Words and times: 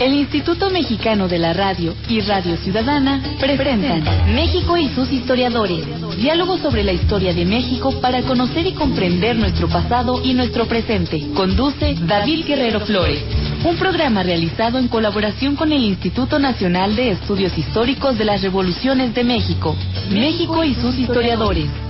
El 0.00 0.14
Instituto 0.14 0.70
Mexicano 0.70 1.26
de 1.26 1.40
la 1.40 1.52
Radio 1.52 1.92
y 2.08 2.20
Radio 2.20 2.56
Ciudadana 2.58 3.20
presentan 3.40 4.32
México 4.32 4.76
y 4.76 4.88
sus 4.90 5.10
historiadores. 5.10 5.84
Diálogo 6.16 6.56
sobre 6.58 6.84
la 6.84 6.92
historia 6.92 7.34
de 7.34 7.44
México 7.44 7.92
para 8.00 8.22
conocer 8.22 8.64
y 8.68 8.74
comprender 8.74 9.34
nuestro 9.34 9.68
pasado 9.68 10.20
y 10.22 10.34
nuestro 10.34 10.66
presente. 10.66 11.26
Conduce 11.34 11.96
David 12.06 12.46
Guerrero 12.46 12.78
Flores. 12.80 13.24
Un 13.64 13.76
programa 13.76 14.22
realizado 14.22 14.78
en 14.78 14.86
colaboración 14.86 15.56
con 15.56 15.72
el 15.72 15.82
Instituto 15.82 16.38
Nacional 16.38 16.94
de 16.94 17.10
Estudios 17.10 17.58
Históricos 17.58 18.16
de 18.16 18.24
las 18.24 18.40
Revoluciones 18.40 19.12
de 19.14 19.24
México. 19.24 19.74
México 20.10 20.62
y 20.62 20.76
sus 20.76 20.96
historiadores. 20.96 21.87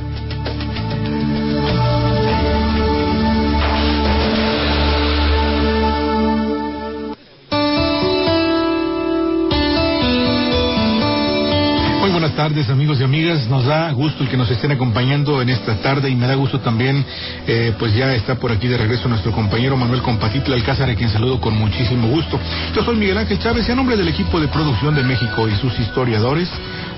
Tardes 12.39 12.71
amigos 12.71 13.01
y 13.01 13.03
amigas, 13.03 13.49
nos 13.49 13.65
da 13.65 13.91
gusto 13.91 14.23
el 14.23 14.31
que 14.31 14.37
nos 14.37 14.49
estén 14.49 14.71
acompañando 14.71 15.43
en 15.43 15.49
esta 15.49 15.75
tarde 15.83 16.09
y 16.09 16.15
me 16.15 16.29
da 16.29 16.37
gusto 16.37 16.61
también, 16.61 17.05
eh, 17.49 17.75
pues 17.81 17.93
ya 17.97 18.15
está 18.15 18.37
por 18.37 18.53
aquí 18.53 18.69
de 18.69 18.79
regreso 18.79 19.09
nuestro 19.09 19.33
compañero 19.33 19.77
Manuel 19.77 20.03
Compatitla 20.03 20.55
Alcázar, 20.55 20.89
a 20.89 20.95
quien 20.95 21.11
saludo 21.11 21.41
con 21.41 21.59
muchísimo 21.59 22.07
gusto. 22.07 22.39
Yo 22.77 22.85
soy 22.85 22.95
Miguel 22.95 23.19
Ángel 23.19 23.41
Chávez 23.41 23.69
y 23.69 23.73
a 23.73 23.75
nombre 23.75 23.97
del 23.97 24.07
equipo 24.07 24.39
de 24.39 24.47
producción 24.47 24.95
de 24.95 25.03
México 25.03 25.49
y 25.49 25.57
sus 25.57 25.77
historiadores, 25.81 26.49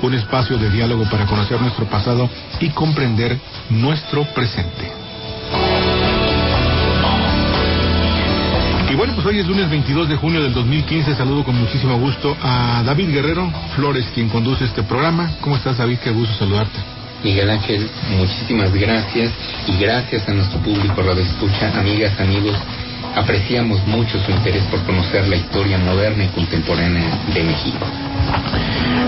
un 0.03 0.13
espacio 0.13 0.59
de 0.59 0.69
diálogo 0.69 1.05
para 1.05 1.25
conocer 1.25 1.59
nuestro 1.59 1.87
pasado 1.87 2.29
y 2.61 2.69
comprender 2.69 3.39
nuestro 3.71 4.25
presente. 4.35 5.10
Y 8.91 8.97
bueno, 8.97 9.15
pues 9.15 9.25
hoy 9.25 9.39
es 9.39 9.47
lunes 9.47 9.71
22 9.71 10.09
de 10.09 10.17
junio 10.17 10.43
del 10.43 10.53
2015. 10.53 11.15
Saludo 11.15 11.45
con 11.45 11.55
muchísimo 11.57 11.97
gusto 12.01 12.37
a 12.43 12.83
David 12.85 13.11
Guerrero 13.11 13.49
Flores, 13.77 14.05
quien 14.13 14.29
conduce 14.29 14.65
este 14.65 14.83
programa. 14.83 15.31
¿Cómo 15.41 15.55
estás, 15.55 15.79
David? 15.79 15.99
Qué 16.03 16.11
gusto 16.11 16.35
saludarte. 16.35 16.77
Miguel 17.23 17.51
Ángel, 17.51 17.89
muchísimas 18.19 18.75
gracias 18.75 19.31
y 19.69 19.77
gracias 19.77 20.29
a 20.29 20.33
nuestro 20.33 20.59
público 20.59 21.03
Radio 21.03 21.23
Escucha, 21.23 21.79
amigas, 21.79 22.19
amigos. 22.19 22.57
Apreciamos 23.15 23.87
mucho 23.87 24.19
su 24.25 24.33
interés 24.33 24.65
por 24.65 24.83
conocer 24.83 25.29
la 25.29 25.37
historia 25.37 25.79
moderna 25.79 26.25
y 26.25 26.29
contemporánea 26.29 27.17
de 27.33 27.45
México. 27.45 27.87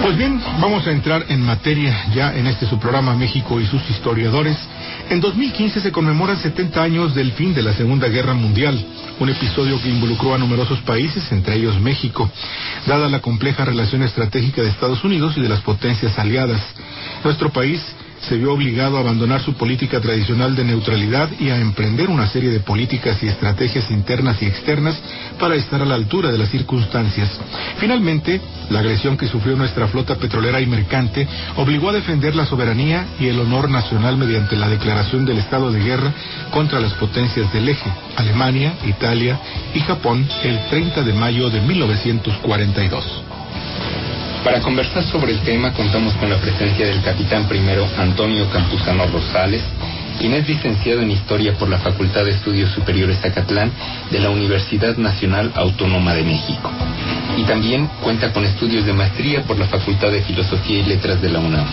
Pues 0.02 0.16
bien, 0.16 0.40
vamos 0.60 0.86
a 0.86 0.92
entrar 0.92 1.24
en 1.28 1.40
materia 1.40 2.04
ya 2.14 2.32
en 2.34 2.46
este 2.46 2.66
su 2.66 2.78
programa 2.78 3.16
México 3.16 3.60
y 3.60 3.66
sus 3.66 3.82
historiadores. 3.90 4.56
En 5.12 5.20
2015 5.20 5.82
se 5.82 5.92
conmemoran 5.92 6.38
70 6.38 6.82
años 6.82 7.14
del 7.14 7.32
fin 7.32 7.52
de 7.52 7.60
la 7.60 7.74
Segunda 7.74 8.08
Guerra 8.08 8.32
Mundial, 8.32 8.82
un 9.20 9.28
episodio 9.28 9.78
que 9.82 9.90
involucró 9.90 10.34
a 10.34 10.38
numerosos 10.38 10.80
países, 10.80 11.30
entre 11.32 11.56
ellos 11.56 11.78
México, 11.78 12.30
dada 12.86 13.10
la 13.10 13.20
compleja 13.20 13.66
relación 13.66 14.02
estratégica 14.02 14.62
de 14.62 14.70
Estados 14.70 15.04
Unidos 15.04 15.34
y 15.36 15.42
de 15.42 15.50
las 15.50 15.60
potencias 15.60 16.18
aliadas. 16.18 16.62
Nuestro 17.22 17.50
país 17.50 17.82
se 18.28 18.36
vio 18.36 18.52
obligado 18.52 18.96
a 18.96 19.00
abandonar 19.00 19.42
su 19.42 19.54
política 19.54 20.00
tradicional 20.00 20.54
de 20.54 20.64
neutralidad 20.64 21.28
y 21.40 21.50
a 21.50 21.58
emprender 21.58 22.08
una 22.08 22.26
serie 22.26 22.50
de 22.50 22.60
políticas 22.60 23.22
y 23.22 23.28
estrategias 23.28 23.90
internas 23.90 24.40
y 24.40 24.46
externas 24.46 24.98
para 25.38 25.56
estar 25.56 25.82
a 25.82 25.84
la 25.84 25.94
altura 25.94 26.30
de 26.30 26.38
las 26.38 26.48
circunstancias. 26.50 27.30
Finalmente, 27.78 28.40
la 28.70 28.80
agresión 28.80 29.16
que 29.16 29.26
sufrió 29.26 29.56
nuestra 29.56 29.88
flota 29.88 30.16
petrolera 30.16 30.60
y 30.60 30.66
mercante 30.66 31.26
obligó 31.56 31.90
a 31.90 31.94
defender 31.94 32.34
la 32.34 32.46
soberanía 32.46 33.06
y 33.18 33.26
el 33.26 33.40
honor 33.40 33.68
nacional 33.68 34.16
mediante 34.16 34.56
la 34.56 34.68
declaración 34.68 35.24
del 35.24 35.38
estado 35.38 35.72
de 35.72 35.82
guerra 35.82 36.12
contra 36.50 36.80
las 36.80 36.92
potencias 36.94 37.52
del 37.52 37.68
eje, 37.68 37.90
Alemania, 38.16 38.74
Italia 38.86 39.38
y 39.74 39.80
Japón, 39.80 40.26
el 40.42 40.68
30 40.68 41.02
de 41.02 41.12
mayo 41.12 41.50
de 41.50 41.60
1942. 41.60 43.21
Para 44.44 44.60
conversar 44.60 45.04
sobre 45.04 45.32
el 45.32 45.40
tema 45.40 45.72
contamos 45.72 46.14
con 46.14 46.28
la 46.28 46.36
presencia 46.36 46.84
del 46.84 47.00
capitán 47.00 47.46
primero 47.46 47.86
Antonio 47.96 48.50
Campuzano 48.50 49.06
Rosales, 49.06 49.62
quien 50.18 50.34
es 50.34 50.48
licenciado 50.48 51.00
en 51.00 51.12
Historia 51.12 51.54
por 51.54 51.68
la 51.68 51.78
Facultad 51.78 52.24
de 52.24 52.32
Estudios 52.32 52.72
Superiores 52.72 53.20
Zacatlán 53.20 53.70
de 54.10 54.18
la 54.18 54.30
Universidad 54.30 54.96
Nacional 54.96 55.52
Autónoma 55.54 56.12
de 56.14 56.24
México. 56.24 56.72
Y 57.36 57.44
también 57.44 57.88
cuenta 58.02 58.32
con 58.32 58.44
estudios 58.44 58.84
de 58.84 58.92
maestría 58.92 59.42
por 59.42 59.60
la 59.60 59.66
Facultad 59.66 60.10
de 60.10 60.22
Filosofía 60.22 60.80
y 60.80 60.86
Letras 60.86 61.22
de 61.22 61.30
la 61.30 61.38
UNAM. 61.38 61.66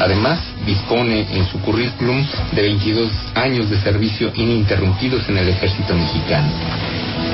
Además, 0.00 0.40
dispone 0.64 1.26
en 1.30 1.46
su 1.50 1.60
currículum 1.60 2.26
de 2.52 2.62
22 2.62 3.10
años 3.34 3.68
de 3.68 3.78
servicio 3.78 4.32
ininterrumpidos 4.34 5.28
en 5.28 5.36
el 5.36 5.50
ejército 5.50 5.94
mexicano. 5.94 6.48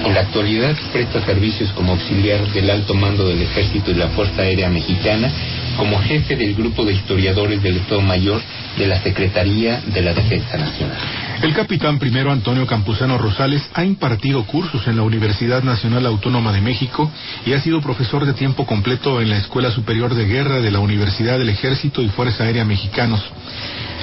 En 0.05 0.15
la 0.15 0.21
actualidad 0.21 0.77
presta 0.93 1.25
servicios 1.25 1.73
como 1.73 1.93
auxiliar 1.93 2.47
del 2.53 2.71
alto 2.71 2.95
mando 2.95 3.27
del 3.29 3.43
Ejército 3.43 3.91
y 3.91 3.95
la 3.95 4.09
Fuerza 4.09 4.43
Aérea 4.43 4.69
Mexicana, 4.69 5.31
como 5.77 5.99
jefe 6.01 6.37
del 6.37 6.55
grupo 6.55 6.85
de 6.85 6.93
historiadores 6.93 7.63
del 7.63 7.79
Estado 7.79 8.01
Mayor 8.01 8.41
de 8.77 8.87
la 8.87 9.01
Secretaría 9.03 9.83
de 9.87 10.03
la 10.03 10.15
Defensa 10.15 10.57
Nacional. 10.57 10.99
El 11.43 11.55
capitán 11.55 11.99
primero 11.99 12.33
Antonio 12.33 12.67
Campuzano 12.67 13.19
Rosales 13.19 13.63
ha 13.75 13.85
impartido 13.85 14.45
cursos 14.45 14.87
en 14.87 14.97
la 14.97 15.03
Universidad 15.03 15.63
Nacional 15.63 16.07
Autónoma 16.07 16.53
de 16.53 16.61
México 16.61 17.11
y 17.45 17.53
ha 17.53 17.61
sido 17.61 17.81
profesor 17.81 18.25
de 18.25 18.33
tiempo 18.33 18.65
completo 18.65 19.21
en 19.21 19.31
la 19.31 19.37
Escuela 19.37 19.71
Superior 19.71 20.15
de 20.15 20.27
Guerra 20.27 20.61
de 20.61 20.71
la 20.71 20.79
Universidad 20.79 21.39
del 21.39 21.51
Ejército 21.51 22.03
y 22.03 22.09
Fuerza 22.09 22.45
Aérea 22.45 22.65
Mexicanos. 22.65 23.23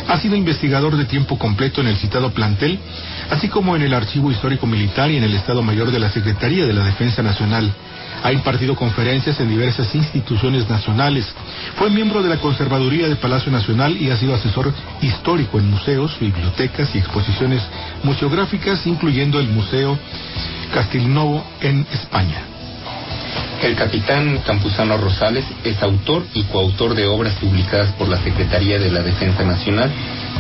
Ha 0.08 0.18
sido 0.18 0.36
investigador 0.36 0.98
de 0.98 1.06
tiempo 1.06 1.38
completo 1.38 1.82
en 1.82 1.88
el 1.88 1.98
citado 1.98 2.32
plantel, 2.32 2.80
así 3.30 3.48
como 3.48 3.76
en 3.76 3.82
el 3.82 3.94
Archivo 3.94 4.32
Histórico 4.32 4.68
Militar 4.68 5.10
y 5.10 5.18
en 5.18 5.24
el 5.24 5.34
Estado 5.34 5.62
Mayor 5.62 5.92
de 5.92 6.00
la 6.00 6.12
Secretaría 6.12 6.66
de 6.66 6.74
la 6.74 6.86
Defensa 6.86 7.24
Nacional. 7.24 7.74
Ha 8.24 8.32
impartido 8.32 8.76
conferencias 8.76 9.40
en 9.40 9.50
diversas 9.50 9.94
instituciones 9.96 10.70
nacionales. 10.70 11.26
Fue 11.76 11.90
miembro 11.90 12.22
de 12.22 12.30
la 12.30 12.38
Conservaduría 12.38 13.08
del 13.08 13.18
Palacio 13.18 13.52
Nacional 13.52 13.98
y 13.98 14.12
ha 14.12 14.18
sido 14.18 14.34
asesor 14.34 14.74
histórico 15.02 15.60
en 15.60 15.70
museos, 15.70 16.18
bibliotecas 16.20 16.94
y 16.96 17.00
exposiciones 17.00 17.62
museográficas, 18.04 18.86
incluyendo 18.88 19.40
el 19.40 19.50
Museo 19.50 19.98
Castelnovo 20.74 21.44
en 21.62 21.86
España. 21.92 22.53
El 23.64 23.78
capitán 23.78 24.40
Campuzano 24.46 24.98
Rosales 24.98 25.46
es 25.64 25.82
autor 25.82 26.26
y 26.34 26.44
coautor 26.44 26.96
de 26.96 27.08
obras 27.08 27.34
publicadas 27.36 27.94
por 27.94 28.10
la 28.10 28.22
Secretaría 28.22 28.78
de 28.78 28.92
la 28.92 29.02
Defensa 29.02 29.46
Nacional 29.46 29.90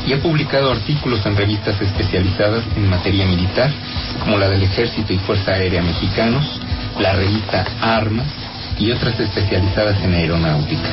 y 0.05 0.11
ha 0.11 0.21
publicado 0.21 0.69
artículos 0.69 1.25
en 1.25 1.37
revistas 1.37 1.81
especializadas 1.81 2.65
en 2.75 2.89
materia 2.89 3.25
militar, 3.25 3.71
como 4.19 4.37
la 4.37 4.49
del 4.49 4.63
Ejército 4.63 5.13
y 5.13 5.19
Fuerza 5.19 5.53
Aérea 5.53 5.81
Mexicanos, 5.81 6.43
la 6.99 7.13
revista 7.13 7.65
Armas 7.79 8.27
y 8.77 8.91
otras 8.91 9.17
especializadas 9.17 10.03
en 10.03 10.15
aeronáutica. 10.15 10.89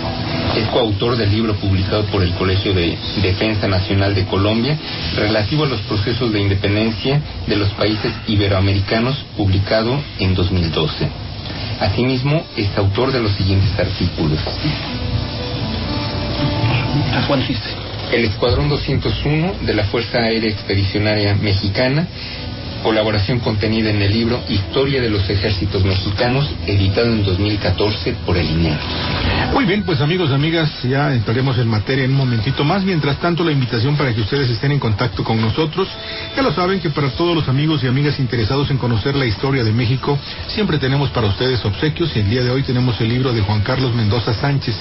Es 0.56 0.68
coautor 0.68 1.16
del 1.16 1.32
libro 1.32 1.54
publicado 1.56 2.04
por 2.04 2.22
el 2.22 2.32
Colegio 2.34 2.72
de 2.72 2.96
Defensa 3.22 3.66
Nacional 3.66 4.14
de 4.14 4.26
Colombia 4.26 4.78
relativo 5.16 5.64
a 5.64 5.68
los 5.68 5.80
procesos 5.80 6.32
de 6.32 6.38
independencia 6.38 7.20
de 7.48 7.56
los 7.56 7.70
países 7.70 8.12
iberoamericanos, 8.28 9.16
publicado 9.36 10.00
en 10.20 10.36
2012. 10.36 11.29
Asimismo, 11.80 12.44
es 12.56 12.68
autor 12.76 13.10
de 13.10 13.20
los 13.20 13.32
siguientes 13.32 13.70
artículos. 13.78 14.38
El 18.12 18.24
Escuadrón 18.24 18.68
201 18.68 19.54
de 19.62 19.74
la 19.74 19.84
Fuerza 19.84 20.18
Aérea 20.18 20.50
Expedicionaria 20.50 21.34
Mexicana, 21.34 22.06
colaboración 22.82 23.40
contenida 23.40 23.90
en 23.90 24.02
el 24.02 24.12
libro 24.12 24.40
Historia 24.48 25.00
de 25.00 25.10
los 25.10 25.28
Ejércitos 25.28 25.84
Mexicanos, 25.84 26.50
editado 26.66 27.08
en 27.08 27.24
2014 27.24 28.16
por 28.26 28.36
el 28.36 28.50
INER. 28.50 28.78
Muy 29.52 29.64
bien, 29.64 29.82
pues 29.82 30.00
amigos, 30.00 30.30
amigas, 30.30 30.70
ya 30.82 31.12
entraremos 31.12 31.58
en 31.58 31.68
materia 31.68 32.04
en 32.04 32.12
un 32.12 32.18
momentito 32.18 32.64
más. 32.64 32.84
Mientras 32.84 33.18
tanto, 33.18 33.44
la 33.44 33.52
invitación 33.52 33.96
para 33.96 34.14
que 34.14 34.20
ustedes 34.20 34.48
estén 34.50 34.72
en 34.72 34.78
contacto 34.78 35.24
con 35.24 35.40
nosotros. 35.40 35.88
Ya 36.36 36.42
lo 36.42 36.52
saben 36.52 36.80
que 36.80 36.90
para 36.90 37.10
todos 37.10 37.34
los 37.34 37.48
amigos 37.48 37.82
y 37.82 37.86
amigas 37.86 38.18
interesados 38.20 38.70
en 38.70 38.78
conocer 38.78 39.16
la 39.16 39.26
historia 39.26 39.64
de 39.64 39.72
México, 39.72 40.18
siempre 40.48 40.78
tenemos 40.78 41.10
para 41.10 41.26
ustedes 41.26 41.64
obsequios 41.64 42.14
y 42.16 42.20
el 42.20 42.30
día 42.30 42.44
de 42.44 42.50
hoy 42.50 42.62
tenemos 42.62 43.00
el 43.00 43.08
libro 43.08 43.32
de 43.32 43.40
Juan 43.40 43.60
Carlos 43.60 43.94
Mendoza 43.94 44.34
Sánchez, 44.34 44.76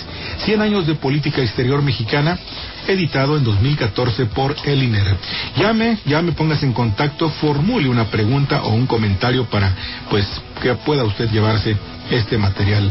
100 0.45 0.61
años 0.61 0.87
de 0.87 0.95
política 0.95 1.41
exterior 1.41 1.81
mexicana, 1.81 2.39
editado 2.87 3.35
en 3.37 3.43
2014 3.43 4.27
por 4.27 4.55
el 4.65 4.83
INER. 4.83 5.17
Llame, 5.57 5.97
llame, 6.05 6.31
póngase 6.31 6.65
en 6.65 6.71
contacto, 6.73 7.29
formule 7.29 7.89
una 7.89 8.05
pregunta 8.05 8.63
o 8.63 8.69
un 8.69 8.87
comentario 8.87 9.43
para, 9.45 9.75
pues, 10.09 10.25
que 10.61 10.73
pueda 10.75 11.03
usted 11.03 11.29
llevarse 11.29 11.75
este 12.09 12.37
material. 12.37 12.89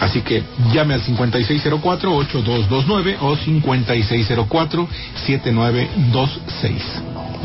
Así 0.00 0.22
que 0.22 0.42
llame 0.72 0.94
al 0.94 1.02
5604-8229 1.02 3.16
o 3.20 3.36
5604-7926. 3.36 4.88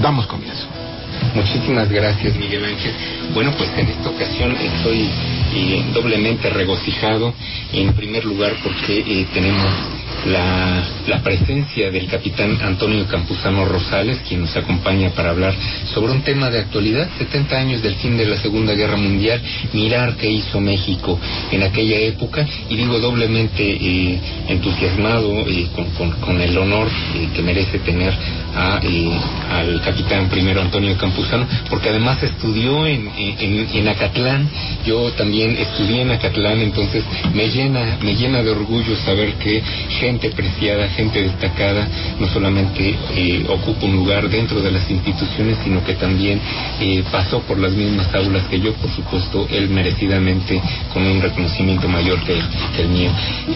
Damos 0.02 0.26
comienzo. 0.28 0.66
Muchísimas 1.36 1.90
gracias, 1.90 2.36
Miguel 2.36 2.66
Ángel. 2.66 2.94
Bueno, 3.34 3.52
pues 3.58 3.70
en 3.78 3.88
esta 3.88 4.10
ocasión 4.10 4.56
estoy 4.56 5.10
eh, 5.56 5.86
doblemente 5.94 6.50
regocijado, 6.50 7.34
en 7.72 7.94
primer 7.94 8.26
lugar 8.26 8.56
porque 8.64 9.00
eh, 9.00 9.28
tenemos 9.34 9.93
la, 10.26 10.84
la, 11.08 11.22
presencia 11.22 11.92
del 11.92 12.08
capitán 12.08 12.58
Antonio 12.62 13.06
Campuzano 13.08 13.66
Rosales, 13.66 14.20
quien 14.28 14.42
nos 14.42 14.56
acompaña 14.56 15.10
para 15.12 15.32
hablar 15.32 15.54
sobre 15.94 16.14
un 16.14 16.22
tema 16.22 16.50
de 16.50 16.60
actualidad, 16.60 17.10
70 17.18 17.56
años 17.58 17.82
del 17.82 17.96
fin 17.96 18.18
de 18.18 18.26
la 18.26 18.38
Segunda 18.38 18.74
Guerra 18.74 18.98
Mundial, 18.98 19.42
mirar 19.74 20.16
qué 20.16 20.30
hizo 20.30 20.60
México 20.60 21.20
en 21.52 21.64
aquella 21.64 21.98
época, 22.00 22.46
y 22.70 22.76
digo 22.76 23.00
doblemente 23.00 23.64
eh, 23.64 24.20
entusiasmado 24.48 25.46
eh, 25.48 25.68
con, 25.98 26.12
con, 26.12 26.42
el 26.42 26.58
honor 26.58 26.88
eh, 27.16 27.30
que 27.34 27.42
merece 27.42 27.80
tener 27.80 28.14
a, 28.56 28.80
al 29.52 29.82
capitán 29.82 30.30
primero 30.30 30.62
Antonio 30.62 30.98
Campuzano, 30.98 31.48
porque 31.70 31.90
además 31.90 32.22
estudió 32.24 32.86
en, 32.88 33.10
en, 33.18 33.68
en 33.74 33.88
Acatlán, 33.88 34.50
yo 34.86 35.12
también 35.12 35.58
estudié 35.58 36.02
en 36.02 36.12
Acatlán, 36.12 36.60
entonces 36.62 37.04
me 37.34 37.50
llena, 37.50 37.98
me 38.02 38.16
llena 38.16 38.42
de 38.44 38.52
orgullo 38.52 38.96
saber 38.98 39.34
que 39.36 39.62
gente 40.00 40.13
preciada, 40.20 40.88
gente 40.90 41.22
destacada, 41.22 41.88
no 42.20 42.28
solamente 42.28 42.96
eh, 43.16 43.46
ocupa 43.48 43.86
un 43.86 43.96
lugar 43.96 44.30
dentro 44.30 44.62
de 44.62 44.72
las 44.72 44.90
instituciones, 44.90 45.58
sino 45.64 45.84
que 45.84 45.94
también 45.94 46.40
eh, 46.80 47.04
pasó 47.12 47.40
por 47.42 47.58
las 47.60 47.74
mismas 47.74 48.14
aulas 48.14 48.44
que 48.48 48.60
yo, 48.60 48.74
por 48.74 48.90
supuesto, 48.92 49.48
él 49.50 49.70
merecidamente 49.70 50.62
con 50.94 51.04
un 51.04 51.22
reconocimiento 51.22 51.88
mayor 51.88 52.20
que, 52.24 52.34
el 52.80 52.90
mío. 52.90 53.12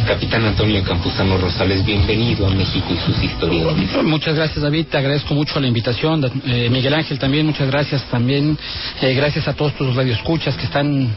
Capitán 0.05 0.45
Antonio 0.45 0.83
Campuzano 0.83 1.37
Rosales, 1.37 1.85
bienvenido 1.85 2.47
a 2.47 2.49
México 2.49 2.87
y 2.89 2.97
sus 2.97 3.23
historiadores. 3.23 4.03
Muchas 4.03 4.35
gracias, 4.35 4.61
David, 4.61 4.87
te 4.87 4.97
agradezco 4.97 5.33
mucho 5.33 5.59
la 5.59 5.67
invitación. 5.67 6.23
Eh, 6.45 6.69
Miguel 6.69 6.93
Ángel 6.93 7.19
también, 7.19 7.45
muchas 7.45 7.67
gracias 7.69 8.03
también. 8.09 8.57
gracias 9.01 9.47
a 9.47 9.53
todos 9.53 9.73
tus 9.73 9.95
radioescuchas 9.95 10.55
que 10.55 10.65
están 10.65 11.09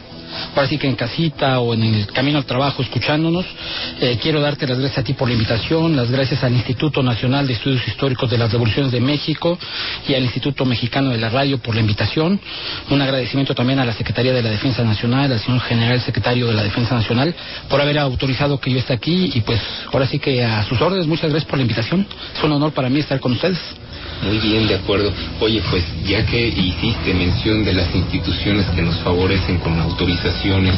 ahora 0.54 0.68
sí 0.68 0.78
que 0.78 0.86
en 0.86 0.96
casita 0.96 1.60
o 1.60 1.74
en 1.74 1.82
el 1.82 2.06
camino 2.08 2.38
al 2.38 2.44
trabajo 2.44 2.82
escuchándonos. 2.82 3.44
Eh, 4.00 4.18
quiero 4.20 4.40
darte 4.40 4.66
las 4.66 4.78
gracias 4.78 4.98
a 4.98 5.04
ti 5.04 5.14
por 5.14 5.28
la 5.28 5.34
invitación, 5.34 5.96
las 5.96 6.10
gracias 6.10 6.42
al 6.44 6.52
Instituto 6.52 7.02
Nacional 7.02 7.46
de 7.46 7.54
Estudios 7.54 7.86
Históricos 7.86 8.30
de 8.30 8.38
las 8.38 8.52
Revoluciones 8.52 8.92
de 8.92 9.00
México 9.00 9.58
y 10.08 10.14
al 10.14 10.22
Instituto 10.22 10.64
Mexicano 10.64 11.10
de 11.10 11.18
la 11.18 11.28
Radio 11.28 11.58
por 11.58 11.74
la 11.74 11.80
invitación. 11.80 12.40
Un 12.90 13.02
agradecimiento 13.02 13.54
también 13.54 13.78
a 13.78 13.84
la 13.84 13.92
Secretaría 13.92 14.32
de 14.32 14.42
la 14.42 14.50
Defensa 14.50 14.82
Nacional, 14.82 15.32
al 15.32 15.40
señor 15.40 15.60
General 15.60 16.00
Secretario 16.00 16.46
de 16.46 16.54
la 16.54 16.62
Defensa 16.62 16.94
Nacional, 16.94 17.34
por 17.68 17.80
haber 17.80 17.98
autorizado 17.98 18.60
que 18.60 18.70
yo 18.70 18.78
esté 18.78 18.92
aquí 18.92 19.30
y 19.34 19.40
pues 19.40 19.60
ahora 19.92 20.06
sí 20.06 20.18
que 20.18 20.44
a 20.44 20.62
sus 20.64 20.80
órdenes, 20.80 21.06
muchas 21.06 21.30
gracias 21.30 21.48
por 21.48 21.58
la 21.58 21.62
invitación. 21.62 22.06
Es 22.36 22.42
un 22.42 22.52
honor 22.52 22.72
para 22.72 22.88
mí 22.88 23.00
estar 23.00 23.20
con 23.20 23.32
ustedes. 23.32 23.58
Muy 24.22 24.38
bien, 24.38 24.68
de 24.68 24.74
acuerdo. 24.74 25.12
Oye, 25.40 25.62
pues 25.70 25.82
ya 26.04 26.24
que 26.26 26.48
hiciste 26.48 27.14
mención 27.14 27.64
de 27.64 27.72
las 27.72 27.94
instituciones 27.94 28.66
que 28.66 28.82
nos 28.82 28.96
favorecen 29.00 29.58
con 29.58 29.78
autorizaciones 29.80 30.74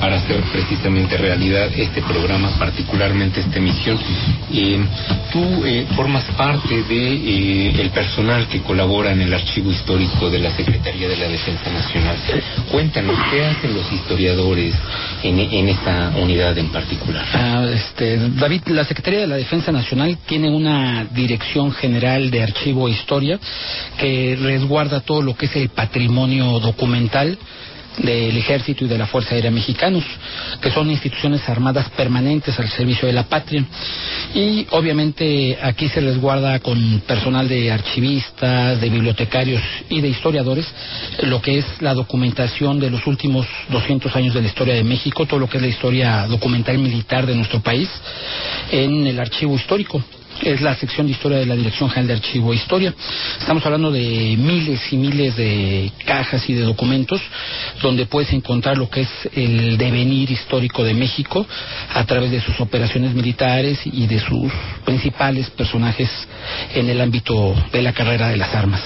para 0.00 0.16
hacer 0.16 0.40
precisamente 0.52 1.16
realidad 1.16 1.68
este 1.74 2.02
programa, 2.02 2.50
particularmente 2.58 3.40
esta 3.40 3.58
emisión, 3.58 3.98
eh, 4.52 4.80
tú 5.32 5.64
eh, 5.64 5.86
formas 5.96 6.24
parte 6.36 6.82
de 6.84 7.14
eh, 7.14 7.80
el 7.80 7.90
personal 7.90 8.46
que 8.48 8.60
colabora 8.60 9.12
en 9.12 9.22
el 9.22 9.34
archivo 9.34 9.70
histórico 9.70 10.30
de 10.30 10.38
la 10.38 10.50
Secretaría 10.52 11.08
de 11.08 11.16
la 11.16 11.28
Defensa 11.28 11.70
Nacional. 11.72 12.16
Cuéntanos, 12.70 13.16
¿qué 13.30 13.44
hacen 13.44 13.74
los 13.74 13.90
historiadores 13.92 14.74
en, 15.22 15.40
en 15.40 15.68
esta 15.68 16.12
unidad 16.16 16.56
en 16.58 16.68
particular? 16.68 17.24
Ah, 17.32 17.66
este, 17.72 18.18
David, 18.30 18.62
la 18.66 18.84
Secretaría 18.84 19.20
de 19.20 19.26
la 19.26 19.36
Defensa 19.36 19.72
Nacional 19.72 20.16
tiene 20.26 20.48
una 20.48 21.04
dirección 21.04 21.72
general 21.72 22.30
de 22.30 22.42
archivo 22.42 22.83
historia, 22.88 23.38
que 23.98 24.36
resguarda 24.40 25.00
todo 25.00 25.22
lo 25.22 25.36
que 25.36 25.46
es 25.46 25.56
el 25.56 25.68
patrimonio 25.70 26.60
documental 26.60 27.38
del 27.98 28.36
Ejército 28.36 28.84
y 28.84 28.88
de 28.88 28.98
la 28.98 29.06
Fuerza 29.06 29.34
Aérea 29.34 29.50
Mexicanos, 29.50 30.04
que 30.60 30.70
son 30.70 30.90
instituciones 30.90 31.48
armadas 31.48 31.88
permanentes 31.90 32.58
al 32.58 32.68
servicio 32.68 33.06
de 33.06 33.14
la 33.14 33.24
patria. 33.24 33.64
Y 34.34 34.66
obviamente 34.70 35.58
aquí 35.62 35.88
se 35.88 36.00
resguarda 36.00 36.58
con 36.60 37.02
personal 37.06 37.48
de 37.48 37.70
archivistas, 37.70 38.80
de 38.80 38.88
bibliotecarios 38.88 39.62
y 39.88 40.00
de 40.00 40.08
historiadores 40.08 40.66
lo 41.22 41.40
que 41.40 41.58
es 41.58 41.66
la 41.80 41.94
documentación 41.94 42.80
de 42.80 42.90
los 42.90 43.06
últimos 43.06 43.46
200 43.68 44.14
años 44.16 44.34
de 44.34 44.42
la 44.42 44.48
historia 44.48 44.74
de 44.74 44.84
México, 44.84 45.26
todo 45.26 45.40
lo 45.40 45.48
que 45.48 45.58
es 45.58 45.62
la 45.62 45.68
historia 45.68 46.26
documental 46.26 46.78
militar 46.78 47.26
de 47.26 47.34
nuestro 47.34 47.60
país 47.60 47.88
en 48.70 49.06
el 49.06 49.20
archivo 49.20 49.54
histórico 49.54 50.02
es 50.42 50.60
la 50.60 50.74
sección 50.74 51.06
de 51.06 51.12
historia 51.12 51.38
de 51.38 51.46
la 51.46 51.56
Dirección 51.56 51.88
General 51.88 52.08
de 52.08 52.14
Archivo 52.14 52.52
e 52.52 52.56
Historia. 52.56 52.94
Estamos 53.38 53.64
hablando 53.64 53.90
de 53.90 54.36
miles 54.38 54.80
y 54.92 54.96
miles 54.96 55.36
de 55.36 55.92
cajas 56.04 56.48
y 56.48 56.54
de 56.54 56.62
documentos 56.62 57.20
donde 57.82 58.06
puedes 58.06 58.32
encontrar 58.32 58.76
lo 58.76 58.88
que 58.88 59.02
es 59.02 59.08
el 59.34 59.76
devenir 59.76 60.30
histórico 60.30 60.82
de 60.84 60.94
México 60.94 61.46
a 61.92 62.04
través 62.04 62.30
de 62.30 62.40
sus 62.40 62.60
operaciones 62.60 63.14
militares 63.14 63.80
y 63.84 64.06
de 64.06 64.18
sus 64.18 64.52
principales 64.84 65.50
personajes 65.50 66.10
en 66.74 66.88
el 66.88 67.00
ámbito 67.00 67.54
de 67.72 67.82
la 67.82 67.92
carrera 67.92 68.28
de 68.28 68.36
las 68.36 68.54
armas. 68.54 68.82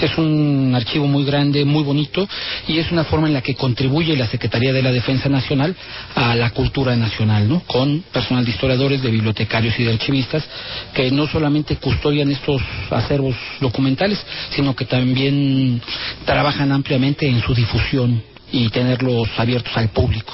Es 0.00 0.16
un 0.18 0.72
archivo 0.74 1.06
muy 1.06 1.24
grande, 1.24 1.64
muy 1.64 1.82
bonito 1.82 2.28
y 2.68 2.78
es 2.78 2.90
una 2.90 3.04
forma 3.04 3.28
en 3.28 3.34
la 3.34 3.42
que 3.42 3.54
contribuye 3.54 4.16
la 4.16 4.26
Secretaría 4.26 4.72
de 4.72 4.82
la 4.82 4.92
Defensa 4.92 5.28
Nacional 5.28 5.74
a 6.14 6.34
la 6.34 6.50
cultura 6.50 6.96
nacional, 6.96 7.48
¿no? 7.48 7.60
Con 7.66 8.04
personal 8.12 8.44
de 8.44 8.50
historiadores, 8.50 9.02
de 9.02 9.10
bibliotecarios 9.10 9.78
y 9.78 9.84
de 9.84 9.92
archivistas 9.92 10.44
que 10.94 11.10
no 11.10 11.26
solamente 11.26 11.76
custodian 11.76 12.30
estos 12.30 12.60
acervos 12.90 13.34
documentales, 13.60 14.24
sino 14.50 14.74
que 14.74 14.84
también 14.84 15.80
trabajan 16.24 16.72
ampliamente 16.72 17.28
en 17.28 17.40
su 17.40 17.54
difusión 17.54 18.22
y 18.52 18.68
tenerlos 18.70 19.28
abiertos 19.36 19.76
al 19.76 19.90
público. 19.90 20.32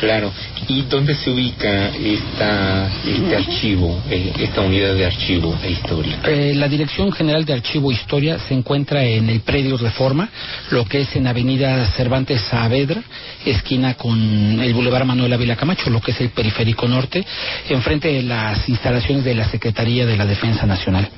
Claro. 0.00 0.32
¿Y 0.66 0.80
dónde 0.82 1.14
se 1.14 1.28
ubica 1.28 1.88
esta, 1.88 2.90
este 3.06 3.36
archivo, 3.36 4.02
eh, 4.08 4.32
esta 4.40 4.62
unidad 4.62 4.94
de 4.94 5.04
archivo 5.04 5.54
e 5.62 5.72
historia? 5.72 6.20
Eh, 6.24 6.54
la 6.54 6.68
Dirección 6.68 7.12
General 7.12 7.44
de 7.44 7.52
Archivo 7.52 7.90
e 7.90 7.94
Historia 7.94 8.38
se 8.38 8.54
encuentra 8.54 9.04
en 9.04 9.28
el 9.28 9.40
predio 9.40 9.76
Reforma, 9.76 10.30
lo 10.70 10.86
que 10.86 11.02
es 11.02 11.14
en 11.16 11.26
Avenida 11.26 11.84
Cervantes 11.96 12.40
Saavedra, 12.48 13.02
esquina 13.44 13.92
con 13.92 14.18
el 14.62 14.72
Boulevard 14.72 15.04
Manuel 15.04 15.34
Ávila 15.34 15.54
Camacho, 15.54 15.90
lo 15.90 16.00
que 16.00 16.12
es 16.12 16.20
el 16.22 16.30
periférico 16.30 16.88
norte, 16.88 17.22
enfrente 17.68 18.08
de 18.08 18.22
las 18.22 18.66
instalaciones 18.70 19.22
de 19.22 19.34
la 19.34 19.50
Secretaría 19.50 20.06
de 20.06 20.16
la 20.16 20.24
Defensa 20.24 20.64
Nacional. 20.64 21.10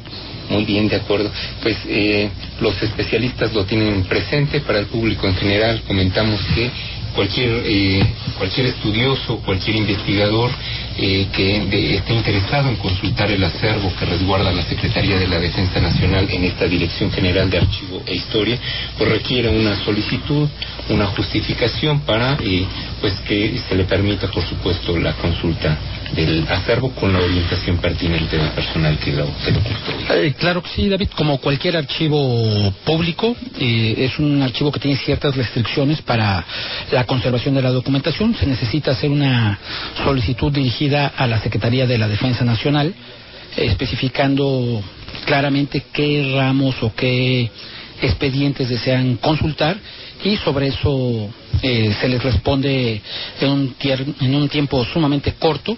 Muy 0.50 0.64
bien, 0.64 0.88
de 0.88 0.96
acuerdo. 0.96 1.31
Pues 1.62 1.76
eh, 1.87 2.29
los 2.61 2.82
especialistas 2.82 3.52
lo 3.55 3.64
tienen 3.64 4.02
presente 4.02 4.61
para 4.61 4.81
el 4.81 4.87
público 4.87 5.29
en 5.29 5.37
general. 5.37 5.82
Comentamos 5.87 6.40
que 6.52 6.69
cualquier, 7.14 7.62
eh, 7.64 8.06
cualquier 8.38 8.66
estudioso, 8.66 9.38
cualquier 9.38 9.76
investigador 9.76 10.50
eh, 10.98 11.26
que 11.32 11.96
esté 11.96 12.14
interesado 12.14 12.68
en 12.68 12.76
consultar 12.76 13.30
el 13.30 13.42
acervo 13.42 13.92
que 13.98 14.04
resguarda 14.04 14.52
la 14.52 14.62
Secretaría 14.64 15.18
de 15.18 15.26
la 15.26 15.38
Defensa 15.38 15.80
Nacional 15.80 16.28
en 16.30 16.44
esta 16.44 16.66
Dirección 16.66 17.10
General 17.10 17.48
de 17.48 17.58
Archivo 17.58 18.02
e 18.06 18.14
Historia, 18.14 18.58
pues 18.98 19.08
requiere 19.08 19.48
una 19.48 19.76
solicitud, 19.84 20.48
una 20.88 21.06
justificación 21.06 22.00
para 22.00 22.38
eh, 22.42 22.66
pues 23.00 23.14
que 23.20 23.58
se 23.68 23.74
le 23.74 23.84
permita, 23.84 24.28
por 24.28 24.44
supuesto, 24.44 24.98
la 24.98 25.12
consulta 25.14 25.78
del 26.14 26.46
acervo 26.48 26.90
con 26.90 27.12
la 27.12 27.20
orientación 27.20 27.78
pertinente 27.78 28.36
del 28.36 28.48
personal 28.50 28.98
que 28.98 29.12
lo, 29.12 29.26
que. 29.26 30.26
Eh, 30.26 30.34
claro 30.38 30.62
que 30.62 30.69
sí, 30.70 30.88
David. 30.88 31.08
Como 31.16 31.38
cualquier 31.38 31.76
archivo 31.76 32.72
público, 32.84 33.34
eh, 33.58 33.94
es 33.98 34.19
un 34.19 34.42
archivo 34.42 34.70
que 34.70 34.81
tiene 34.81 34.96
ciertas 34.98 35.34
restricciones 35.36 36.02
para 36.02 36.44
la 36.90 37.04
conservación 37.04 37.54
de 37.54 37.62
la 37.62 37.70
documentación. 37.70 38.34
Se 38.34 38.46
necesita 38.46 38.92
hacer 38.92 39.10
una 39.10 39.58
solicitud 40.04 40.52
dirigida 40.52 41.12
a 41.16 41.26
la 41.26 41.40
Secretaría 41.40 41.86
de 41.86 41.98
la 41.98 42.08
Defensa 42.08 42.44
Nacional, 42.44 42.94
especificando 43.56 44.82
claramente 45.24 45.84
qué 45.92 46.32
ramos 46.34 46.76
o 46.82 46.94
qué 46.94 47.50
expedientes 48.00 48.69
desean 48.69 49.16
consultar 49.16 49.76
y 50.24 50.36
sobre 50.36 50.69
eso 50.69 51.29
eh, 51.62 51.94
se 52.00 52.08
les 52.08 52.22
responde 52.22 53.00
en 53.41 53.48
un, 53.48 53.76
en 54.20 54.34
un 54.34 54.48
tiempo 54.48 54.84
sumamente 54.84 55.34
corto. 55.34 55.76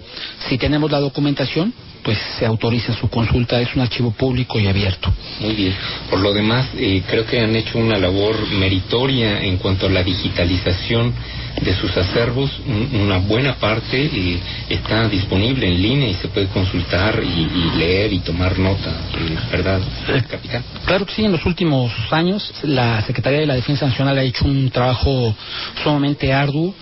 Si 0.49 0.59
tenemos 0.59 0.91
la 0.91 1.01
documentación, 1.01 1.73
pues 2.03 2.19
se 2.39 2.45
autoriza 2.45 2.93
su 2.95 3.09
consulta, 3.09 3.61
es 3.61 3.75
un 3.75 3.81
archivo 3.81 4.11
público 4.13 4.61
y 4.61 4.67
abierto. 4.67 5.13
Muy 5.41 5.55
bien. 5.55 5.75
Por 6.11 6.21
lo 6.21 6.33
demás, 6.33 6.69
eh, 6.77 7.03
creo 7.09 7.27
que 7.27 7.41
han 7.41 7.57
hecho 7.57 7.79
una 7.79 7.99
labor 7.99 8.37
meritoria 8.53 9.43
en 9.43 9.57
cuanto 9.57 9.87
a 9.87 9.91
la 9.91 10.03
digitalización 10.03 11.15
de 11.61 11.75
sus 11.75 11.97
acervos. 11.97 12.51
Una 12.93 13.19
buena 13.19 13.55
parte 13.57 14.05
eh, 14.05 14.41
está 14.69 15.09
disponible 15.09 15.67
en 15.67 15.81
línea 15.81 16.09
y 16.09 16.15
se 16.15 16.29
puede 16.29 16.47
consultar 16.49 17.23
y, 17.23 17.79
leer 17.79 18.13
y 18.13 18.21
tomar 18.21 18.59
nota, 18.59 18.91
eh, 19.19 19.37
¿verdad, 19.51 19.81
capitán? 20.29 20.65
Claro 20.87 21.07
que 21.07 21.15
sí, 21.15 21.25
en 21.25 21.33
los 21.33 21.45
últimos 21.47 21.93
años 22.11 22.53
la 22.63 23.03
Secretaría 23.03 23.41
de 23.41 23.47
la 23.47 23.55
Defensa 23.55 23.87
Nacional 23.87 24.19
ha 24.19 24.23
hecho 24.23 24.45
un 24.45 24.71
trabajo 24.71 25.35
sumamente 25.83 26.33
arduo, 26.33 26.75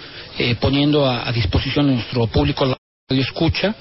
poniendo 0.60 1.06
a, 1.06 1.28
a 1.28 1.32
disposición 1.32 1.86
de 1.86 1.94
nuestro 1.94 2.26
público 2.26 2.76
escucha 3.20 3.74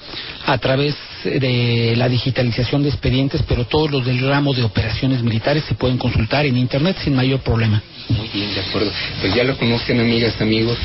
a 0.44 0.58
través 0.58 0.94
de 1.24 1.94
la 1.96 2.08
digitalización 2.08 2.82
de 2.82 2.88
expedientes, 2.88 3.42
pero 3.46 3.66
todos 3.66 3.90
los 3.90 4.04
del 4.04 4.20
ramo 4.20 4.52
de 4.52 4.62
operaciones 4.62 5.22
militares 5.22 5.64
se 5.64 5.74
pueden 5.74 5.98
consultar 5.98 6.46
en 6.46 6.56
Internet 6.56 6.96
sin 7.02 7.14
mayor 7.14 7.40
problema. 7.40 7.82
Muy 8.08 8.28
bien, 8.28 8.52
de 8.54 8.60
acuerdo. 8.60 8.90
Pues 9.20 9.34
ya 9.34 9.44
lo 9.44 9.56
conocen, 9.56 10.00
amigas, 10.00 10.40
amigos. 10.40 10.76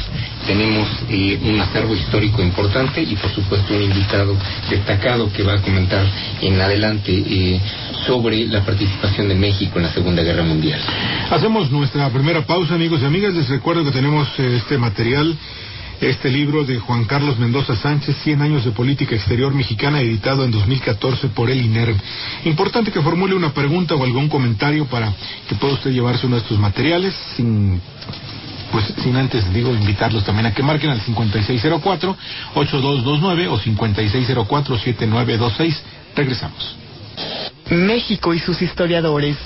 Tenemos 0.45 0.87
eh, 1.09 1.39
un 1.43 1.59
acervo 1.59 1.95
histórico 1.95 2.41
importante 2.41 3.01
y, 3.01 3.15
por 3.15 3.33
supuesto, 3.33 3.75
un 3.75 3.83
invitado 3.83 4.35
destacado 4.69 5.31
que 5.33 5.43
va 5.43 5.55
a 5.55 5.61
comentar 5.61 6.05
en 6.41 6.59
adelante 6.61 7.11
eh, 7.11 7.59
sobre 8.05 8.45
la 8.47 8.63
participación 8.63 9.27
de 9.29 9.35
México 9.35 9.77
en 9.77 9.83
la 9.83 9.93
Segunda 9.93 10.23
Guerra 10.23 10.43
Mundial. 10.43 10.79
Hacemos 11.29 11.71
nuestra 11.71 12.09
primera 12.09 12.45
pausa, 12.45 12.75
amigos 12.75 13.01
y 13.01 13.05
amigas. 13.05 13.33
Les 13.33 13.49
recuerdo 13.49 13.83
que 13.83 13.91
tenemos 13.91 14.27
eh, 14.37 14.57
este 14.57 14.77
material 14.77 15.35
este 16.01 16.29
libro 16.29 16.63
de 16.63 16.79
Juan 16.79 17.05
Carlos 17.05 17.39
Mendoza 17.39 17.75
Sánchez, 17.75 18.15
100 18.23 18.41
años 18.41 18.65
de 18.65 18.71
política 18.71 19.15
exterior 19.15 19.53
mexicana, 19.53 20.01
editado 20.01 20.43
en 20.45 20.51
2014 20.51 21.29
por 21.29 21.49
el 21.49 21.61
INERV. 21.61 21.95
Importante 22.45 22.91
que 22.91 23.01
formule 23.01 23.33
una 23.35 23.53
pregunta 23.53 23.95
o 23.95 24.03
algún 24.03 24.29
comentario 24.29 24.85
para 24.85 25.11
que 25.47 25.55
pueda 25.55 25.73
usted 25.73 25.89
llevarse 25.91 26.27
uno 26.27 26.35
de 26.35 26.43
estos 26.43 26.59
materiales 26.59 27.15
sin 27.35 27.81
pues 28.71 28.85
sin 29.01 29.15
antes 29.15 29.51
digo 29.53 29.73
invitarlos 29.73 30.23
también 30.25 30.45
a 30.47 30.53
que 30.53 30.61
marquen 30.61 30.89
al 30.89 30.99
5604-8229 31.01 33.47
o 33.49 33.57
5604-7926. 33.59 35.77
Regresamos. 36.15 36.75
México 37.69 38.33
y 38.33 38.39
sus 38.39 38.61
historiadores. 38.61 39.37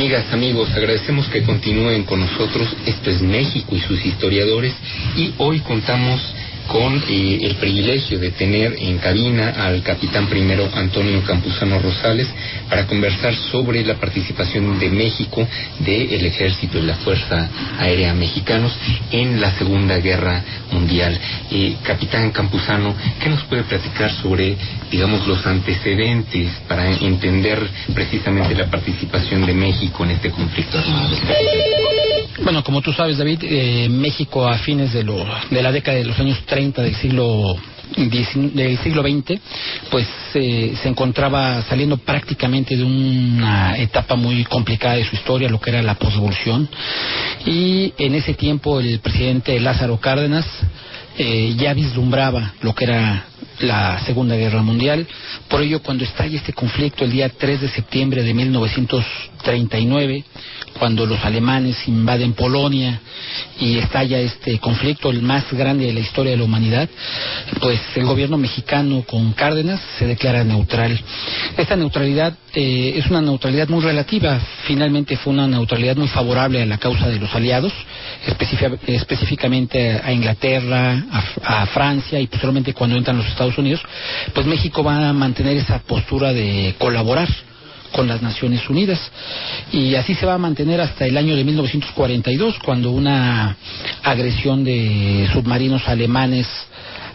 Amigas, 0.00 0.32
amigos, 0.32 0.70
agradecemos 0.74 1.28
que 1.28 1.42
continúen 1.42 2.04
con 2.04 2.20
nosotros. 2.20 2.74
Esto 2.86 3.10
es 3.10 3.20
México 3.20 3.76
y 3.76 3.80
sus 3.80 4.02
historiadores 4.02 4.72
y 5.14 5.34
hoy 5.36 5.60
contamos 5.60 6.22
con 6.70 7.02
eh, 7.08 7.38
el 7.42 7.56
privilegio 7.56 8.20
de 8.20 8.30
tener 8.30 8.76
en 8.78 8.98
cabina 8.98 9.50
al 9.50 9.82
capitán 9.82 10.28
primero 10.28 10.68
Antonio 10.72 11.20
Campuzano 11.24 11.80
Rosales 11.80 12.28
para 12.68 12.86
conversar 12.86 13.34
sobre 13.34 13.84
la 13.84 13.94
participación 13.94 14.78
de 14.78 14.88
México 14.88 15.46
del 15.80 16.24
ejército 16.24 16.78
y 16.78 16.82
la 16.82 16.94
Fuerza 16.96 17.50
Aérea 17.76 18.14
Mexicanos 18.14 18.72
en 19.10 19.40
la 19.40 19.50
Segunda 19.58 19.98
Guerra 19.98 20.44
Mundial. 20.70 21.18
Eh, 21.50 21.74
capitán 21.82 22.30
Campuzano, 22.30 22.94
¿qué 23.20 23.28
nos 23.28 23.42
puede 23.44 23.64
platicar 23.64 24.12
sobre, 24.22 24.56
digamos, 24.92 25.26
los 25.26 25.44
antecedentes 25.44 26.52
para 26.68 26.88
entender 26.88 27.58
precisamente 27.92 28.54
la 28.54 28.70
participación 28.70 29.44
de 29.44 29.54
México 29.54 30.04
en 30.04 30.12
este 30.12 30.30
conflicto 30.30 30.78
armado? 30.78 31.16
Bueno, 32.44 32.62
como 32.62 32.80
tú 32.80 32.92
sabes, 32.92 33.18
David, 33.18 33.40
eh, 33.42 33.88
México 33.90 34.48
a 34.48 34.56
fines 34.58 34.92
de, 34.92 35.02
lo, 35.02 35.26
de 35.50 35.62
la 35.62 35.72
década 35.72 35.98
de 35.98 36.04
los 36.04 36.18
años 36.18 36.38
30 36.46 36.59
del 36.60 36.94
siglo 36.96 37.56
del 37.96 38.78
siglo 38.78 39.02
XX, 39.02 39.40
pues 39.90 40.06
eh, 40.34 40.74
se 40.80 40.88
encontraba 40.88 41.62
saliendo 41.62 41.96
prácticamente 41.96 42.76
de 42.76 42.84
una 42.84 43.76
etapa 43.78 44.14
muy 44.14 44.44
complicada 44.44 44.94
de 44.94 45.04
su 45.04 45.16
historia, 45.16 45.48
lo 45.48 45.60
que 45.60 45.70
era 45.70 45.82
la 45.82 45.96
posrevolución. 45.96 46.68
Y 47.46 47.92
en 47.98 48.14
ese 48.14 48.34
tiempo 48.34 48.78
el 48.78 49.00
presidente 49.00 49.58
Lázaro 49.58 49.98
Cárdenas 49.98 50.46
eh, 51.18 51.54
ya 51.56 51.74
vislumbraba 51.74 52.54
lo 52.62 52.74
que 52.74 52.84
era 52.84 53.24
la 53.60 53.98
Segunda 54.00 54.36
Guerra 54.36 54.62
Mundial. 54.62 55.06
Por 55.48 55.62
ello, 55.62 55.82
cuando 55.82 56.04
estalla 56.04 56.36
este 56.36 56.52
conflicto 56.52 57.04
el 57.04 57.10
día 57.10 57.28
3 57.28 57.60
de 57.60 57.68
septiembre 57.68 58.22
de 58.22 58.34
1939, 59.40 60.24
cuando 60.78 61.06
los 61.06 61.22
alemanes 61.24 61.76
invaden 61.88 62.32
Polonia 62.32 63.00
y 63.58 63.78
estalla 63.78 64.18
este 64.18 64.58
conflicto, 64.58 65.10
el 65.10 65.22
más 65.22 65.52
grande 65.52 65.86
de 65.86 65.92
la 65.92 66.00
historia 66.00 66.32
de 66.32 66.38
la 66.38 66.44
humanidad, 66.44 66.88
pues 67.60 67.80
el 67.96 68.04
gobierno 68.04 68.38
mexicano 68.38 69.04
con 69.06 69.32
Cárdenas 69.32 69.80
se 69.98 70.06
declara 70.06 70.44
neutral. 70.44 70.98
Esta 71.56 71.76
neutralidad 71.76 72.34
eh, 72.54 72.94
es 72.96 73.06
una 73.10 73.20
neutralidad 73.20 73.68
muy 73.68 73.82
relativa, 73.82 74.40
finalmente 74.66 75.16
fue 75.16 75.32
una 75.32 75.46
neutralidad 75.46 75.96
muy 75.96 76.08
favorable 76.08 76.62
a 76.62 76.66
la 76.66 76.78
causa 76.78 77.08
de 77.08 77.18
los 77.18 77.34
aliados, 77.34 77.72
específicamente 78.86 80.00
a 80.02 80.12
Inglaterra, 80.12 81.04
a, 81.10 81.62
a 81.62 81.66
Francia 81.66 82.20
y 82.20 82.26
posteriormente 82.26 82.74
cuando 82.74 82.96
entran 82.96 83.18
los 83.18 83.26
Estados 83.26 83.58
Unidos, 83.58 83.80
pues 84.34 84.46
México 84.46 84.82
va 84.82 85.08
a 85.08 85.12
mantener 85.12 85.56
esa 85.56 85.78
postura 85.80 86.32
de 86.32 86.74
colaborar 86.78 87.28
con 87.92 88.08
las 88.08 88.22
Naciones 88.22 88.68
Unidas. 88.68 88.98
Y 89.72 89.94
así 89.94 90.14
se 90.14 90.26
va 90.26 90.34
a 90.34 90.38
mantener 90.38 90.80
hasta 90.80 91.06
el 91.06 91.16
año 91.16 91.36
de 91.36 91.44
1942, 91.44 92.58
cuando 92.64 92.90
una 92.90 93.56
agresión 94.02 94.64
de 94.64 95.28
submarinos 95.32 95.86
alemanes 95.88 96.46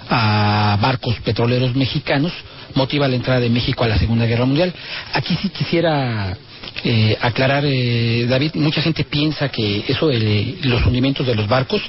a 0.10 0.78
barcos 0.82 1.20
petroleros 1.22 1.76
mexicanos 1.76 2.32
motiva 2.76 3.08
la 3.08 3.16
entrada 3.16 3.40
de 3.40 3.50
México 3.50 3.84
a 3.84 3.88
la 3.88 3.98
Segunda 3.98 4.26
Guerra 4.26 4.46
Mundial. 4.46 4.74
Aquí 5.14 5.38
sí 5.42 5.50
quisiera 5.50 6.38
eh, 6.84 7.18
aclarar, 7.22 7.64
eh, 7.66 8.26
David, 8.28 8.52
mucha 8.56 8.82
gente 8.82 9.06
piensa 9.06 9.50
que 9.50 9.86
eso 9.88 10.08
de 10.08 10.58
los 10.64 10.86
hundimientos 10.86 11.26
de 11.26 11.36
los 11.36 11.48
barcos 11.48 11.82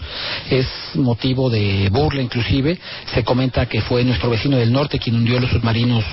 es 0.49 0.67
motivo 0.95 1.51
de 1.51 1.89
burla, 1.91 2.23
inclusive. 2.23 2.79
Se 3.13 3.25
comenta 3.25 3.67
que 3.67 3.83
fue 3.83 4.05
nuestro 4.05 4.31
vecino 4.31 4.57
del 4.57 4.73
norte 4.73 4.99
quien 4.99 5.17
hundió 5.17 5.41
los 5.41 5.51
submarinos 5.51 6.05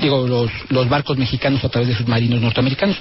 digo, 0.00 0.26
los, 0.26 0.50
los 0.70 0.88
barcos 0.88 1.16
mexicanos 1.16 1.64
a 1.64 1.68
través 1.68 1.88
de 1.88 1.96
submarinos 1.96 2.40
norteamericanos. 2.40 2.96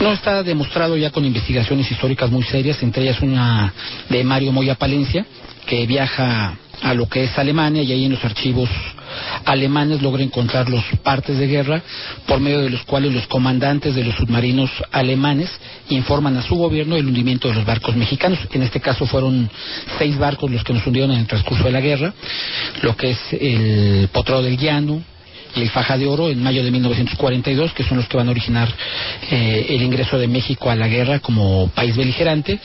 No 0.00 0.12
está 0.12 0.42
demostrado 0.42 0.96
ya 0.96 1.10
con 1.10 1.24
investigaciones 1.24 1.90
históricas 1.90 2.30
muy 2.30 2.42
serias, 2.42 2.82
entre 2.82 3.04
ellas 3.04 3.20
una 3.20 3.72
de 4.08 4.24
Mario 4.24 4.52
Moya 4.52 4.74
Palencia, 4.74 5.24
que 5.66 5.86
viaja 5.86 6.56
a 6.82 6.94
lo 6.94 7.08
que 7.08 7.24
es 7.24 7.38
Alemania 7.38 7.82
y 7.82 7.92
ahí 7.92 8.04
en 8.04 8.12
los 8.12 8.24
archivos 8.24 8.68
alemanes 9.44 10.02
logra 10.02 10.22
encontrar 10.22 10.68
los 10.68 10.84
partes 11.02 11.38
de 11.38 11.46
guerra 11.46 11.82
por 12.26 12.40
medio 12.40 12.60
de 12.60 12.70
los 12.70 12.82
cuales 12.82 13.12
los 13.12 13.26
comandantes 13.26 13.94
de 13.94 14.04
los 14.04 14.16
submarinos 14.16 14.70
alemanes 14.90 15.50
informan 15.90 16.36
a 16.36 16.42
su 16.42 16.56
gobierno 16.56 16.96
del 16.96 17.06
hundimiento 17.06 17.48
de 17.48 17.54
los 17.54 17.64
barcos 17.64 17.94
mexicanos. 17.94 18.38
En 18.52 18.62
este 18.62 18.80
caso 18.80 19.06
fueron 19.06 19.48
seis 19.98 20.18
barcos 20.18 20.50
los 20.50 20.64
que 20.64 20.72
nos 20.72 20.86
hundieron 20.86 21.12
en 21.12 21.20
el 21.20 21.26
transcurso 21.26 21.64
de 21.64 21.72
la 21.72 21.80
guerra, 21.80 22.12
lo 22.82 22.96
que 22.96 23.10
es 23.10 23.18
el 23.32 24.08
Potro 24.12 24.42
del 24.42 24.56
Llano, 24.56 25.02
el 25.54 25.70
Faja 25.70 25.98
de 25.98 26.06
Oro 26.06 26.28
en 26.28 26.42
mayo 26.42 26.62
de 26.64 26.70
1942, 26.70 27.72
que 27.72 27.84
son 27.84 27.98
los 27.98 28.08
que 28.08 28.16
van 28.16 28.28
a 28.28 28.30
originar 28.30 28.68
eh, 29.30 29.66
el 29.70 29.82
ingreso 29.82 30.18
de 30.18 30.28
México 30.28 30.70
a 30.70 30.76
la 30.76 30.88
guerra 30.88 31.20
como 31.20 31.68
país 31.68 31.96
beligerante, 31.96 32.58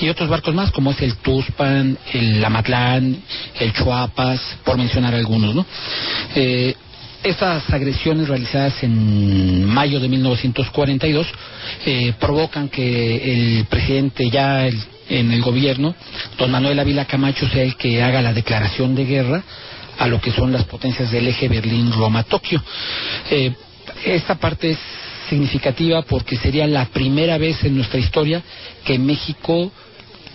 y 0.00 0.08
otros 0.08 0.28
barcos 0.28 0.54
más, 0.54 0.70
como 0.70 0.90
es 0.90 1.00
el 1.02 1.16
Tuspan, 1.16 1.98
el 2.12 2.44
Amatlán, 2.44 3.16
el 3.58 3.72
Chuapas, 3.72 4.40
por 4.64 4.76
mencionar 4.76 5.14
algunos, 5.14 5.54
¿no? 5.54 5.66
Eh, 6.34 6.74
estas 7.22 7.68
agresiones 7.70 8.28
realizadas 8.28 8.82
en 8.82 9.64
mayo 9.66 10.00
de 10.00 10.08
1942 10.08 11.26
eh, 11.84 12.14
provocan 12.18 12.70
que 12.70 13.58
el 13.58 13.66
presidente 13.66 14.30
ya 14.30 14.66
en 14.66 15.30
el 15.30 15.42
gobierno, 15.42 15.94
don 16.38 16.50
Manuel 16.50 16.78
Ávila 16.78 17.04
Camacho, 17.04 17.46
sea 17.48 17.62
el 17.62 17.76
que 17.76 18.02
haga 18.02 18.22
la 18.22 18.32
declaración 18.32 18.94
de 18.94 19.04
guerra 19.04 19.42
a 20.00 20.06
lo 20.06 20.18
que 20.18 20.32
son 20.32 20.50
las 20.50 20.64
potencias 20.64 21.10
del 21.10 21.28
eje 21.28 21.46
Berlín-Roma-Tokio. 21.46 22.62
Eh, 23.30 23.52
esta 24.06 24.36
parte 24.36 24.70
es 24.70 24.78
significativa 25.28 26.02
porque 26.02 26.36
sería 26.36 26.66
la 26.66 26.86
primera 26.86 27.36
vez 27.36 27.62
en 27.64 27.76
nuestra 27.76 28.00
historia 28.00 28.42
que 28.84 28.98
México 28.98 29.70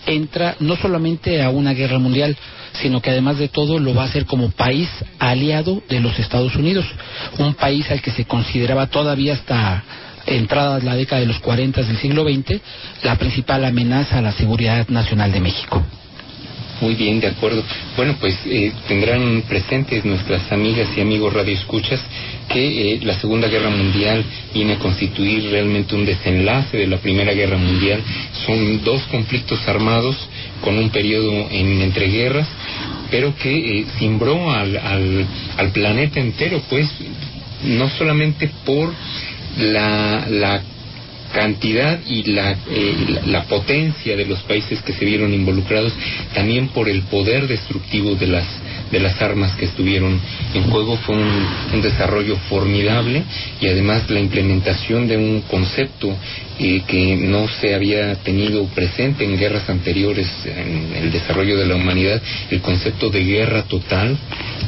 entra 0.06 0.54
no 0.60 0.76
solamente 0.76 1.42
a 1.42 1.50
una 1.50 1.74
guerra 1.74 1.98
mundial, 1.98 2.36
sino 2.80 3.02
que 3.02 3.10
además 3.10 3.38
de 3.38 3.48
todo 3.48 3.80
lo 3.80 3.92
va 3.92 4.02
a 4.02 4.06
hacer 4.06 4.24
como 4.24 4.52
país 4.52 4.88
aliado 5.18 5.82
de 5.88 5.98
los 5.98 6.16
Estados 6.20 6.54
Unidos, 6.54 6.86
un 7.38 7.54
país 7.54 7.90
al 7.90 8.00
que 8.00 8.12
se 8.12 8.24
consideraba 8.24 8.86
todavía 8.86 9.32
hasta 9.32 9.82
entrada 10.26 10.78
la 10.78 10.94
década 10.94 11.20
de 11.20 11.26
los 11.26 11.40
40 11.40 11.82
del 11.82 11.98
siglo 11.98 12.24
XX 12.24 12.60
la 13.02 13.16
principal 13.16 13.64
amenaza 13.64 14.18
a 14.18 14.22
la 14.22 14.32
seguridad 14.32 14.86
nacional 14.88 15.32
de 15.32 15.40
México. 15.40 15.84
Muy 16.80 16.94
bien, 16.94 17.20
de 17.20 17.28
acuerdo. 17.28 17.62
Bueno, 17.96 18.16
pues 18.20 18.36
eh, 18.44 18.70
tendrán 18.86 19.42
presentes 19.48 20.04
nuestras 20.04 20.52
amigas 20.52 20.88
y 20.94 21.00
amigos 21.00 21.32
radioescuchas 21.32 22.00
que 22.50 22.92
eh, 22.92 23.00
la 23.02 23.18
Segunda 23.18 23.48
Guerra 23.48 23.70
Mundial 23.70 24.22
viene 24.52 24.74
a 24.74 24.78
constituir 24.78 25.50
realmente 25.50 25.94
un 25.94 26.04
desenlace 26.04 26.76
de 26.76 26.86
la 26.86 26.98
Primera 26.98 27.32
Guerra 27.32 27.56
Mundial. 27.56 28.02
Son 28.44 28.84
dos 28.84 29.02
conflictos 29.04 29.66
armados 29.66 30.16
con 30.62 30.76
un 30.76 30.90
periodo 30.90 31.48
en 31.50 31.80
entreguerras, 31.80 32.48
pero 33.10 33.34
que 33.36 33.80
eh, 33.80 33.86
cimbró 33.98 34.50
al, 34.52 34.76
al, 34.76 35.26
al 35.56 35.70
planeta 35.70 36.20
entero, 36.20 36.60
pues, 36.68 36.90
no 37.64 37.88
solamente 37.88 38.50
por 38.66 38.92
la, 39.56 40.26
la 40.28 40.62
cantidad 41.32 41.98
y 42.06 42.24
la, 42.32 42.56
la, 43.26 43.44
potencia 43.44 44.16
de 44.16 44.26
los 44.26 44.40
países 44.42 44.80
que 44.82 44.92
se 44.92 45.04
vieron 45.04 45.32
involucrados, 45.32 45.92
también 46.34 46.68
por 46.68 46.88
el 46.88 47.02
poder 47.02 47.46
destructivo 47.46 48.14
de 48.14 48.26
las 48.26 48.46
de 48.90 49.00
las 49.00 49.20
armas 49.20 49.54
que 49.56 49.64
estuvieron 49.64 50.20
en 50.54 50.70
juego. 50.70 50.96
Fue 50.98 51.16
un, 51.16 51.82
desarrollo 51.82 52.36
formidable 52.48 53.22
y 53.60 53.68
además 53.68 54.08
la 54.08 54.18
implementación 54.18 55.06
de 55.06 55.16
un 55.16 55.42
concepto 55.42 56.16
eh, 56.58 56.82
que 56.86 57.16
no 57.16 57.46
se 57.48 57.74
había 57.74 58.14
tenido 58.16 58.64
presente 58.68 59.24
en 59.24 59.38
guerras 59.38 59.68
anteriores 59.68 60.26
en 60.46 60.94
el 60.96 61.12
desarrollo 61.12 61.58
de 61.58 61.66
la 61.66 61.76
humanidad, 61.76 62.20
el 62.50 62.60
concepto 62.60 63.10
de 63.10 63.24
guerra 63.24 63.62
total, 63.64 64.16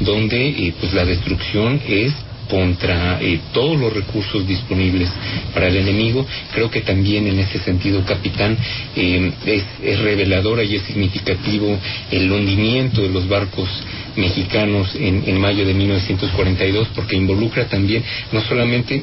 donde 0.00 0.48
eh, 0.48 0.74
pues 0.78 0.92
la 0.92 1.04
destrucción 1.04 1.80
es 1.88 2.12
contra 2.48 3.20
eh, 3.20 3.40
todos 3.52 3.78
los 3.78 3.92
recursos 3.92 4.46
disponibles 4.46 5.08
para 5.54 5.68
el 5.68 5.76
enemigo. 5.76 6.26
Creo 6.52 6.70
que 6.70 6.80
también 6.80 7.26
en 7.26 7.38
ese 7.38 7.58
sentido, 7.60 8.04
capitán, 8.04 8.56
es, 8.96 9.64
es 9.82 10.00
reveladora 10.00 10.62
y 10.62 10.76
es 10.76 10.82
significativo 10.82 11.78
el 12.10 12.30
hundimiento 12.30 13.02
de 13.02 13.10
los 13.10 13.28
barcos 13.28 13.68
mexicanos 14.18 14.94
en, 14.96 15.24
en, 15.26 15.40
mayo 15.40 15.64
de 15.64 15.74
1942, 15.74 16.88
porque 16.94 17.16
involucra 17.16 17.66
también, 17.66 18.02
no 18.32 18.40
solamente, 18.42 19.02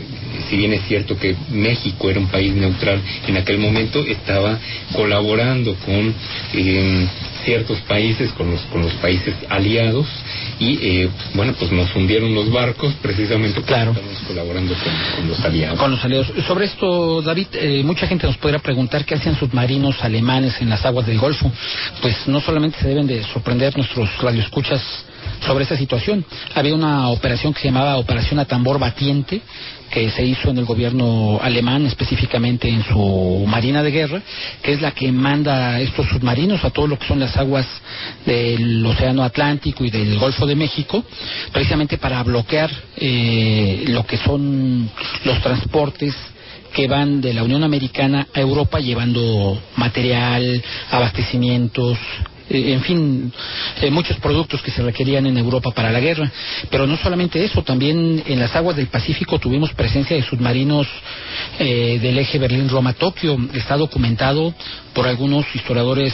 si 0.49 0.57
bien 0.57 0.73
es 0.73 0.83
cierto 0.87 1.17
que 1.17 1.35
México 1.49 2.09
era 2.09 2.19
un 2.19 2.27
país 2.27 2.53
neutral 2.53 3.01
en 3.27 3.37
aquel 3.37 3.57
momento, 3.57 4.03
estaba 4.05 4.59
colaborando 4.93 5.75
con 5.85 6.13
eh, 6.53 7.07
ciertos 7.45 7.79
países, 7.81 8.31
con 8.33 8.51
los, 8.51 8.61
con 8.63 8.81
los 8.81 8.93
países 8.93 9.33
aliados, 9.49 10.07
y 10.59 10.77
eh, 10.81 11.09
bueno, 11.33 11.53
pues 11.57 11.71
nos 11.71 11.93
hundieron 11.95 12.33
los 12.33 12.51
barcos 12.51 12.93
precisamente 13.01 13.55
porque 13.55 13.73
claro. 13.73 13.91
estamos 13.91 14.19
colaborando 14.27 14.73
con, 14.73 15.27
los 15.27 15.39
aliados. 15.41 15.79
Con 15.79 15.91
los 15.91 16.03
aliados. 16.03 16.31
Sobre 16.47 16.65
esto, 16.65 17.21
David, 17.21 17.47
eh, 17.53 17.83
mucha 17.83 18.07
gente 18.07 18.25
nos 18.27 18.37
podrá 18.37 18.59
preguntar 18.59 19.05
qué 19.05 19.15
hacían 19.15 19.37
submarinos 19.37 20.01
alemanes 20.03 20.61
en 20.61 20.69
las 20.69 20.85
aguas 20.85 21.05
del 21.05 21.17
Golfo. 21.17 21.51
Pues 22.01 22.27
no 22.27 22.39
solamente 22.41 22.79
se 22.79 22.87
deben 22.87 23.07
de 23.07 23.23
sorprender 23.23 23.75
nuestros 23.75 24.09
radioescuchas 24.21 24.81
sobre 25.41 25.63
esta 25.63 25.77
situación. 25.77 26.25
Había 26.53 26.75
una 26.75 27.09
operación 27.09 27.53
que 27.53 27.61
se 27.61 27.67
llamaba 27.67 27.97
Operación 27.97 28.39
a 28.39 28.45
Tambor 28.45 28.79
Batiente, 28.79 29.41
que 29.89 30.09
se 30.09 30.25
hizo 30.25 30.49
en 30.49 30.57
el 30.57 30.65
gobierno 30.65 31.39
alemán, 31.41 31.85
específicamente 31.85 32.67
en 32.67 32.83
su 32.83 33.45
Marina 33.47 33.83
de 33.83 33.91
Guerra, 33.91 34.21
que 34.61 34.73
es 34.73 34.81
la 34.81 34.91
que 34.91 35.11
manda 35.11 35.79
estos 35.79 36.07
submarinos 36.09 36.63
a 36.63 36.69
todo 36.69 36.87
lo 36.87 36.99
que 36.99 37.07
son 37.07 37.19
las 37.19 37.37
aguas 37.37 37.65
del 38.25 38.85
Océano 38.85 39.23
Atlántico 39.23 39.85
y 39.85 39.89
del 39.89 40.17
Golfo 40.17 40.45
de 40.45 40.55
México, 40.55 41.03
precisamente 41.51 41.97
para 41.97 42.21
bloquear 42.23 42.71
eh, 42.97 43.85
lo 43.87 44.05
que 44.05 44.17
son 44.17 44.89
los 45.23 45.41
transportes 45.41 46.15
que 46.73 46.87
van 46.87 47.21
de 47.21 47.33
la 47.33 47.43
Unión 47.43 47.63
Americana 47.63 48.27
a 48.33 48.41
Europa 48.41 48.79
llevando 48.81 49.57
material, 49.77 50.61
abastecimientos, 50.91 51.97
eh, 52.49 52.73
en 52.73 52.81
fin, 52.81 53.33
eh, 53.81 53.89
muchos 53.89 54.17
productos 54.17 54.61
que 54.61 54.71
se 54.71 54.83
requerían 54.83 55.25
en 55.25 55.37
Europa 55.37 55.71
para 55.71 55.91
la 55.91 55.99
guerra. 55.99 56.31
Pero 56.69 56.85
no 56.85 56.97
solamente 56.97 57.43
eso, 57.43 57.63
también 57.63 58.23
en 58.25 58.39
las 58.39 58.55
aguas 58.55 58.75
del 58.75 58.87
Pacífico 58.87 59.39
tuvimos 59.39 59.73
presencia 59.73 60.15
de 60.15 60.21
submarinos 60.21 60.87
eh, 61.59 61.99
del 62.01 62.17
eje 62.19 62.37
Berlín-Roma-Tokio. 62.37 63.37
Está 63.53 63.77
documentado 63.77 64.53
por 64.93 65.07
algunos 65.07 65.45
historiadores 65.53 66.13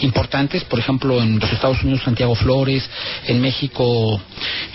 importantes, 0.00 0.64
por 0.64 0.78
ejemplo, 0.78 1.20
en 1.20 1.38
los 1.38 1.52
Estados 1.52 1.82
Unidos 1.82 2.00
Santiago 2.02 2.34
Flores, 2.34 2.88
en 3.26 3.42
México 3.42 4.18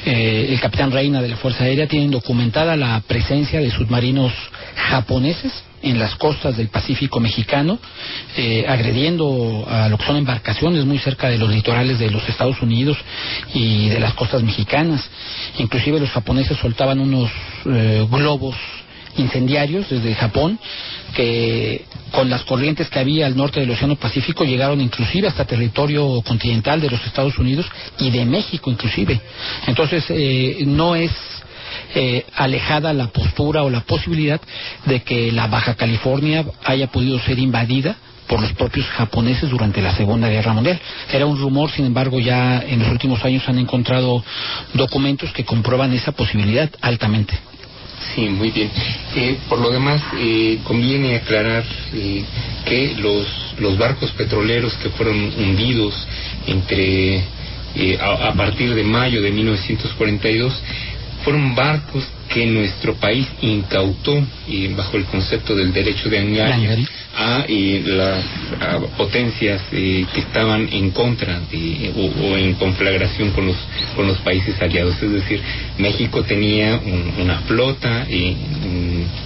el 0.05 0.60
capitán 0.60 0.91
Reina 0.91 1.24
de 1.24 1.29
la 1.29 1.38
Fuerza 1.38 1.63
Aérea, 1.63 1.88
tienen 1.88 2.12
documentada 2.12 2.75
la 2.75 3.01
presencia 3.08 3.60
de 3.60 3.72
submarinos 3.72 4.32
japoneses 4.75 5.64
en 5.85 5.99
las 5.99 6.15
costas 6.15 6.57
del 6.57 6.69
Pacífico 6.69 7.19
mexicano, 7.19 7.77
eh, 8.35 8.65
agrediendo 8.67 9.65
a 9.69 9.87
lo 9.87 9.97
que 9.97 10.05
son 10.05 10.17
embarcaciones 10.17 10.83
muy 10.83 10.97
cerca 10.97 11.29
de 11.29 11.37
los 11.37 11.49
litorales 11.49 11.99
de 11.99 12.09
los 12.09 12.27
Estados 12.27 12.59
Unidos 12.61 12.97
y 13.53 13.89
de 13.89 13.99
las 13.99 14.15
costas 14.15 14.41
mexicanas. 14.41 15.07
Inclusive 15.59 15.99
los 15.99 16.09
japoneses 16.09 16.57
soltaban 16.57 16.99
unos 16.99 17.29
eh, 17.67 18.05
globos 18.09 18.55
incendiarios 19.17 19.89
desde 19.89 20.13
Japón 20.15 20.59
que 21.15 21.85
con 22.11 22.29
las 22.29 22.43
corrientes 22.43 22.89
que 22.89 22.99
había 22.99 23.27
al 23.27 23.37
norte 23.37 23.59
del 23.59 23.71
Océano 23.71 23.95
Pacífico 23.95 24.43
llegaron 24.43 24.81
inclusive 24.81 25.27
hasta 25.27 25.45
territorio 25.45 26.21
continental 26.21 26.81
de 26.81 26.89
los 26.89 27.05
Estados 27.05 27.37
Unidos 27.37 27.65
y 27.99 28.09
de 28.09 28.25
México 28.25 28.71
inclusive. 28.71 29.21
Entonces 29.67 30.03
eh, 30.09 30.63
no 30.65 30.95
es 30.95 31.11
eh, 31.94 32.25
alejada 32.36 32.94
la 32.94 33.08
postura 33.08 33.63
o 33.63 33.70
la 33.70 33.82
posibilidad 33.82 34.41
de 34.86 35.01
que 35.03 35.32
la 35.32 35.48
Baja 35.48 35.75
California 35.75 36.46
haya 36.63 36.88
podido 36.88 37.20
ser 37.20 37.39
invadida 37.39 37.98
por 38.27 38.41
los 38.41 38.53
propios 38.53 38.88
japoneses 38.88 39.50
durante 39.50 39.82
la 39.82 39.96
Segunda 39.96 40.29
Guerra 40.29 40.53
Mundial. 40.53 40.79
Era 41.12 41.25
un 41.25 41.38
rumor, 41.38 41.70
sin 41.72 41.86
embargo, 41.86 42.20
ya 42.20 42.63
en 42.67 42.79
los 42.79 42.89
últimos 42.89 43.24
años 43.24 43.48
han 43.48 43.60
encontrado 43.60 44.24
documentos 44.74 45.32
que 45.32 45.46
comprueban 45.46 45.94
esa 45.94 46.12
posibilidad 46.12 46.70
altamente. 46.82 47.38
Sí, 48.13 48.22
muy 48.22 48.51
bien. 48.51 48.70
Eh, 49.15 49.38
por 49.48 49.60
lo 49.60 49.72
demás, 49.72 50.01
eh, 50.17 50.60
conviene 50.63 51.15
aclarar 51.15 51.63
que 52.65 52.96
los, 52.98 53.25
los 53.60 53.77
barcos 53.77 54.12
petroleros 54.12 54.74
que 54.75 54.89
fueron 54.89 55.15
hundidos 55.15 55.96
entre 56.48 57.24
a, 58.00 58.29
a, 58.29 58.33
partir 58.33 58.74
de 58.74 58.83
mayo 58.83 59.22
de 59.22 59.31
1942 59.31 60.64
fueron 61.25 61.55
barcos 61.55 62.07
que 62.29 62.46
nuestro 62.46 62.94
país 62.96 63.27
incautó 63.42 64.24
y 64.48 64.68
bajo 64.70 64.98
el 64.98 65.05
concepto 65.05 65.55
del 65.55 65.74
derecho 65.74 66.07
de 66.07 66.20
Angari 66.20 66.88
a 67.18 67.46
las 67.48 68.24
potencias 68.98 69.61
eh, 69.72 70.05
que 70.14 70.20
estaban 70.20 70.68
en 70.72 70.92
contra 70.92 71.42
o, 71.96 72.38
en 72.38 72.53
conflagración 72.55 73.31
con 73.31 73.48
los 73.48 73.55
con 73.96 74.05
los 74.07 74.18
países 74.20 74.61
aliados. 74.61 75.01
Es 75.01 75.11
decir 75.11 75.42
México 75.79 76.24
tenía 76.24 76.79
una 77.20 77.40
flota 77.40 78.05
eh, 78.07 78.35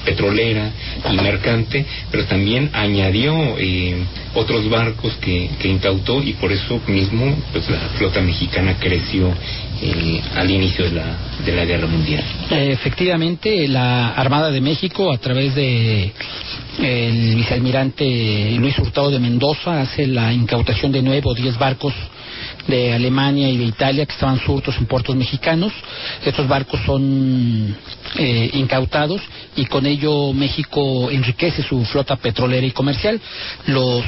petrolera 0.05 0.71
y 1.11 1.17
mercante 1.17 1.85
pero 2.11 2.25
también 2.25 2.69
añadió 2.73 3.57
eh, 3.57 3.97
otros 4.35 4.69
barcos 4.69 5.15
que, 5.19 5.49
que 5.59 5.67
incautó 5.67 6.23
y 6.23 6.33
por 6.33 6.51
eso 6.51 6.79
mismo 6.87 7.35
pues 7.51 7.69
la 7.69 7.79
flota 7.97 8.21
mexicana 8.21 8.77
creció 8.79 9.33
al 10.35 10.51
inicio 10.51 10.85
de 10.85 10.91
la, 10.91 11.17
de 11.45 11.55
la 11.55 11.65
guerra 11.65 11.87
mundial 11.87 12.23
efectivamente 12.49 13.67
la 13.67 14.09
Armada 14.09 14.51
de 14.51 14.61
México 14.61 15.11
a 15.11 15.17
través 15.17 15.55
de 15.55 16.11
el 16.79 17.35
vicealmirante 17.35 18.51
Luis 18.57 18.77
Hurtado 18.79 19.11
de 19.11 19.19
Mendoza 19.19 19.81
hace 19.81 20.07
la 20.07 20.31
incautación 20.31 20.91
de 20.91 21.01
nueve 21.01 21.23
o 21.25 21.33
diez 21.33 21.57
barcos 21.57 21.93
de 22.67 22.93
Alemania 22.93 23.49
y 23.49 23.57
de 23.57 23.65
Italia 23.65 24.05
que 24.05 24.13
estaban 24.13 24.39
surtos 24.39 24.77
en 24.77 24.85
puertos 24.85 25.15
mexicanos. 25.15 25.73
Estos 26.23 26.47
barcos 26.47 26.79
son 26.85 27.75
eh, 28.17 28.49
incautados 28.53 29.21
y 29.55 29.65
con 29.65 29.85
ello 29.85 30.33
México 30.33 31.09
enriquece 31.11 31.63
su 31.63 31.83
flota 31.85 32.15
petrolera 32.15 32.65
y 32.65 32.71
comercial. 32.71 33.19
Los 33.67 34.03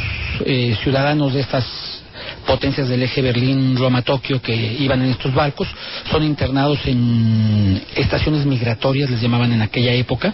eh, 0.46 0.78
ciudadanos 0.84 1.34
de 1.34 1.42
estas 1.42 1.66
potencias 2.46 2.88
del 2.88 3.04
eje 3.04 3.22
Berlín-Roma-Tokio 3.22 4.42
que 4.42 4.56
iban 4.80 5.02
en 5.02 5.12
estos 5.12 5.34
barcos, 5.34 5.68
son 6.10 6.24
internados 6.24 6.80
en 6.86 7.82
estaciones 7.96 8.46
migratorias, 8.46 9.10
les 9.10 9.22
llamaban 9.22 9.52
en 9.52 9.62
aquella 9.62 9.94
época, 9.94 10.34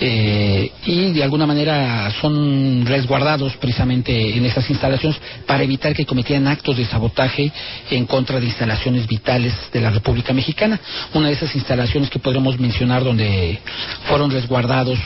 eh, 0.00 0.70
y 0.86 1.12
de 1.12 1.22
alguna 1.22 1.46
manera 1.46 2.10
son 2.20 2.84
resguardados 2.86 3.56
precisamente 3.56 4.36
en 4.36 4.44
esas 4.44 4.68
instalaciones 4.70 5.18
para 5.46 5.62
evitar 5.62 5.94
que 5.94 6.06
cometieran 6.06 6.46
actos 6.48 6.76
de 6.76 6.84
sabotaje 6.84 7.52
en 7.90 8.06
contra 8.06 8.40
de 8.40 8.46
instalaciones 8.46 9.06
vitales 9.06 9.52
de 9.72 9.80
la 9.80 9.90
República 9.90 10.32
Mexicana. 10.32 10.80
Una 11.12 11.28
de 11.28 11.34
esas 11.34 11.54
instalaciones 11.54 12.10
que 12.10 12.18
podremos 12.18 12.58
mencionar 12.58 13.04
donde 13.04 13.58
fueron 14.08 14.30
resguardados 14.30 14.98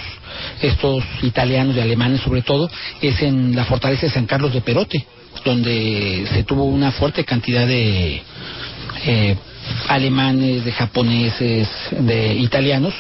estos 0.62 1.04
italianos 1.22 1.76
y 1.76 1.80
alemanes 1.80 2.20
sobre 2.20 2.42
todo, 2.42 2.70
es 3.00 3.20
en 3.22 3.54
la 3.54 3.64
fortaleza 3.64 4.06
de 4.06 4.12
San 4.12 4.26
Carlos 4.26 4.52
de 4.52 4.60
Perote, 4.60 5.06
donde 5.44 6.26
se 6.32 6.44
tuvo 6.44 6.64
una 6.64 6.92
fuerte 6.92 7.24
cantidad 7.24 7.66
de 7.66 8.22
eh, 9.04 9.36
alemanes, 9.88 10.64
de 10.64 10.72
japoneses, 10.72 11.68
de 11.90 12.34
italianos, 12.34 12.94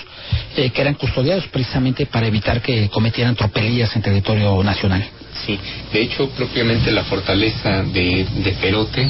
eh, 0.56 0.70
que 0.70 0.80
eran 0.80 0.94
custodiados 0.94 1.46
precisamente 1.48 2.06
para 2.06 2.26
evitar 2.26 2.60
que 2.60 2.88
cometieran 2.88 3.36
tropelías 3.36 3.94
en 3.96 4.02
territorio 4.02 4.62
nacional. 4.62 5.04
Sí, 5.46 5.58
de 5.92 6.02
hecho, 6.02 6.28
propiamente 6.30 6.90
la 6.90 7.04
fortaleza 7.04 7.82
de, 7.82 8.26
de 8.44 8.52
Perote 8.60 9.08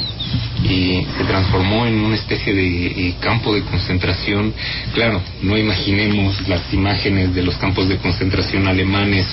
eh, 0.63 1.05
se 1.17 1.23
transformó 1.23 1.85
en 1.85 1.95
una 1.99 2.15
especie 2.15 2.53
de 2.53 2.87
eh, 2.87 3.15
campo 3.19 3.53
de 3.53 3.61
concentración. 3.63 4.53
Claro, 4.93 5.21
no 5.41 5.57
imaginemos 5.57 6.47
las 6.47 6.71
imágenes 6.73 7.33
de 7.33 7.43
los 7.43 7.55
campos 7.57 7.89
de 7.89 7.97
concentración 7.97 8.67
alemanes 8.67 9.25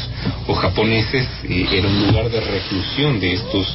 o 0.46 0.54
japoneses, 0.54 1.26
eh, 1.48 1.66
era 1.70 1.88
un 1.88 2.06
lugar 2.06 2.30
de 2.30 2.40
reclusión 2.40 3.20
de 3.20 3.34
estos 3.34 3.74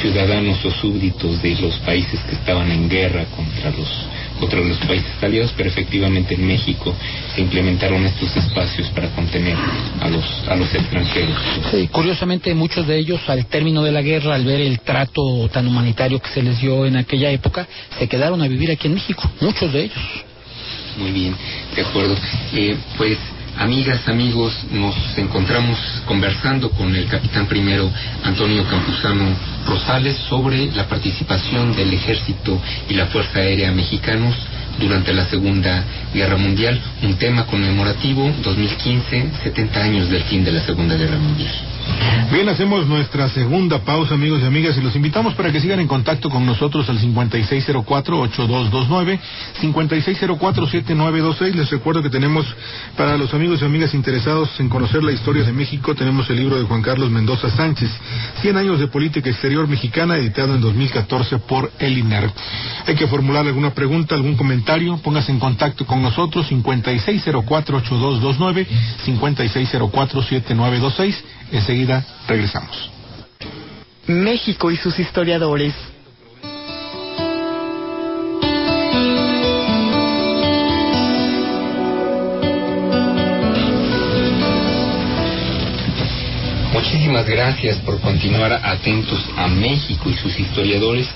ciudadanos 0.00 0.64
o 0.64 0.70
súbditos 0.70 1.42
de 1.42 1.56
los 1.56 1.76
países 1.78 2.20
que 2.20 2.36
estaban 2.36 2.70
en 2.70 2.88
guerra 2.88 3.24
contra 3.34 3.70
los 3.70 3.88
contra 4.38 4.60
los 4.60 4.78
países 4.78 5.10
aliados, 5.22 5.52
pero 5.56 5.68
efectivamente 5.68 6.34
en 6.34 6.46
México 6.46 6.94
se 7.34 7.40
implementaron 7.40 8.04
estos 8.04 8.36
espacios 8.36 8.88
para 8.88 9.08
contener 9.10 9.56
a 10.00 10.08
los, 10.08 10.24
a 10.48 10.56
los 10.56 10.72
extranjeros. 10.74 11.36
Sí, 11.70 11.88
curiosamente 11.88 12.54
muchos 12.54 12.86
de 12.86 12.98
ellos 12.98 13.20
al 13.28 13.46
término 13.46 13.82
de 13.82 13.92
la 13.92 14.02
guerra, 14.02 14.34
al 14.34 14.44
ver 14.44 14.60
el 14.60 14.80
trato 14.80 15.48
tan 15.48 15.66
humanitario 15.66 16.20
que 16.20 16.28
se 16.30 16.42
les 16.42 16.60
dio 16.60 16.86
en 16.86 16.96
aquella 16.96 17.30
época, 17.30 17.66
se 17.98 18.08
quedaron 18.08 18.42
a 18.42 18.48
vivir 18.48 18.70
aquí 18.70 18.86
en 18.88 18.94
México, 18.94 19.30
muchos 19.40 19.72
de 19.72 19.84
ellos. 19.84 19.98
Muy 20.98 21.10
bien, 21.10 21.34
de 21.74 21.82
acuerdo. 21.82 22.16
Eh, 22.54 22.76
pues 22.96 23.18
Amigas, 23.58 24.06
amigos, 24.06 24.52
nos 24.70 24.94
encontramos 25.16 25.78
conversando 26.04 26.70
con 26.70 26.94
el 26.94 27.06
capitán 27.06 27.46
primero 27.46 27.90
Antonio 28.22 28.62
Campuzano 28.68 29.24
Rosales 29.66 30.14
sobre 30.28 30.70
la 30.72 30.86
participación 30.86 31.74
del 31.74 31.94
ejército 31.94 32.60
y 32.86 32.94
la 32.94 33.06
Fuerza 33.06 33.38
Aérea 33.38 33.72
mexicanos 33.72 34.34
durante 34.78 35.14
la 35.14 35.24
Segunda 35.24 35.82
Guerra 36.12 36.36
Mundial, 36.36 36.78
un 37.02 37.14
tema 37.14 37.46
conmemorativo 37.46 38.30
2015, 38.42 39.30
70 39.42 39.82
años 39.82 40.10
del 40.10 40.22
fin 40.24 40.44
de 40.44 40.52
la 40.52 40.60
Segunda 40.60 40.94
Guerra 40.94 41.16
Mundial. 41.16 41.75
Bien, 42.32 42.48
hacemos 42.48 42.86
nuestra 42.86 43.28
segunda 43.28 43.84
pausa, 43.84 44.14
amigos 44.14 44.40
y 44.42 44.46
amigas, 44.46 44.76
y 44.76 44.80
los 44.80 44.96
invitamos 44.96 45.34
para 45.34 45.52
que 45.52 45.60
sigan 45.60 45.78
en 45.78 45.86
contacto 45.86 46.28
con 46.28 46.44
nosotros 46.44 46.88
al 46.88 46.98
5604-8229, 46.98 49.20
5604-7926. 49.62 51.54
Les 51.54 51.70
recuerdo 51.70 52.02
que 52.02 52.10
tenemos, 52.10 52.44
para 52.96 53.16
los 53.16 53.32
amigos 53.32 53.62
y 53.62 53.64
amigas 53.64 53.94
interesados 53.94 54.58
en 54.58 54.68
conocer 54.68 55.04
la 55.04 55.12
historia 55.12 55.44
de 55.44 55.52
México, 55.52 55.94
tenemos 55.94 56.28
el 56.28 56.34
libro 56.36 56.58
de 56.58 56.64
Juan 56.64 56.82
Carlos 56.82 57.10
Mendoza 57.10 57.48
Sánchez, 57.48 57.90
100 58.42 58.56
años 58.56 58.80
de 58.80 58.88
política 58.88 59.30
exterior 59.30 59.68
mexicana, 59.68 60.16
editado 60.16 60.56
en 60.56 60.60
2014 60.60 61.38
por 61.38 61.70
el 61.78 61.96
INER. 61.96 62.28
Hay 62.86 62.96
que 62.96 63.06
formular 63.06 63.46
alguna 63.46 63.72
pregunta, 63.72 64.16
algún 64.16 64.36
comentario, 64.36 64.96
póngase 64.98 65.30
en 65.30 65.38
contacto 65.38 65.86
con 65.86 66.02
nosotros, 66.02 66.50
5604-8229, 66.50 68.66
5604-7926. 69.06 71.35
Enseguida 71.52 72.04
regresamos. 72.26 72.90
México 74.06 74.70
y 74.70 74.76
sus 74.76 74.98
historiadores. 74.98 75.74
Muchísimas 86.72 87.26
gracias 87.26 87.78
por 87.78 88.00
continuar 88.00 88.52
atentos 88.52 89.24
a 89.36 89.48
México 89.48 90.10
y 90.10 90.14
sus 90.14 90.38
historiadores. 90.38 91.08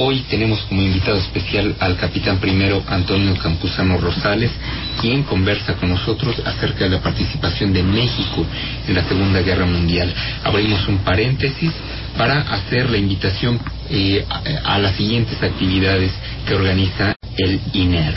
Hoy 0.00 0.20
tenemos 0.30 0.60
como 0.68 0.80
invitado 0.80 1.18
especial 1.18 1.74
al 1.80 1.96
capitán 1.96 2.38
primero 2.38 2.84
Antonio 2.86 3.36
Campuzano 3.36 3.98
Rosales, 3.98 4.52
quien 5.00 5.24
conversa 5.24 5.74
con 5.74 5.88
nosotros 5.88 6.40
acerca 6.44 6.84
de 6.84 6.90
la 6.90 7.02
participación 7.02 7.72
de 7.72 7.82
México 7.82 8.46
en 8.86 8.94
la 8.94 9.02
Segunda 9.08 9.42
Guerra 9.42 9.66
Mundial. 9.66 10.14
Abrimos 10.44 10.86
un 10.86 10.98
paréntesis 10.98 11.72
para 12.16 12.42
hacer 12.42 12.88
la 12.90 12.96
invitación 12.96 13.58
eh, 13.90 14.24
a, 14.64 14.78
las 14.78 14.94
siguientes 14.94 15.42
actividades 15.42 16.12
que 16.46 16.54
organiza 16.54 17.16
el 17.36 17.60
INER. 17.72 18.14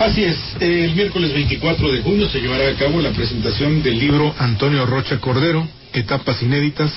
Así 0.00 0.22
es, 0.22 0.36
el 0.60 0.94
miércoles 0.94 1.32
24 1.32 1.92
de 1.92 2.02
junio 2.02 2.28
se 2.28 2.42
llevará 2.42 2.68
a 2.68 2.74
cabo 2.74 3.00
la 3.00 3.12
presentación 3.12 3.82
del 3.82 3.98
libro 3.98 4.34
Antonio 4.38 4.84
Rocha 4.84 5.18
Cordero, 5.18 5.66
Etapas 5.94 6.42
Inéditas, 6.42 6.92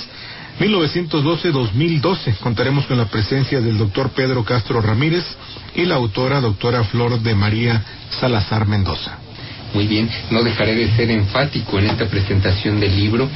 1912-2012. 0.60 2.38
Contaremos 2.40 2.86
con 2.86 2.98
la 2.98 3.06
presencia 3.06 3.62
del 3.62 3.78
doctor 3.78 4.12
Pedro 4.12 4.44
Castro 4.44 4.82
Ramírez 4.82 5.26
y 5.76 5.86
la 5.86 5.96
autora 5.96 6.42
doctora 6.42 6.84
Flor 6.84 7.20
de 7.20 7.36
María 7.36 7.84
Salazar 8.10 8.68
Mendoza. 8.68 9.18
Muy 9.74 9.88
bien, 9.88 10.10
no 10.32 10.44
dejaré 10.44 10.76
de 10.76 10.92
ser 10.98 11.10
enfático 11.12 11.80
en 11.80 11.86
esta 11.86 12.06
presentación 12.08 12.80
del 12.80 12.96
libro. 12.96 13.30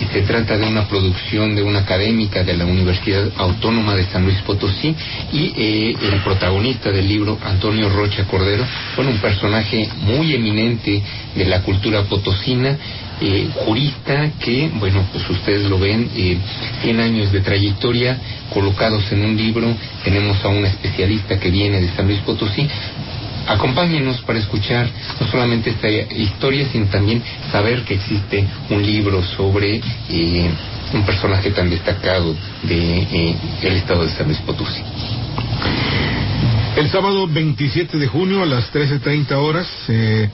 Y 0.00 0.04
se 0.04 0.22
trata 0.22 0.56
de 0.56 0.66
una 0.66 0.88
producción 0.88 1.54
de 1.54 1.62
una 1.62 1.80
académica 1.80 2.42
de 2.42 2.56
la 2.56 2.64
Universidad 2.64 3.30
Autónoma 3.36 3.94
de 3.94 4.06
San 4.06 4.24
Luis 4.24 4.38
Potosí 4.38 4.94
y 5.30 5.52
eh, 5.56 5.94
el 6.00 6.20
protagonista 6.20 6.90
del 6.90 7.06
libro, 7.06 7.38
Antonio 7.44 7.90
Rocha 7.90 8.24
Cordero, 8.24 8.64
fue 8.94 9.06
un 9.06 9.18
personaje 9.18 9.90
muy 10.00 10.32
eminente 10.32 11.02
de 11.34 11.44
la 11.44 11.60
cultura 11.62 12.04
potosina 12.04 12.78
eh, 13.20 13.48
jurista 13.64 14.30
que, 14.38 14.70
bueno, 14.74 15.04
pues 15.12 15.28
ustedes 15.28 15.68
lo 15.68 15.78
ven, 15.78 16.10
eh, 16.14 16.38
100 16.82 17.00
años 17.00 17.32
de 17.32 17.40
trayectoria 17.40 18.18
colocados 18.52 19.10
en 19.12 19.24
un 19.24 19.36
libro. 19.36 19.74
Tenemos 20.04 20.42
a 20.44 20.48
un 20.48 20.64
especialista 20.64 21.38
que 21.38 21.50
viene 21.50 21.80
de 21.80 21.88
San 21.94 22.06
Luis 22.06 22.20
Potosí. 22.20 22.68
Acompáñenos 23.46 24.20
para 24.20 24.38
escuchar 24.38 24.88
no 25.20 25.26
solamente 25.26 25.70
esta 25.70 25.88
historia, 25.88 26.66
sino 26.70 26.86
también 26.86 27.22
saber 27.50 27.82
que 27.82 27.94
existe 27.94 28.44
un 28.68 28.84
libro 28.84 29.22
sobre 29.22 29.80
eh, 30.08 30.50
un 30.92 31.02
personaje 31.04 31.50
tan 31.50 31.70
destacado 31.70 32.34
de 32.62 32.98
eh, 33.02 33.36
el 33.62 33.76
estado 33.76 34.04
de 34.04 34.10
San 34.10 34.26
Luis 34.26 34.38
Potosí. 34.38 34.82
El 36.80 36.88
sábado 36.88 37.28
27 37.28 37.98
de 37.98 38.06
junio 38.06 38.42
a 38.42 38.46
las 38.46 38.72
13.30 38.72 39.32
horas, 39.32 39.68
eh, 39.88 40.30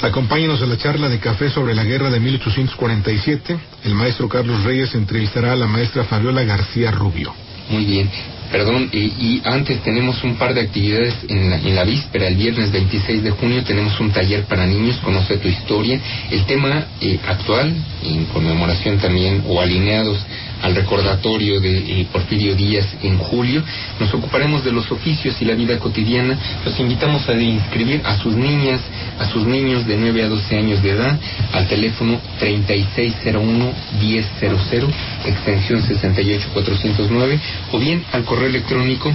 a 0.00 0.66
la 0.66 0.76
charla 0.76 1.08
de 1.08 1.18
café 1.18 1.50
sobre 1.50 1.74
la 1.74 1.82
guerra 1.82 2.08
de 2.08 2.20
1847. 2.20 3.58
El 3.84 3.96
maestro 3.96 4.28
Carlos 4.28 4.62
Reyes 4.62 4.94
entrevistará 4.94 5.54
a 5.54 5.56
la 5.56 5.66
maestra 5.66 6.04
Fabiola 6.04 6.44
García 6.44 6.92
Rubio. 6.92 7.34
Muy 7.68 7.84
bien. 7.84 8.08
Perdón, 8.52 8.88
y, 8.92 9.42
antes 9.44 9.82
tenemos 9.82 10.22
un 10.22 10.36
par 10.36 10.54
de 10.54 10.60
actividades 10.60 11.16
en 11.28 11.50
la, 11.50 11.56
en 11.56 11.74
la, 11.74 11.82
víspera, 11.82 12.28
el 12.28 12.36
viernes 12.36 12.70
26 12.70 13.24
de 13.24 13.30
junio 13.32 13.64
tenemos 13.64 13.98
un 13.98 14.12
taller 14.12 14.44
para 14.44 14.66
niños, 14.66 14.98
conoce 14.98 15.36
tu 15.38 15.48
historia. 15.48 16.00
El 16.30 16.46
tema 16.46 16.86
eh, 17.00 17.18
actual, 17.26 17.74
en 18.04 18.24
conmemoración 18.26 18.98
también, 18.98 19.42
o 19.48 19.60
alineados 19.60 20.18
al 20.62 20.74
recordatorio 20.74 21.60
de 21.60 21.78
eh, 21.78 22.06
Porfirio 22.12 22.54
Díaz 22.54 22.86
en 23.02 23.18
julio. 23.18 23.62
Nos 24.00 24.14
ocuparemos 24.14 24.64
de 24.64 24.72
los 24.72 24.90
oficios 24.90 25.36
y 25.40 25.44
la 25.44 25.54
vida 25.54 25.78
cotidiana. 25.78 26.36
Los 26.64 26.80
invitamos 26.80 27.28
a 27.28 27.34
inscribir 27.34 28.00
a 28.04 28.16
sus 28.18 28.34
niñas, 28.34 28.80
a 29.18 29.26
sus 29.26 29.46
niños 29.46 29.86
de 29.86 29.96
9 29.96 30.24
a 30.24 30.28
12 30.28 30.56
años 30.56 30.82
de 30.82 30.90
edad 30.90 31.16
al 31.52 31.68
teléfono 31.68 32.20
3601-1000, 32.40 34.88
extensión 35.24 35.82
68409, 35.82 37.40
o 37.72 37.78
bien 37.78 38.04
al 38.12 38.24
correo 38.24 38.48
electrónico 38.48 39.14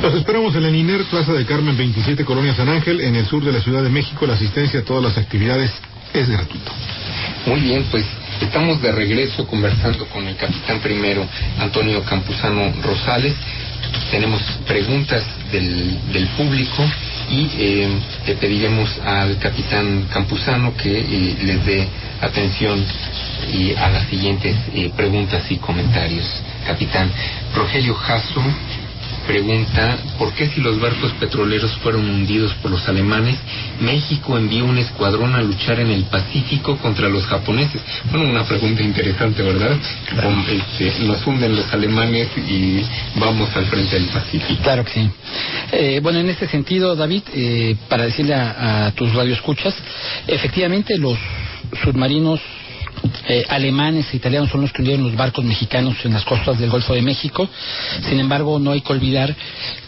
Los 0.00 0.14
esperamos 0.14 0.56
en 0.56 0.64
el 0.64 0.74
INER, 0.74 1.04
Plaza 1.10 1.34
de 1.34 1.44
Carmen 1.44 1.76
27, 1.76 2.24
Colonia 2.24 2.54
San 2.54 2.70
Ángel, 2.70 3.02
en 3.02 3.16
el 3.16 3.26
sur 3.26 3.44
de 3.44 3.52
la 3.52 3.60
Ciudad 3.60 3.82
de 3.82 3.90
México. 3.90 4.26
La 4.26 4.32
asistencia 4.32 4.80
a 4.80 4.82
todas 4.82 5.04
las 5.04 5.18
actividades 5.18 5.70
es 6.14 6.26
gratuita. 6.26 6.72
Muy 7.44 7.60
bien, 7.60 7.84
pues 7.90 8.06
estamos 8.40 8.80
de 8.80 8.92
regreso 8.92 9.46
conversando 9.46 10.06
con 10.06 10.26
el 10.26 10.36
capitán 10.36 10.80
primero, 10.80 11.26
Antonio 11.58 12.02
Campuzano 12.02 12.72
Rosales 12.82 13.34
tenemos 14.10 14.40
preguntas 14.66 15.24
del, 15.50 15.98
del 16.12 16.26
público 16.28 16.84
y 17.30 17.50
eh, 17.58 17.88
le 18.26 18.34
pediremos 18.36 18.98
al 19.04 19.38
capitán 19.38 20.06
Campuzano 20.12 20.76
que 20.76 20.98
eh, 21.00 21.36
les 21.42 21.64
dé 21.66 21.88
atención 22.20 22.84
y 23.52 23.74
a 23.74 23.88
las 23.88 24.06
siguientes 24.08 24.56
eh, 24.74 24.90
preguntas 24.96 25.50
y 25.50 25.56
comentarios. 25.56 26.24
Capitán 26.66 27.10
Rogelio 27.54 27.94
Jasso 27.94 28.42
pregunta, 29.26 29.98
¿por 30.18 30.32
qué 30.32 30.46
si 30.46 30.60
los 30.60 30.80
barcos 30.80 31.12
petroleros 31.20 31.76
fueron 31.82 32.08
hundidos 32.08 32.54
por 32.54 32.70
los 32.70 32.88
alemanes, 32.88 33.36
México 33.80 34.38
envió 34.38 34.64
un 34.64 34.78
escuadrón 34.78 35.34
a 35.34 35.42
luchar 35.42 35.80
en 35.80 35.90
el 35.90 36.04
Pacífico 36.04 36.76
contra 36.78 37.08
los 37.08 37.26
japoneses? 37.26 37.82
Bueno, 38.10 38.30
una 38.30 38.44
pregunta 38.44 38.82
interesante, 38.82 39.42
¿verdad? 39.42 39.76
Este, 40.48 41.04
nos 41.04 41.26
hunden 41.26 41.56
los 41.56 41.72
alemanes 41.72 42.28
y 42.36 42.82
vamos 43.16 43.54
al 43.56 43.66
frente 43.66 43.96
del 43.96 44.08
Pacífico. 44.08 44.62
Claro 44.62 44.84
que 44.84 44.92
sí. 44.92 45.10
Eh, 45.72 46.00
bueno, 46.02 46.20
en 46.20 46.30
este 46.30 46.46
sentido, 46.46 46.94
David, 46.94 47.22
eh, 47.34 47.76
para 47.88 48.04
decirle 48.04 48.34
a, 48.34 48.86
a 48.86 48.92
tus 48.92 49.12
radioescuchas, 49.12 49.74
efectivamente 50.26 50.96
los 50.98 51.18
submarinos 51.82 52.40
eh, 53.28 53.44
alemanes 53.48 54.06
e 54.12 54.16
italianos 54.16 54.50
son 54.50 54.60
los 54.60 54.72
que 54.72 54.82
hundieron 54.82 55.04
los 55.04 55.16
barcos 55.16 55.44
mexicanos 55.44 55.96
en 56.04 56.12
las 56.12 56.24
costas 56.24 56.58
del 56.58 56.70
Golfo 56.70 56.94
de 56.94 57.02
México. 57.02 57.48
Sin 58.08 58.20
embargo, 58.20 58.58
no 58.58 58.72
hay 58.72 58.80
que 58.80 58.92
olvidar 58.92 59.34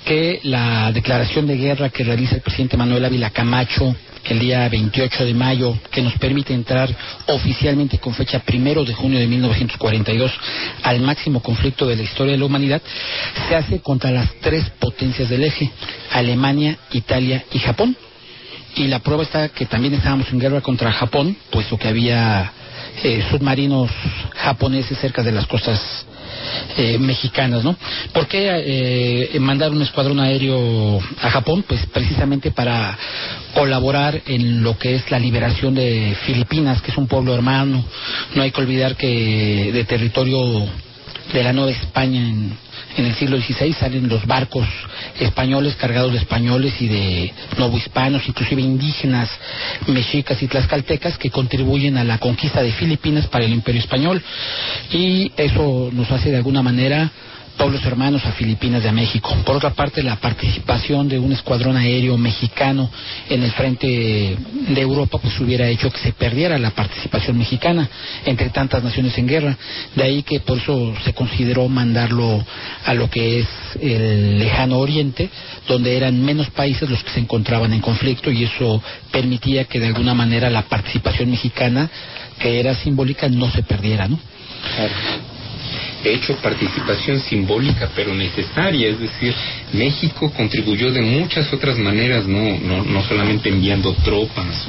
que 0.04 0.40
la 0.42 0.90
declaración 0.92 1.46
de 1.46 1.56
guerra 1.56 1.90
que 1.90 2.04
realiza 2.04 2.36
el 2.36 2.42
presidente 2.42 2.76
Manuel 2.76 3.04
Ávila 3.04 3.30
Camacho 3.30 3.94
el 4.24 4.38
día 4.38 4.68
28 4.68 5.24
de 5.24 5.34
mayo, 5.34 5.78
que 5.90 6.02
nos 6.02 6.14
permite 6.18 6.52
entrar 6.52 6.94
oficialmente 7.26 7.98
con 7.98 8.14
fecha 8.14 8.40
primero 8.40 8.84
de 8.84 8.92
junio 8.92 9.18
de 9.18 9.26
1942 9.26 10.32
al 10.82 11.00
máximo 11.00 11.40
conflicto 11.40 11.86
de 11.86 11.96
la 11.96 12.02
historia 12.02 12.32
de 12.32 12.38
la 12.38 12.44
humanidad, 12.44 12.82
se 13.48 13.56
hace 13.56 13.80
contra 13.80 14.10
las 14.10 14.28
tres 14.40 14.68
potencias 14.78 15.28
del 15.28 15.44
eje, 15.44 15.70
Alemania, 16.12 16.78
Italia 16.92 17.44
y 17.52 17.58
Japón. 17.58 17.96
Y 18.76 18.86
la 18.86 18.98
prueba 19.00 19.22
está 19.22 19.48
que 19.48 19.66
también 19.66 19.94
estábamos 19.94 20.30
en 20.30 20.38
guerra 20.38 20.60
contra 20.60 20.92
Japón, 20.92 21.36
puesto 21.50 21.78
que 21.78 21.88
había 21.88 22.52
eh, 23.02 23.24
submarinos 23.30 23.90
japoneses 24.34 24.98
cerca 24.98 25.22
de 25.22 25.32
las 25.32 25.46
costas 25.46 25.80
eh, 26.76 26.98
mexicanas, 26.98 27.64
¿no? 27.64 27.76
¿Por 28.12 28.26
qué 28.26 28.48
eh, 29.34 29.40
mandar 29.40 29.72
un 29.72 29.82
escuadrón 29.82 30.20
aéreo 30.20 31.00
a 31.20 31.30
Japón? 31.30 31.64
Pues 31.66 31.86
precisamente 31.86 32.50
para 32.50 32.96
colaborar 33.54 34.20
en 34.26 34.62
lo 34.62 34.78
que 34.78 34.94
es 34.94 35.10
la 35.10 35.18
liberación 35.18 35.74
de 35.74 36.16
Filipinas, 36.26 36.82
que 36.82 36.90
es 36.90 36.96
un 36.96 37.08
pueblo 37.08 37.34
hermano. 37.34 37.84
No 38.34 38.42
hay 38.42 38.50
que 38.50 38.60
olvidar 38.60 38.96
que 38.96 39.70
de 39.72 39.84
territorio 39.84 40.68
de 41.32 41.42
la 41.42 41.52
Nueva 41.52 41.70
España 41.70 42.20
en, 42.20 42.56
en 42.96 43.04
el 43.04 43.14
siglo 43.14 43.38
XVI 43.38 43.72
salen 43.74 44.08
los 44.08 44.26
barcos 44.26 44.66
españoles 45.20 45.76
cargados 45.76 46.12
de 46.12 46.18
españoles 46.18 46.74
y 46.80 46.88
de 46.88 47.32
novohispanos, 47.58 48.26
inclusive 48.28 48.62
indígenas, 48.62 49.30
mexicas 49.86 50.42
y 50.42 50.48
tlaxcaltecas 50.48 51.18
que 51.18 51.30
contribuyen 51.30 51.96
a 51.96 52.04
la 52.04 52.18
conquista 52.18 52.62
de 52.62 52.72
Filipinas 52.72 53.26
para 53.26 53.44
el 53.44 53.52
imperio 53.52 53.80
español. 53.80 54.22
Y 54.90 55.32
eso 55.36 55.90
nos 55.92 56.10
hace 56.10 56.30
de 56.30 56.36
alguna 56.36 56.62
manera 56.62 57.10
pueblos 57.58 57.84
hermanos 57.84 58.24
a 58.24 58.32
Filipinas 58.32 58.84
de 58.84 58.92
México. 58.92 59.36
Por 59.44 59.56
otra 59.56 59.70
parte, 59.70 60.02
la 60.02 60.16
participación 60.16 61.08
de 61.08 61.18
un 61.18 61.32
escuadrón 61.32 61.76
aéreo 61.76 62.16
mexicano 62.16 62.88
en 63.28 63.42
el 63.42 63.50
frente 63.50 63.86
de 63.86 64.80
Europa 64.80 65.18
pues 65.18 65.38
hubiera 65.40 65.68
hecho 65.68 65.90
que 65.90 65.98
se 65.98 66.12
perdiera 66.12 66.56
la 66.56 66.70
participación 66.70 67.36
mexicana 67.36 67.88
entre 68.24 68.50
tantas 68.50 68.82
naciones 68.82 69.18
en 69.18 69.26
guerra. 69.26 69.58
De 69.96 70.04
ahí 70.04 70.22
que 70.22 70.40
por 70.40 70.58
eso 70.58 70.94
se 71.04 71.12
consideró 71.12 71.68
mandarlo 71.68 72.44
a 72.84 72.94
lo 72.94 73.10
que 73.10 73.40
es 73.40 73.48
el 73.80 74.38
lejano 74.38 74.78
oriente, 74.78 75.28
donde 75.66 75.96
eran 75.96 76.24
menos 76.24 76.48
países 76.50 76.88
los 76.88 77.02
que 77.02 77.10
se 77.10 77.20
encontraban 77.20 77.72
en 77.72 77.80
conflicto 77.80 78.30
y 78.30 78.44
eso 78.44 78.80
permitía 79.10 79.64
que 79.64 79.80
de 79.80 79.88
alguna 79.88 80.14
manera 80.14 80.48
la 80.48 80.62
participación 80.62 81.30
mexicana, 81.32 81.90
que 82.38 82.60
era 82.60 82.76
simbólica, 82.76 83.28
no 83.28 83.50
se 83.50 83.64
perdiera, 83.64 84.06
¿no? 84.06 84.18
Hecho 86.04 86.36
participación 86.36 87.20
simbólica 87.20 87.90
pero 87.94 88.14
necesaria, 88.14 88.88
es 88.88 89.00
decir, 89.00 89.34
México 89.72 90.32
contribuyó 90.32 90.92
de 90.92 91.02
muchas 91.02 91.52
otras 91.52 91.78
maneras, 91.78 92.26
no, 92.26 92.58
no, 92.58 92.84
no 92.84 93.02
solamente 93.02 93.48
enviando 93.48 93.92
tropas 94.04 94.66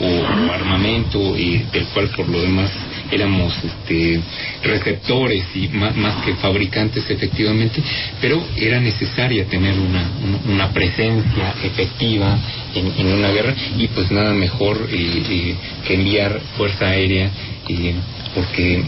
o, 0.00 0.26
armamento, 0.52 1.36
y 1.36 1.58
del 1.72 1.86
cual 1.86 2.08
por 2.10 2.28
lo 2.28 2.40
demás 2.40 2.70
éramos 3.10 3.52
este, 3.64 4.20
receptores 4.62 5.44
y 5.54 5.68
más, 5.68 5.96
más, 5.96 6.24
que 6.24 6.34
fabricantes 6.34 7.08
efectivamente, 7.08 7.82
pero 8.20 8.42
era 8.56 8.80
necesaria 8.80 9.46
tener 9.46 9.78
una, 9.78 10.10
una, 10.48 10.72
presencia 10.72 11.54
efectiva 11.64 12.38
en, 12.74 12.92
en, 12.98 13.14
una 13.14 13.30
guerra 13.30 13.54
y 13.76 13.88
pues 13.88 14.10
nada 14.10 14.32
mejor 14.34 14.88
eh, 14.90 15.22
eh, 15.28 15.54
que 15.86 15.94
enviar 15.94 16.40
fuerza 16.56 16.86
aérea 16.86 17.30
eh, 17.68 17.94
porque 18.34 18.82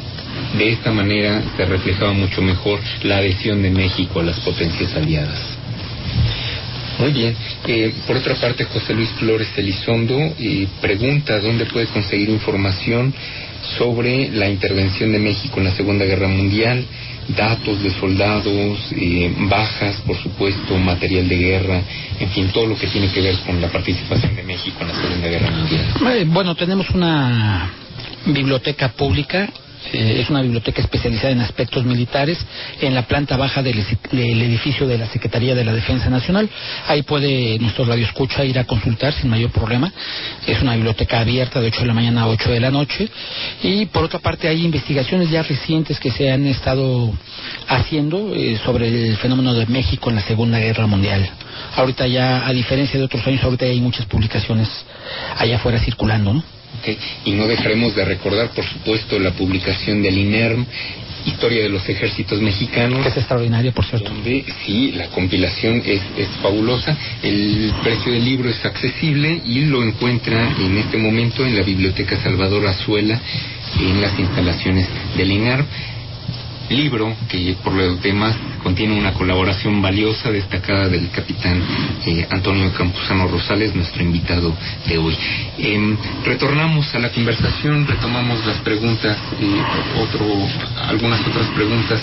de 0.56 0.70
esta 0.72 0.90
manera 0.90 1.42
se 1.56 1.64
reflejaba 1.64 2.12
mucho 2.12 2.42
mejor 2.42 2.80
la 3.02 3.18
adhesión 3.18 3.62
de 3.62 3.70
México 3.70 4.20
a 4.20 4.24
las 4.24 4.40
potencias 4.40 4.94
aliadas. 4.94 5.38
Muy 6.98 7.12
bien. 7.12 7.34
Eh, 7.66 7.94
por 8.06 8.16
otra 8.16 8.34
parte, 8.34 8.64
José 8.64 8.92
Luis 8.92 9.08
Flores 9.18 9.48
Elizondo 9.56 10.18
eh, 10.38 10.66
pregunta 10.82 11.40
dónde 11.40 11.64
puede 11.64 11.86
conseguir 11.86 12.28
información 12.28 13.14
sobre 13.78 14.28
la 14.30 14.48
intervención 14.48 15.10
de 15.12 15.18
México 15.18 15.58
en 15.58 15.64
la 15.64 15.70
Segunda 15.70 16.04
Guerra 16.04 16.28
Mundial, 16.28 16.84
datos 17.28 17.82
de 17.82 17.90
soldados, 17.90 18.92
eh, 18.92 19.32
bajas, 19.48 19.96
por 20.06 20.16
supuesto, 20.16 20.76
material 20.76 21.26
de 21.26 21.36
guerra, 21.36 21.82
en 22.18 22.28
fin, 22.30 22.50
todo 22.52 22.66
lo 22.66 22.76
que 22.76 22.86
tiene 22.88 23.08
que 23.08 23.20
ver 23.22 23.36
con 23.46 23.60
la 23.60 23.68
participación 23.68 24.36
de 24.36 24.42
México 24.42 24.76
en 24.82 24.88
la 24.88 24.94
Segunda 24.94 25.28
Guerra 25.28 25.50
Mundial. 25.50 26.26
bueno, 26.26 26.54
tenemos 26.54 26.90
una 26.90 27.70
biblioteca 28.26 28.90
pública 28.90 29.48
eh, 29.92 30.20
es 30.20 30.30
una 30.30 30.42
biblioteca 30.42 30.80
especializada 30.80 31.30
en 31.30 31.40
aspectos 31.40 31.84
militares 31.84 32.38
en 32.80 32.94
la 32.94 33.02
planta 33.06 33.36
baja 33.36 33.62
del, 33.62 33.78
edificio 34.12 34.86
de 34.86 34.98
la 34.98 35.06
Secretaría 35.06 35.54
de 35.54 35.64
la 35.64 35.72
Defensa 35.72 36.10
Nacional. 36.10 36.48
Ahí 36.86 37.02
puede 37.02 37.58
nuestro 37.58 37.84
radio 37.84 38.04
escucha 38.04 38.44
ir 38.44 38.58
a 38.58 38.64
consultar 38.64 39.12
sin 39.12 39.30
mayor 39.30 39.50
problema. 39.50 39.92
Es 40.46 40.60
una 40.62 40.74
biblioteca 40.74 41.20
abierta 41.20 41.60
de 41.60 41.68
8 41.68 41.80
de 41.80 41.86
la 41.86 41.94
mañana 41.94 42.22
a 42.22 42.28
8 42.28 42.50
de 42.50 42.60
la 42.60 42.70
noche. 42.70 43.08
Y 43.62 43.86
por 43.86 44.04
otra 44.04 44.18
parte 44.18 44.48
hay 44.48 44.64
investigaciones 44.64 45.30
ya 45.30 45.42
recientes 45.42 45.98
que 45.98 46.10
se 46.10 46.30
han 46.30 46.46
estado 46.46 47.12
haciendo 47.68 48.34
eh, 48.34 48.58
sobre 48.64 48.88
el 48.88 49.16
fenómeno 49.16 49.54
de 49.54 49.66
México 49.66 50.10
en 50.10 50.16
la 50.16 50.22
Segunda 50.22 50.58
Guerra 50.58 50.86
Mundial. 50.86 51.28
Ahorita 51.74 52.06
ya, 52.06 52.46
a 52.46 52.52
diferencia 52.52 52.98
de 52.98 53.04
otros 53.04 53.26
años, 53.26 53.42
ahorita 53.42 53.64
hay 53.64 53.80
muchas 53.80 54.06
publicaciones 54.06 54.68
allá 55.36 55.56
afuera 55.56 55.78
circulando, 55.80 56.34
¿no? 56.34 56.59
Y 57.24 57.32
no 57.32 57.46
dejaremos 57.46 57.94
de 57.94 58.04
recordar, 58.04 58.50
por 58.50 58.64
supuesto, 58.64 59.18
la 59.18 59.32
publicación 59.32 60.02
del 60.02 60.16
INERM, 60.16 60.66
Historia 61.26 61.62
de 61.62 61.68
los 61.68 61.86
Ejércitos 61.86 62.40
Mexicanos. 62.40 63.04
Es 63.04 63.16
extraordinaria, 63.18 63.72
por 63.72 63.84
cierto. 63.84 64.10
sí, 64.64 64.92
la 64.92 65.08
compilación 65.08 65.82
es, 65.84 66.00
es 66.16 66.28
fabulosa. 66.40 66.96
El 67.22 67.74
precio 67.82 68.12
del 68.12 68.24
libro 68.24 68.48
es 68.48 68.64
accesible 68.64 69.42
y 69.44 69.66
lo 69.66 69.82
encuentra 69.82 70.54
en 70.58 70.78
este 70.78 70.96
momento 70.96 71.44
en 71.44 71.56
la 71.56 71.62
Biblioteca 71.62 72.16
Salvador 72.16 72.66
Azuela, 72.66 73.20
en 73.78 74.00
las 74.00 74.18
instalaciones 74.18 74.88
del 75.16 75.30
INERM 75.30 75.66
libro 76.70 77.14
que 77.28 77.56
por 77.62 77.72
lo 77.72 77.96
demás 77.96 78.36
contiene 78.62 78.98
una 78.98 79.12
colaboración 79.12 79.82
valiosa 79.82 80.30
destacada 80.30 80.88
del 80.88 81.10
capitán 81.10 81.60
eh, 82.06 82.26
Antonio 82.30 82.72
Campuzano 82.72 83.28
Rosales, 83.28 83.74
nuestro 83.74 84.02
invitado 84.02 84.54
de 84.86 84.98
hoy. 84.98 85.16
Em, 85.58 85.96
retornamos 86.24 86.94
a 86.94 86.98
la 86.98 87.10
conversación, 87.10 87.86
retomamos 87.86 88.44
las 88.46 88.58
preguntas, 88.58 89.16
eh, 89.40 89.62
otro, 90.00 90.26
algunas 90.88 91.20
otras 91.26 91.46
preguntas 91.48 92.00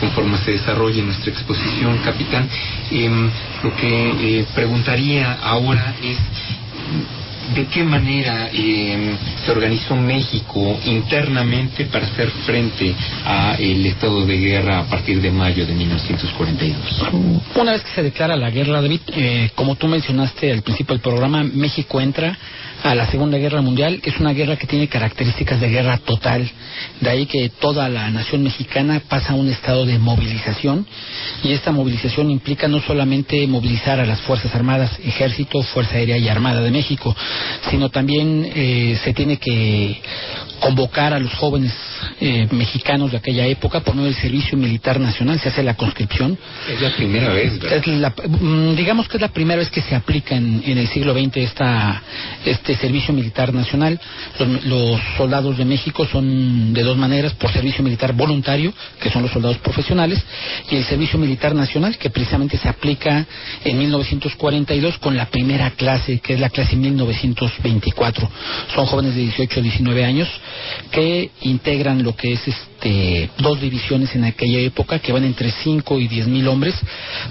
conforme 0.00 0.38
se 0.38 0.52
desarrolle 0.52 1.02
nuestra 1.02 1.30
exposición, 1.30 1.98
capitán. 1.98 2.48
Em, 2.90 3.30
lo 3.62 3.74
que 3.76 4.40
eh, 4.40 4.46
preguntaría 4.54 5.38
ahora 5.42 5.94
es 6.02 6.18
¿De 7.52 7.66
qué 7.66 7.84
manera 7.84 8.48
eh, 8.52 9.16
se 9.44 9.52
organizó 9.52 9.94
México 9.96 10.78
internamente 10.86 11.84
para 11.86 12.06
hacer 12.06 12.30
frente 12.46 12.94
a 13.24 13.56
el 13.58 13.84
estado 13.86 14.24
de 14.24 14.38
guerra 14.38 14.80
a 14.80 14.84
partir 14.84 15.20
de 15.20 15.30
mayo 15.30 15.66
de 15.66 15.74
1942? 15.74 16.76
Una 17.54 17.72
vez 17.72 17.82
que 17.82 17.90
se 17.90 18.02
declara 18.02 18.36
la 18.36 18.50
guerra, 18.50 18.80
David, 18.80 19.00
eh, 19.08 19.50
como 19.54 19.76
tú 19.76 19.88
mencionaste 19.88 20.52
al 20.52 20.62
principio 20.62 20.94
del 20.94 21.02
programa, 21.02 21.44
México 21.44 22.00
entra 22.00 22.36
a 22.84 22.94
la 22.94 23.06
Segunda 23.06 23.38
Guerra 23.38 23.62
Mundial. 23.62 24.00
Es 24.04 24.18
una 24.20 24.32
guerra 24.32 24.56
que 24.56 24.66
tiene 24.66 24.88
características 24.88 25.60
de 25.60 25.70
guerra 25.70 25.98
total. 25.98 26.48
De 27.00 27.10
ahí 27.10 27.26
que 27.26 27.48
toda 27.48 27.88
la 27.88 28.10
nación 28.10 28.42
mexicana 28.42 29.00
pasa 29.08 29.32
a 29.32 29.36
un 29.36 29.48
estado 29.48 29.86
de 29.86 29.98
movilización 29.98 30.86
y 31.42 31.52
esta 31.52 31.72
movilización 31.72 32.30
implica 32.30 32.68
no 32.68 32.80
solamente 32.80 33.46
movilizar 33.46 34.00
a 34.00 34.06
las 34.06 34.20
Fuerzas 34.20 34.54
Armadas, 34.54 34.98
Ejército, 35.02 35.62
Fuerza 35.62 35.96
Aérea 35.96 36.18
y 36.18 36.28
Armada 36.28 36.60
de 36.60 36.70
México, 36.70 37.16
sino 37.70 37.88
también 37.90 38.44
eh, 38.54 38.98
se 39.02 39.12
tiene 39.12 39.38
que 39.38 40.00
convocar 40.64 41.12
a 41.12 41.18
los 41.18 41.34
jóvenes 41.34 41.74
eh, 42.22 42.48
mexicanos 42.50 43.10
de 43.10 43.18
aquella 43.18 43.46
época 43.46 43.80
por 43.80 43.94
medio 43.94 44.06
del 44.06 44.14
Servicio 44.14 44.56
Militar 44.56 44.98
Nacional, 44.98 45.38
se 45.38 45.50
hace 45.50 45.62
la 45.62 45.74
conscripción. 45.74 46.38
Es 46.66 46.80
la 46.80 46.90
primera 46.96 47.28
vez, 47.34 47.58
¿verdad? 47.58 48.14
Mm, 48.40 48.74
digamos 48.74 49.06
que 49.06 49.18
es 49.18 49.20
la 49.20 49.28
primera 49.28 49.58
vez 49.58 49.68
que 49.68 49.82
se 49.82 49.94
aplica 49.94 50.34
en, 50.34 50.62
el 50.64 50.88
siglo 50.88 51.12
XX 51.12 51.36
esta, 51.36 52.02
este 52.46 52.76
Servicio 52.76 53.12
Militar 53.12 53.52
Nacional. 53.52 54.00
Los, 54.64 55.00
soldados 55.18 55.58
de 55.58 55.66
México 55.66 56.06
son 56.06 56.72
de 56.72 56.82
dos 56.82 56.96
maneras, 56.96 57.34
por 57.34 57.52
servicio 57.52 57.84
militar 57.84 58.14
voluntario, 58.14 58.72
que 59.00 59.10
son 59.10 59.20
los 59.22 59.32
soldados 59.32 59.58
profesionales, 59.58 60.24
y 60.70 60.76
el 60.76 60.84
Servicio 60.84 61.18
Militar 61.18 61.54
Nacional, 61.54 61.98
que 61.98 62.08
precisamente 62.08 62.56
se 62.56 62.68
aplica 62.68 63.26
en 63.64 63.78
1942 63.78 64.96
con 64.98 65.14
la 65.14 65.26
primera 65.26 65.70
clase, 65.72 66.20
que 66.20 66.34
es 66.34 66.40
la 66.40 66.48
clase 66.48 66.74
1924. 66.74 68.30
Son 68.74 68.86
jóvenes 68.86 69.14
de 69.14 69.20
18 69.20 69.60
a 69.60 69.62
19 69.62 70.04
años 70.04 70.28
que 70.90 71.30
integran 71.42 72.02
lo 72.02 72.14
que 72.16 72.32
es 72.32 72.48
este 72.48 73.30
dos 73.38 73.60
divisiones 73.60 74.14
en 74.14 74.24
aquella 74.24 74.58
época 74.58 74.98
que 74.98 75.12
van 75.12 75.24
entre 75.24 75.50
5 75.50 76.00
y 76.00 76.08
10 76.08 76.26
mil 76.26 76.46
hombres 76.48 76.74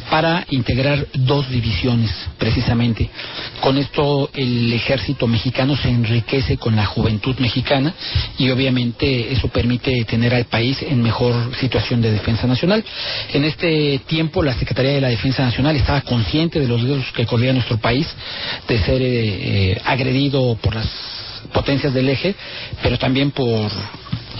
para 0.09 0.45
integrar 0.49 1.05
dos 1.13 1.49
divisiones 1.49 2.09
precisamente. 2.37 3.09
Con 3.61 3.77
esto 3.77 4.29
el 4.33 4.73
ejército 4.73 5.27
mexicano 5.27 5.75
se 5.77 5.89
enriquece 5.89 6.57
con 6.57 6.75
la 6.75 6.85
juventud 6.85 7.35
mexicana 7.39 7.93
y 8.37 8.49
obviamente 8.49 9.31
eso 9.31 9.47
permite 9.47 10.03
tener 10.05 10.33
al 10.33 10.45
país 10.45 10.81
en 10.81 11.01
mejor 11.01 11.55
situación 11.59 12.01
de 12.01 12.11
defensa 12.11 12.47
nacional. 12.47 12.83
En 13.31 13.43
este 13.43 13.99
tiempo 14.07 14.41
la 14.41 14.55
Secretaría 14.55 14.93
de 14.93 15.01
la 15.01 15.09
Defensa 15.09 15.43
Nacional 15.43 15.75
estaba 15.75 16.01
consciente 16.01 16.59
de 16.59 16.67
los 16.67 16.81
riesgos 16.81 17.11
que 17.13 17.25
corría 17.25 17.53
nuestro 17.53 17.77
país 17.77 18.07
de 18.67 18.79
ser 18.79 19.01
eh, 19.01 19.71
eh, 19.73 19.81
agredido 19.85 20.55
por 20.61 20.75
las 20.75 21.22
potencias 21.53 21.93
del 21.93 22.09
eje, 22.09 22.35
pero 22.81 22.97
también 22.97 23.31
por 23.31 23.71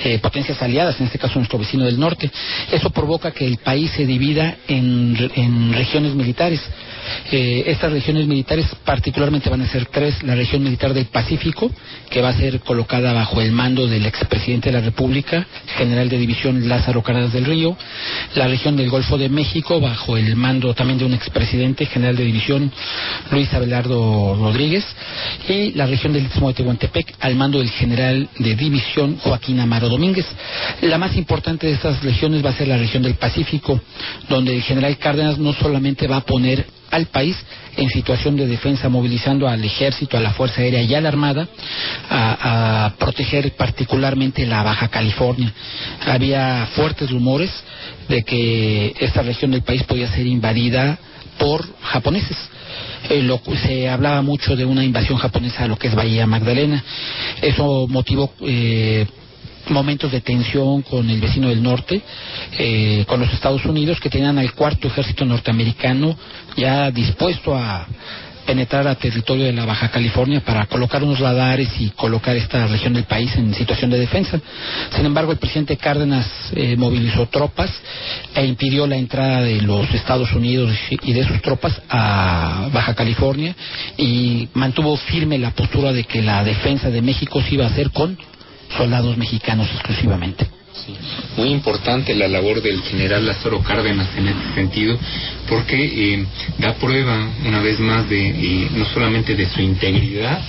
eh, 0.04 0.20
potencias 0.20 0.62
aliadas, 0.62 1.00
en 1.00 1.06
este 1.06 1.20
caso 1.20 1.40
nuestro 1.40 1.60
vecino 1.60 1.86
del 1.86 2.00
norte. 2.00 2.30
Eso 2.72 2.90
provoca 2.90 3.32
que 3.32 3.46
el 3.46 3.58
país 3.58 3.92
se 3.92 4.06
divida 4.06 4.58
en, 4.68 5.74
regiones 5.74 6.16
militares. 6.16 6.60
Eh, 7.32 7.64
estas 7.68 7.92
regiones 7.92 8.28
militares 8.28 8.66
particularmente 8.84 9.50
van 9.50 9.62
a 9.62 9.68
ser 9.68 9.86
tres. 9.86 10.24
La 10.24 10.36
región 10.36 10.64
militar 10.64 10.94
del 10.94 11.06
Pacífico, 11.06 11.72
que 12.10 12.22
va 12.22 12.30
a 12.30 12.38
ser 12.38 12.60
colocada 12.62 13.14
bajo 13.14 13.40
el 13.42 13.52
mando 13.52 13.88
del 13.88 14.06
expresidente 14.06 14.72
de 14.72 14.80
la 14.80 14.86
República, 14.86 15.46
general 15.78 16.10
de 16.10 16.18
división 16.18 16.68
Lázaro 16.68 17.04
Cárdenas 17.04 17.34
del 17.34 17.46
Río. 17.46 17.78
La 18.36 18.48
región 18.48 18.76
del 18.76 18.90
Golfo 18.90 19.18
de 19.18 19.30
México, 19.30 19.80
bajo 19.80 20.18
el 20.18 20.36
mando 20.36 20.74
también 20.74 20.98
de 20.98 21.06
un 21.06 21.14
expresidente, 21.14 21.86
general 21.86 22.16
de 22.16 22.26
división 22.26 22.72
Luis 23.32 23.54
Abelardo 23.54 24.36
Rodríguez. 24.36 24.86
Y 25.48 25.72
la 25.74 25.86
región 25.86 26.14
del 26.14 26.26
Istmo 26.26 26.48
de 26.48 26.56
Tehuantepec, 26.56 27.16
al 27.20 27.36
mando 27.36 27.60
del 27.60 27.70
general 27.70 28.28
de 28.40 28.56
división 28.56 29.18
Joaquín 29.18 29.60
Amaro 29.60 29.83
Domínguez. 29.90 30.26
La 30.82 30.98
más 30.98 31.16
importante 31.16 31.68
de 31.68 31.74
estas 31.74 32.04
regiones 32.04 32.44
va 32.46 32.50
a 32.50 32.56
ser 32.56 32.68
la 32.68 32.78
región 32.78 33.04
del 33.04 33.16
Pacífico, 33.16 33.80
donde 34.30 34.56
el 34.56 34.64
general 34.64 34.98
Cárdenas 34.98 35.38
no 35.38 35.54
solamente 35.54 36.08
va 36.08 36.18
a 36.18 36.26
poner 36.26 36.66
al 36.94 37.08
país 37.08 37.36
en 37.76 37.90
situación 37.90 38.36
de 38.36 38.46
defensa, 38.46 38.88
movilizando 38.88 39.48
al 39.48 39.64
ejército, 39.64 40.16
a 40.16 40.22
la 40.22 40.32
Fuerza 40.32 40.62
Aérea 40.62 40.84
y 40.84 40.94
a 40.94 41.02
la 41.02 41.10
Armada 41.10 41.48
a, 42.10 42.94
proteger 43.00 43.56
particularmente 43.56 44.46
la 44.46 44.62
Baja 44.62 44.88
California. 44.90 45.52
Había 46.06 46.68
fuertes 46.76 47.10
rumores 47.10 47.52
de 48.08 48.24
que 48.24 48.94
esta 49.00 49.24
región 49.24 49.52
del 49.52 49.64
país 49.64 49.84
podía 49.84 50.08
ser 50.12 50.28
invadida 50.28 51.00
por 51.40 51.66
japoneses. 51.82 52.38
Eh, 53.10 53.28
se 53.66 53.90
hablaba 53.90 54.22
mucho 54.22 54.56
de 54.56 54.66
una 54.66 54.84
invasión 54.84 55.18
japonesa 55.18 55.64
a 55.64 55.68
lo 55.68 55.78
que 55.78 55.88
es 55.88 55.96
Bahía 55.96 56.28
Magdalena. 56.28 56.84
Eso 57.42 57.88
motivó 57.90 58.34
eh, 58.42 59.08
momentos 59.70 60.12
de 60.12 60.22
tensión 60.22 60.82
con 60.82 61.10
el 61.10 61.22
vecino 61.22 61.50
del 61.50 61.64
norte, 61.64 62.02
eh, 62.58 63.06
con 63.08 63.20
los 63.20 63.32
Estados 63.34 63.66
Unidos, 63.66 64.00
que 64.00 64.10
tenían 64.10 64.38
al 64.38 64.54
cuarto 64.54 64.88
ejército 64.88 65.26
norteamericano 65.26 66.16
ya 66.56 66.92
dispuesto 66.92 67.56
a 67.56 67.88
penetrar 68.46 68.88
a 68.88 68.96
territorio 68.96 69.46
de 69.46 69.54
la 69.54 69.66
Baja 69.66 69.90
California 69.90 70.42
para 70.42 70.66
colocar 70.66 71.04
unos 71.04 71.20
radares 71.20 71.70
y 71.80 71.90
colocar 71.92 72.36
esta 72.36 72.68
región 72.68 72.94
del 72.94 73.06
país 73.06 73.36
en 73.36 73.54
situación 73.54 73.90
de 73.92 74.00
defensa. 74.00 74.40
Sin 74.96 75.06
embargo, 75.06 75.32
el 75.32 75.38
presidente 75.38 75.78
Cárdenas 75.78 76.28
eh, 76.56 76.76
movilizó 76.78 77.28
tropas 77.28 77.72
e 78.36 78.46
impidió 78.46 78.86
la 78.88 78.98
entrada 78.98 79.42
de 79.42 79.62
los 79.62 79.92
Estados 79.94 80.32
Unidos 80.34 80.72
y 80.90 81.14
de 81.14 81.26
sus 81.26 81.42
tropas 81.42 81.82
a 81.90 82.70
Baja 82.72 82.94
California 82.96 83.56
y 83.98 84.48
mantuvo 84.54 84.96
firme 84.98 85.38
la 85.38 85.52
postura 85.52 85.92
de 85.92 86.04
que 86.04 86.22
la 86.22 86.44
defensa 86.44 86.90
de 86.90 87.02
México 87.02 87.42
se 87.42 87.56
iba 87.56 87.66
a 87.66 87.70
hacer 87.70 87.92
con 87.92 88.18
soldados 88.78 89.18
mexicanos 89.18 89.70
exclusivamente. 89.72 90.48
Muy 91.38 91.50
importante 91.50 92.16
la 92.16 92.28
labor 92.28 92.62
del 92.62 92.82
general 92.82 93.26
Lázaro 93.26 93.62
Cárdenas 93.62 94.10
en 94.18 94.28
este 94.28 94.54
sentido, 94.56 94.98
porque 95.48 95.76
eh, 95.76 96.26
da 96.58 96.74
prueba 96.76 97.30
una 97.46 97.62
vez 97.62 97.80
más 97.80 98.10
de 98.10 98.30
eh, 98.30 98.70
no 98.76 98.86
solamente 98.86 99.36
de 99.36 99.48
su 99.50 99.62
integridad, 99.62 100.42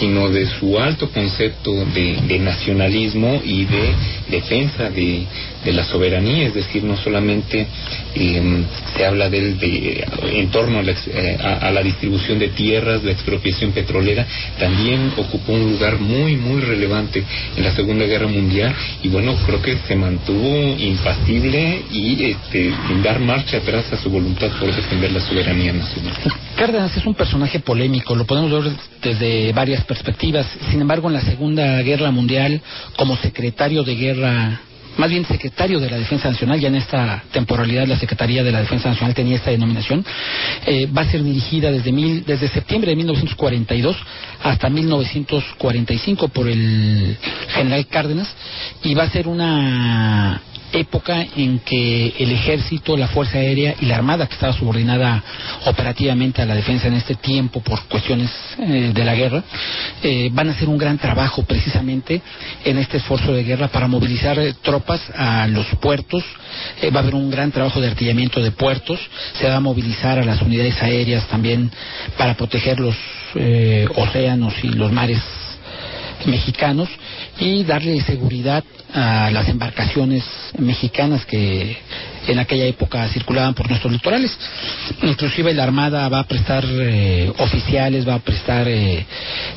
sino 0.00 0.30
de 0.30 0.46
su 0.46 0.78
alto 0.78 1.10
concepto 1.10 1.72
de, 1.84 2.38
nacionalismo 2.40 3.40
y 3.44 3.66
de 3.66 3.94
defensa 4.30 4.88
de, 4.90 5.26
la 5.66 5.84
soberanía, 5.84 6.46
es 6.46 6.54
decir, 6.54 6.82
no 6.82 6.96
solamente 6.96 7.66
em, 8.14 8.64
se 8.96 9.04
habla 9.04 9.28
de 9.28 9.38
él 9.38 9.58
de, 9.58 10.06
en 10.32 10.50
torno 10.50 10.78
a 10.78 10.82
la, 10.82 10.92
eh, 10.92 11.84
distribución 11.84 12.38
de 12.38 12.48
tierras, 12.48 13.04
la 13.04 13.12
expropiación 13.12 13.72
petrolera, 13.72 14.26
también 14.58 15.12
ocupó 15.18 15.52
un 15.52 15.72
lugar 15.72 15.98
muy, 16.00 16.36
muy 16.36 16.62
relevante 16.62 17.22
en 17.56 17.62
la 17.62 17.72
Segunda 17.72 18.06
Guerra 18.06 18.26
Mundial 18.26 18.74
y 19.02 19.08
bueno, 19.08 19.36
creo 19.44 19.60
que 19.60 19.76
se 19.86 19.94
mantuvo 19.96 20.76
impasible 20.78 21.82
y 21.90 22.24
este, 22.24 22.72
sin 22.88 23.02
dar 23.02 23.20
marcha 23.20 23.58
atrás 23.58 23.92
a 23.92 23.98
su 23.98 24.08
voluntad 24.08 24.48
por 24.58 24.74
defender 24.74 25.12
la 25.12 25.20
soberanía 25.20 25.74
nacional. 25.74 26.14
Cárdenas 26.56 26.96
es 26.96 27.04
un 27.04 27.14
personaje 27.14 27.60
polémico, 27.60 28.14
lo 28.14 28.24
podemos 28.24 28.50
ver 28.50 28.72
desde 29.02 29.52
varias 29.52 29.84
perspectivas. 29.90 30.46
Sin 30.70 30.80
embargo, 30.80 31.08
en 31.08 31.14
la 31.14 31.20
Segunda 31.20 31.82
Guerra 31.82 32.12
Mundial, 32.12 32.62
como 32.96 33.16
secretario 33.16 33.82
de 33.82 33.96
guerra 33.96 34.60
más 34.96 35.10
bien 35.10 35.24
secretario 35.24 35.80
de 35.80 35.88
la 35.88 35.98
Defensa 35.98 36.30
Nacional, 36.30 36.60
ya 36.60 36.68
en 36.68 36.74
esta 36.74 37.22
temporalidad 37.32 37.86
la 37.86 37.98
Secretaría 37.98 38.44
de 38.44 38.52
la 38.52 38.60
Defensa 38.60 38.90
Nacional 38.90 39.14
tenía 39.14 39.36
esta 39.36 39.50
denominación, 39.50 40.04
eh, 40.66 40.86
va 40.86 41.02
a 41.02 41.10
ser 41.10 41.24
dirigida 41.24 41.72
desde, 41.72 41.90
mil, 41.90 42.24
desde 42.24 42.48
septiembre 42.48 42.90
de 42.90 42.96
1942 42.96 43.96
hasta 44.42 44.68
1945 44.68 46.28
por 46.28 46.48
el 46.48 47.16
general 47.54 47.86
Cárdenas 47.86 48.28
y 48.82 48.94
va 48.94 49.04
a 49.04 49.10
ser 49.10 49.26
una 49.26 50.42
época 50.72 51.26
en 51.36 51.60
que 51.60 52.14
el 52.18 52.32
ejército, 52.32 52.96
la 52.96 53.08
Fuerza 53.08 53.38
Aérea 53.38 53.74
y 53.80 53.86
la 53.86 53.96
Armada, 53.96 54.26
que 54.26 54.34
estaba 54.34 54.52
subordinada 54.52 55.22
operativamente 55.66 56.42
a 56.42 56.46
la 56.46 56.54
defensa 56.54 56.88
en 56.88 56.94
este 56.94 57.14
tiempo 57.16 57.60
por 57.60 57.82
cuestiones 57.84 58.30
eh, 58.58 58.92
de 58.94 59.04
la 59.04 59.14
guerra, 59.14 59.42
eh, 60.02 60.30
van 60.32 60.48
a 60.48 60.52
hacer 60.52 60.68
un 60.68 60.78
gran 60.78 60.98
trabajo 60.98 61.42
precisamente 61.42 62.20
en 62.64 62.78
este 62.78 62.98
esfuerzo 62.98 63.32
de 63.32 63.44
guerra 63.44 63.68
para 63.68 63.88
movilizar 63.88 64.38
eh, 64.38 64.54
tropas 64.62 65.00
a 65.14 65.46
los 65.48 65.66
puertos. 65.80 66.24
va 66.94 67.00
a 67.00 67.02
haber 67.02 67.14
un 67.14 67.30
gran 67.30 67.50
trabajo 67.50 67.80
de 67.80 67.88
artillamiento 67.88 68.40
de 68.40 68.50
puertos. 68.50 69.00
Se 69.34 69.48
va 69.48 69.56
a 69.56 69.60
movilizar 69.60 70.18
a 70.18 70.24
las 70.24 70.42
unidades 70.42 70.80
aéreas 70.82 71.26
también 71.28 71.70
para 72.16 72.34
proteger 72.34 72.80
los 72.80 72.96
océanos 73.94 74.54
y 74.64 74.68
los 74.68 74.90
mares 74.90 75.20
mexicanos 76.26 76.88
y 77.40 77.64
darle 77.64 78.00
seguridad 78.02 78.62
a 78.92 79.30
las 79.30 79.48
embarcaciones 79.48 80.24
mexicanas 80.58 81.24
que 81.24 81.76
en 82.26 82.38
aquella 82.38 82.66
época 82.66 83.08
circulaban 83.08 83.54
por 83.54 83.68
nuestros 83.68 83.92
litorales. 83.92 84.36
Inclusive 85.02 85.54
la 85.54 85.64
Armada 85.64 86.08
va 86.08 86.20
a 86.20 86.24
prestar 86.24 86.64
eh, 86.68 87.32
oficiales, 87.38 88.06
va 88.06 88.14
a 88.14 88.18
prestar 88.18 88.68
eh, 88.68 89.06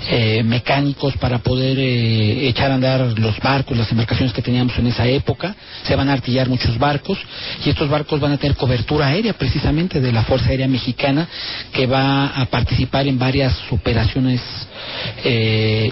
eh, 0.10 0.43
mecánicos 0.43 1.15
para 1.17 1.39
poder 1.39 1.78
echar 1.80 2.71
a 2.71 2.76
andar 2.76 3.19
los 3.19 3.39
barcos, 3.39 3.78
las 3.78 3.91
embarcaciones 3.91 4.34
que 4.34 4.41
teníamos 4.41 4.78
en 4.78 4.88
esa 4.88 5.08
época. 5.08 5.56
Se 5.84 5.95
van 5.95 6.10
a 6.10 6.13
artillar 6.13 6.47
muchos 6.49 6.78
barcos 6.78 7.17
y 7.65 7.69
estos 7.69 7.89
barcos 7.89 8.19
van 8.19 8.34
a 8.34 8.38
tener 8.38 8.56
cobertura 8.56 9.08
aérea 9.08 9.34
precisamente 9.34 9.99
de 9.99 10.12
la 10.12 10.23
Fuerza 10.23 10.49
Aérea 10.49 10.67
Mexicana 10.67 11.28
que 11.71 11.88
va 11.88 12.28
a 12.28 12.45
participar 12.45 13.08
en 13.08 13.17
varias 13.17 13.54
operaciones 13.71 14.41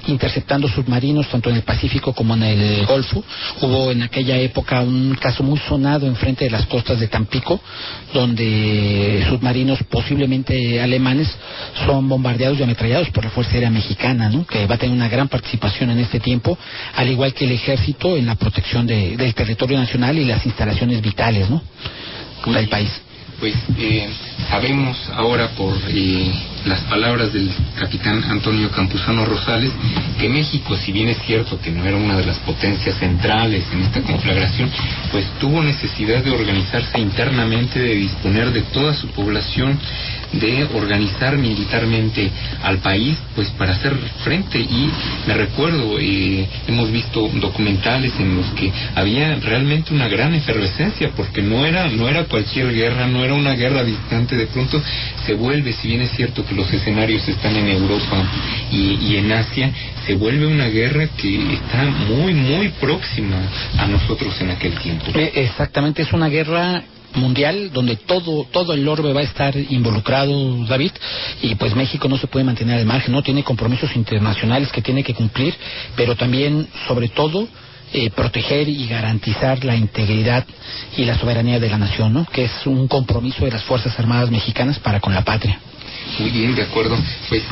interceptando 0.07 0.67
submarinos 0.67 1.27
tanto 1.29 1.49
en 1.49 1.57
el 1.57 1.61
Pacífico 1.63 2.13
como 2.13 2.33
en 2.35 2.43
el 2.43 2.85
Golfo. 2.85 3.23
Hubo 3.61 3.91
en 3.91 4.03
aquella 4.03 4.37
época 4.37 4.81
un 4.81 5.15
caso 5.15 5.43
muy 5.43 5.59
sonado 5.59 6.07
enfrente 6.07 6.45
de 6.45 6.51
las 6.61 6.69
costas 6.69 6.99
de 6.99 7.07
Tampico, 7.07 7.59
donde 8.13 9.25
submarinos 9.29 9.79
posiblemente 9.89 10.79
alemanes 10.79 11.27
son 11.85 12.07
bombardeados 12.07 12.59
y 12.59 12.63
ametrallados 12.63 13.09
por 13.09 13.23
la 13.23 13.31
Fuerza 13.31 13.53
Aérea 13.53 13.69
Mexicana, 13.69 14.29
¿no? 14.29 14.45
que 14.45 14.67
va 14.67 14.75
a 14.75 14.77
tener 14.77 14.95
una 14.95 15.09
gran 15.09 15.27
participación 15.27 15.89
en 15.89 15.99
este 15.99 16.19
tiempo, 16.19 16.57
al 16.95 17.09
igual 17.09 17.33
que 17.33 17.45
el 17.45 17.51
ejército 17.51 18.15
en 18.15 18.27
la 18.27 18.35
protección 18.35 18.85
del 18.85 19.33
territorio 19.33 19.79
nacional 19.79 20.17
y 20.17 20.25
las 20.25 20.45
instalaciones 20.45 21.01
vitales 21.01 21.49
¿no? 21.49 21.61
del 22.45 22.67
país 22.69 22.91
pues 23.41 23.55
eh, 23.75 24.07
sabemos 24.47 24.95
ahora 25.15 25.49
por 25.57 25.75
eh, 25.89 26.31
las 26.65 26.79
palabras 26.81 27.33
del 27.33 27.49
capitán 27.75 28.23
Antonio 28.29 28.69
Campuzano 28.69 29.25
Rosales 29.25 29.71
que 30.19 30.29
México, 30.29 30.77
si 30.77 30.91
bien 30.91 31.09
es 31.09 31.17
cierto 31.25 31.59
que 31.59 31.71
no 31.71 31.83
era 31.83 31.97
una 31.97 32.17
de 32.17 32.25
las 32.25 32.37
potencias 32.37 32.97
centrales 32.99 33.65
en 33.73 33.81
esta 33.81 34.01
conflagración, 34.01 34.69
pues 35.11 35.25
tuvo 35.39 35.63
necesidad 35.63 36.23
de 36.23 36.29
organizarse 36.29 36.99
internamente, 36.99 37.79
de 37.79 37.95
disponer 37.95 38.51
de 38.51 38.61
toda 38.61 38.93
su 38.93 39.07
población 39.07 39.79
de 40.33 40.63
organizar 40.73 41.37
militarmente 41.37 42.29
al 42.63 42.77
país 42.77 43.17
pues 43.35 43.49
para 43.51 43.73
hacer 43.73 43.93
frente. 44.23 44.59
Y 44.59 44.89
me 45.27 45.33
recuerdo 45.33 45.97
eh, 45.99 46.47
hemos 46.67 46.91
visto 46.91 47.29
documentales 47.35 48.13
en 48.19 48.37
los 48.37 48.47
que 48.51 48.71
había 48.95 49.35
realmente 49.35 49.93
una 49.93 50.07
gran 50.07 50.33
efervescencia 50.33 51.11
porque 51.15 51.41
no 51.41 51.65
era 51.65 51.87
no 51.89 52.07
era 52.07 52.25
cualquier 52.25 52.73
guerra 52.73 53.07
no 53.07 53.23
era 53.23 53.33
una 53.33 53.53
guerra 53.53 53.83
distante. 53.83 54.35
De 54.35 54.47
pronto 54.47 54.81
se 55.25 55.33
vuelve 55.33 55.73
si 55.73 55.87
bien 55.87 56.01
es 56.01 56.11
cierto 56.11 56.45
que 56.45 56.55
los 56.55 56.71
escenarios 56.71 57.27
están 57.27 57.55
en 57.55 57.69
Europa 57.69 58.23
y, 58.71 58.97
y 59.01 59.17
en 59.17 59.31
Asia 59.31 59.71
se 60.05 60.15
vuelve 60.15 60.47
una 60.47 60.67
guerra 60.67 61.07
que 61.17 61.53
está 61.53 61.83
muy 61.83 62.33
muy 62.33 62.69
próxima 62.79 63.37
a 63.77 63.87
nosotros 63.87 64.39
en 64.41 64.51
aquel 64.51 64.77
tiempo. 64.79 65.11
Eh, 65.13 65.31
exactamente 65.35 66.01
es 66.01 66.13
una 66.13 66.27
guerra 66.27 66.83
mundial 67.15 67.71
donde 67.73 67.95
todo 67.95 68.45
todo 68.51 68.73
el 68.73 68.87
orbe 68.87 69.13
va 69.13 69.21
a 69.21 69.23
estar 69.23 69.55
involucrado 69.55 70.65
David 70.65 70.91
y 71.41 71.55
pues 71.55 71.75
México 71.75 72.07
no 72.07 72.17
se 72.17 72.27
puede 72.27 72.45
mantener 72.45 72.79
al 72.79 72.85
margen 72.85 73.11
no 73.11 73.21
tiene 73.21 73.43
compromisos 73.43 73.95
internacionales 73.95 74.71
que 74.71 74.81
tiene 74.81 75.03
que 75.03 75.13
cumplir 75.13 75.53
pero 75.95 76.15
también 76.15 76.67
sobre 76.87 77.09
todo 77.09 77.47
eh, 77.93 78.09
proteger 78.11 78.69
y 78.69 78.87
garantizar 78.87 79.65
la 79.65 79.75
integridad 79.75 80.45
y 80.95 81.03
la 81.03 81.17
soberanía 81.17 81.59
de 81.59 81.69
la 81.69 81.77
nación 81.77 82.13
no 82.13 82.25
que 82.25 82.45
es 82.45 82.65
un 82.65 82.87
compromiso 82.87 83.43
de 83.43 83.51
las 83.51 83.63
fuerzas 83.63 83.97
armadas 83.99 84.31
mexicanas 84.31 84.79
para 84.79 84.99
con 84.99 85.13
la 85.13 85.23
patria. 85.23 85.59
Muy 86.19 86.29
bien 86.29 86.55
de 86.55 86.63
acuerdo. 86.63 86.97
Pues 87.29 87.43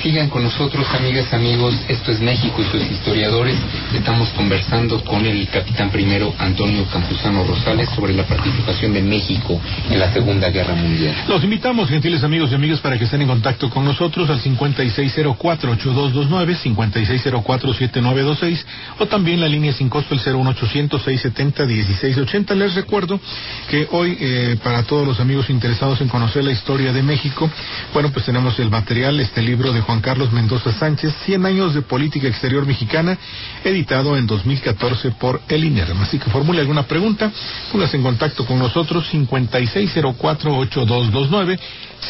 Sigan 0.00 0.30
con 0.30 0.42
nosotros, 0.42 0.86
amigas, 0.94 1.30
amigos. 1.32 1.74
Esto 1.88 2.12
es 2.12 2.20
México 2.20 2.60
y 2.60 2.64
sus 2.64 2.82
historiadores. 2.90 3.56
Estamos 3.92 4.30
conversando 4.30 5.04
con 5.04 5.24
el 5.26 5.46
capitán 5.48 5.90
primero 5.90 6.34
Antonio 6.38 6.86
Campuzano 6.90 7.44
Rosales 7.44 7.90
sobre 7.90 8.14
la 8.14 8.24
participación 8.24 8.94
de 8.94 9.02
México 9.02 9.60
en 9.90 10.00
la 10.00 10.12
Segunda 10.12 10.50
Guerra 10.50 10.74
Mundial. 10.74 11.14
Los 11.28 11.44
invitamos, 11.44 11.88
gentiles 11.88 12.24
amigos 12.24 12.50
y 12.50 12.54
amigas, 12.54 12.80
para 12.80 12.98
que 12.98 13.04
estén 13.04 13.22
en 13.22 13.28
contacto 13.28 13.70
con 13.70 13.84
nosotros 13.84 14.28
al 14.30 14.40
5604-8229, 14.40 16.56
5604-7926 16.76 18.64
o 18.98 19.06
también 19.06 19.40
la 19.40 19.48
línea 19.48 19.72
sin 19.72 19.88
costo 19.88 20.14
el 20.14 20.20
01800-670-1680. 20.20 22.56
Les 22.56 22.74
recuerdo 22.74 23.20
que 23.68 23.86
hoy, 23.92 24.16
eh, 24.18 24.56
para 24.62 24.82
todos 24.82 25.06
los 25.06 25.20
amigos 25.20 25.48
interesados 25.50 26.00
en 26.00 26.08
conocer 26.08 26.42
la 26.42 26.50
historia 26.52 26.92
de 26.92 27.02
México, 27.02 27.48
bueno, 27.92 28.10
pues 28.10 28.24
tenemos 28.24 28.58
el 28.58 28.70
material, 28.70 29.20
este 29.20 29.42
libro 29.42 29.72
de 29.72 29.81
Juan 29.82 30.00
Carlos 30.00 30.32
Mendoza 30.32 30.72
Sánchez, 30.72 31.14
100 31.24 31.46
años 31.46 31.74
de 31.74 31.82
política 31.82 32.26
exterior 32.28 32.66
mexicana, 32.66 33.16
editado 33.64 34.16
en 34.16 34.26
2014 34.26 35.12
por 35.12 35.40
el 35.48 35.64
INERM. 35.64 36.00
Así 36.00 36.18
que 36.18 36.28
formule 36.30 36.60
alguna 36.60 36.84
pregunta, 36.84 37.30
póngase 37.70 37.96
en 37.96 38.02
contacto 38.02 38.44
con 38.46 38.58
nosotros 38.58 39.06
5604-8229, 39.12 41.58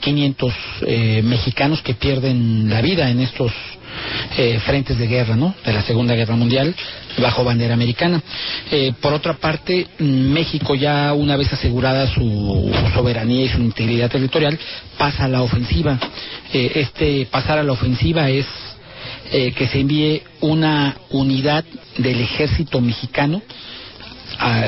eh, 0.87 1.21
mexicanos 1.23 1.81
que 1.81 1.93
pierden 1.93 2.69
la 2.69 2.81
vida 2.81 3.09
en 3.09 3.21
estos 3.21 3.51
eh, 4.37 4.59
frentes 4.65 4.97
de 4.97 5.07
guerra, 5.07 5.35
¿no? 5.35 5.53
De 5.65 5.73
la 5.73 5.81
Segunda 5.81 6.15
Guerra 6.15 6.35
Mundial 6.35 6.73
bajo 7.17 7.43
bandera 7.43 7.73
americana. 7.73 8.21
Eh, 8.71 8.93
por 9.01 9.13
otra 9.13 9.33
parte, 9.33 9.87
México 9.99 10.75
ya 10.75 11.13
una 11.13 11.35
vez 11.35 11.51
asegurada 11.51 12.07
su 12.07 12.71
soberanía 12.93 13.45
y 13.45 13.49
su 13.49 13.59
integridad 13.59 14.09
territorial 14.09 14.57
pasa 14.97 15.25
a 15.25 15.27
la 15.27 15.41
ofensiva. 15.41 15.99
Este 16.53 17.27
pasar 17.29 17.59
a 17.59 17.63
la 17.63 17.73
ofensiva 17.73 18.29
es 18.29 18.45
que 19.31 19.67
se 19.71 19.79
envíe 19.79 20.23
una 20.41 20.97
unidad 21.09 21.63
del 21.97 22.19
ejército 22.21 22.81
mexicano 22.81 23.41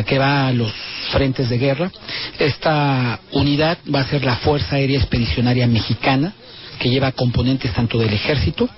que 0.05 0.17
va 0.17 0.47
a 0.47 0.53
los 0.53 0.71
frentes 1.11 1.49
de 1.49 1.57
guerra. 1.57 1.91
Esta 2.39 3.19
unidad 3.31 3.77
va 3.93 4.01
a 4.01 4.07
ser 4.07 4.23
la 4.23 4.37
Fuerza 4.37 4.75
Aérea 4.75 4.99
Expedicionaria 4.99 5.67
Mexicana, 5.67 6.33
que 6.79 6.89
lleva 6.89 7.11
componentes 7.11 7.73
tanto 7.73 7.97
del 7.97 8.13
ejército 8.13 8.69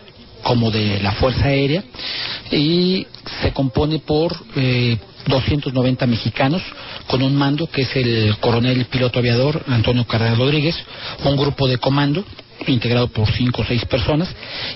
como 0.43 0.69
de 0.69 0.99
la 1.01 1.11
Fuerza 1.13 1.45
Aérea 1.45 1.83
y 2.51 3.07
se 3.41 3.51
compone 3.51 3.99
por 3.99 4.35
eh, 4.55 4.97
290 5.27 6.05
mexicanos 6.05 6.61
con 7.07 7.23
un 7.23 7.35
mando 7.35 7.65
que 7.67 7.81
es 7.81 7.95
el 7.95 8.37
coronel 8.39 8.85
piloto 8.85 9.17
aviador 9.17 9.63
Antonio 9.67 10.05
Carrera 10.05 10.35
Rodríguez, 10.35 10.75
un 11.23 11.35
grupo 11.35 11.67
de 11.67 11.79
comando 11.79 12.23
integrado 12.67 13.07
por 13.07 13.29
cinco 13.31 13.61
o 13.61 13.65
seis 13.65 13.83
personas 13.85 14.29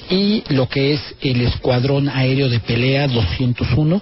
y 0.09 0.43
lo 0.49 0.67
que 0.67 0.93
es 0.93 1.01
el 1.21 1.41
escuadrón 1.41 2.09
aéreo 2.09 2.49
de 2.49 2.59
pelea 2.59 3.07
201 3.07 4.01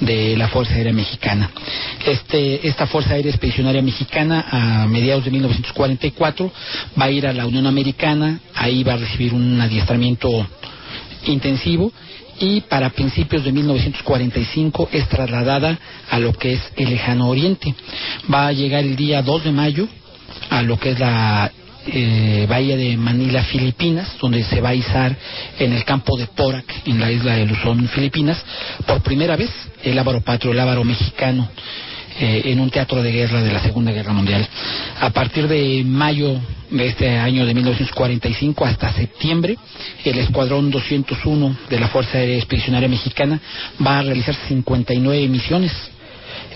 de 0.00 0.36
la 0.36 0.48
Fuerza 0.48 0.74
Aérea 0.74 0.92
Mexicana. 0.92 1.50
Este, 2.04 2.66
esta 2.66 2.86
Fuerza 2.86 3.14
Aérea 3.14 3.30
Expedicionaria 3.30 3.82
Mexicana 3.82 4.44
a 4.50 4.86
mediados 4.86 5.24
de 5.24 5.30
1944 5.30 6.52
va 7.00 7.04
a 7.06 7.10
ir 7.10 7.26
a 7.26 7.32
la 7.32 7.46
Unión 7.46 7.66
Americana, 7.66 8.40
ahí 8.54 8.82
va 8.82 8.94
a 8.94 8.98
recibir 8.98 9.32
un 9.34 9.60
adiestramiento 9.60 10.46
intensivo 11.26 11.92
y 12.40 12.62
para 12.62 12.90
principios 12.90 13.44
de 13.44 13.52
1945 13.52 14.88
es 14.92 15.08
trasladada 15.08 15.78
a 16.10 16.18
lo 16.18 16.32
que 16.32 16.54
es 16.54 16.60
el 16.76 16.90
lejano 16.90 17.28
oriente. 17.28 17.74
Va 18.32 18.48
a 18.48 18.52
llegar 18.52 18.84
el 18.84 18.96
día 18.96 19.22
2 19.22 19.44
de 19.44 19.52
mayo 19.52 19.88
a 20.50 20.62
lo 20.62 20.78
que 20.78 20.90
es 20.90 20.98
la 20.98 21.50
eh, 21.86 22.46
bahía 22.48 22.76
de 22.76 22.96
Manila, 22.96 23.42
Filipinas, 23.44 24.16
donde 24.20 24.42
se 24.44 24.60
va 24.60 24.70
a 24.70 24.74
izar 24.74 25.16
en 25.58 25.72
el 25.72 25.84
campo 25.84 26.16
de 26.16 26.26
Porac, 26.26 26.64
en 26.86 27.00
la 27.00 27.10
isla 27.10 27.36
de 27.36 27.46
Luzón, 27.46 27.88
Filipinas, 27.88 28.42
por 28.86 29.02
primera 29.02 29.36
vez 29.36 29.50
el 29.82 29.98
ávaro 29.98 30.20
patrio, 30.20 30.52
el 30.52 30.60
ávaro 30.60 30.84
mexicano. 30.84 31.48
Eh, 32.16 32.42
en 32.52 32.60
un 32.60 32.70
teatro 32.70 33.02
de 33.02 33.10
guerra 33.10 33.42
de 33.42 33.52
la 33.52 33.60
Segunda 33.60 33.90
Guerra 33.90 34.12
Mundial. 34.12 34.46
A 35.00 35.10
partir 35.10 35.48
de 35.48 35.82
mayo 35.84 36.40
de 36.70 36.86
este 36.86 37.08
año 37.08 37.44
de 37.44 37.52
1945 37.54 38.64
hasta 38.64 38.92
septiembre, 38.92 39.58
el 40.04 40.18
Escuadrón 40.18 40.70
201 40.70 41.56
de 41.68 41.80
la 41.80 41.88
Fuerza 41.88 42.18
Aérea 42.18 42.36
Expedicionaria 42.36 42.88
Mexicana 42.88 43.40
va 43.84 43.98
a 43.98 44.02
realizar 44.02 44.36
59 44.46 45.26
misiones 45.26 45.72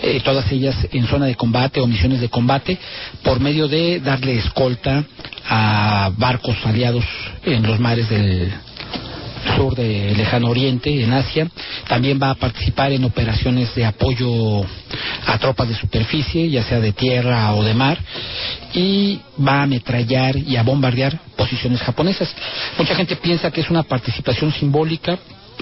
eh, 0.01 0.21
todas 0.23 0.51
ellas 0.51 0.75
en 0.91 1.07
zona 1.07 1.25
de 1.25 1.35
combate 1.35 1.79
o 1.79 1.87
misiones 1.87 2.21
de 2.21 2.29
combate, 2.29 2.77
por 3.23 3.39
medio 3.39 3.67
de 3.67 3.99
darle 3.99 4.37
escolta 4.37 5.03
a 5.47 6.11
barcos 6.17 6.57
aliados 6.65 7.05
en 7.45 7.63
los 7.63 7.79
mares 7.79 8.09
del, 8.09 8.51
sur 9.55 9.75
de 9.75 10.13
Lejano 10.15 10.49
Oriente, 10.49 11.03
en 11.03 11.13
Asia. 11.13 11.47
También 11.87 12.19
va 12.21 12.31
a 12.31 12.35
participar 12.35 12.91
en 12.91 13.03
operaciones 13.03 13.73
de 13.75 13.85
apoyo 13.85 14.61
a 15.25 15.37
tropas 15.37 15.69
de 15.69 15.75
superficie, 15.75 16.49
ya 16.49 16.63
sea 16.63 16.79
de 16.79 16.91
tierra 16.91 17.53
o 17.53 17.63
de 17.63 17.73
mar, 17.73 17.97
y 18.73 19.19
va 19.45 19.59
a 19.59 19.63
ametrallar 19.63 20.37
y 20.37 20.55
a 20.55 20.63
bombardear 20.63 21.17
posiciones 21.35 21.81
japonesas. 21.81 22.33
Mucha 22.77 22.95
gente 22.95 23.15
piensa 23.15 23.51
que 23.51 23.61
es 23.61 23.69
una 23.69 23.83
participación 23.83 24.51
simbólica, 24.53 25.17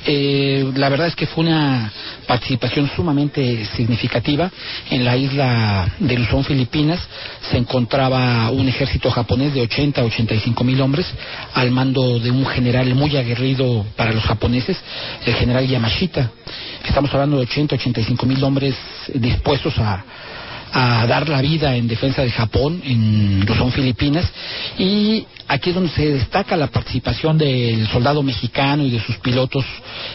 eh, 0.05 0.71
la 0.75 0.89
verdad 0.89 1.07
es 1.07 1.15
que 1.15 1.25
fue 1.25 1.45
una 1.45 1.91
participación 2.27 2.89
sumamente 2.95 3.65
significativa. 3.75 4.51
En 4.89 5.03
la 5.03 5.17
isla 5.17 5.87
de 5.99 6.17
Luzón, 6.17 6.43
Filipinas, 6.43 6.99
se 7.49 7.57
encontraba 7.57 8.49
un 8.51 8.67
ejército 8.67 9.09
japonés 9.09 9.53
de 9.53 9.61
80 9.61 10.01
a 10.01 10.05
85 10.05 10.63
mil 10.63 10.81
hombres 10.81 11.07
al 11.53 11.71
mando 11.71 12.19
de 12.19 12.31
un 12.31 12.45
general 12.45 12.93
muy 12.95 13.15
aguerrido 13.17 13.85
para 13.95 14.11
los 14.11 14.23
japoneses, 14.23 14.77
el 15.25 15.33
general 15.35 15.67
Yamashita. 15.67 16.31
Estamos 16.85 17.13
hablando 17.13 17.37
de 17.37 17.43
80 17.43 17.75
a 17.75 17.77
85 17.77 18.25
mil 18.25 18.43
hombres 18.43 18.75
dispuestos 19.13 19.77
a, 19.79 20.03
a 20.71 21.05
dar 21.07 21.27
la 21.29 21.41
vida 21.41 21.75
en 21.75 21.87
defensa 21.87 22.23
de 22.23 22.31
Japón, 22.31 22.81
en 22.83 23.45
Luzón, 23.45 23.71
Filipinas, 23.71 24.25
y 24.77 25.25
aquí 25.47 25.69
es 25.69 25.75
donde 25.75 25.91
se 25.91 26.13
destaca 26.13 26.55
la 26.55 26.67
participación 26.67 27.37
del 27.37 27.87
soldado 27.87 28.21
mexicano 28.23 28.83
y 28.83 28.91
de 28.91 28.99
sus 28.99 29.17
pilotos 29.17 29.65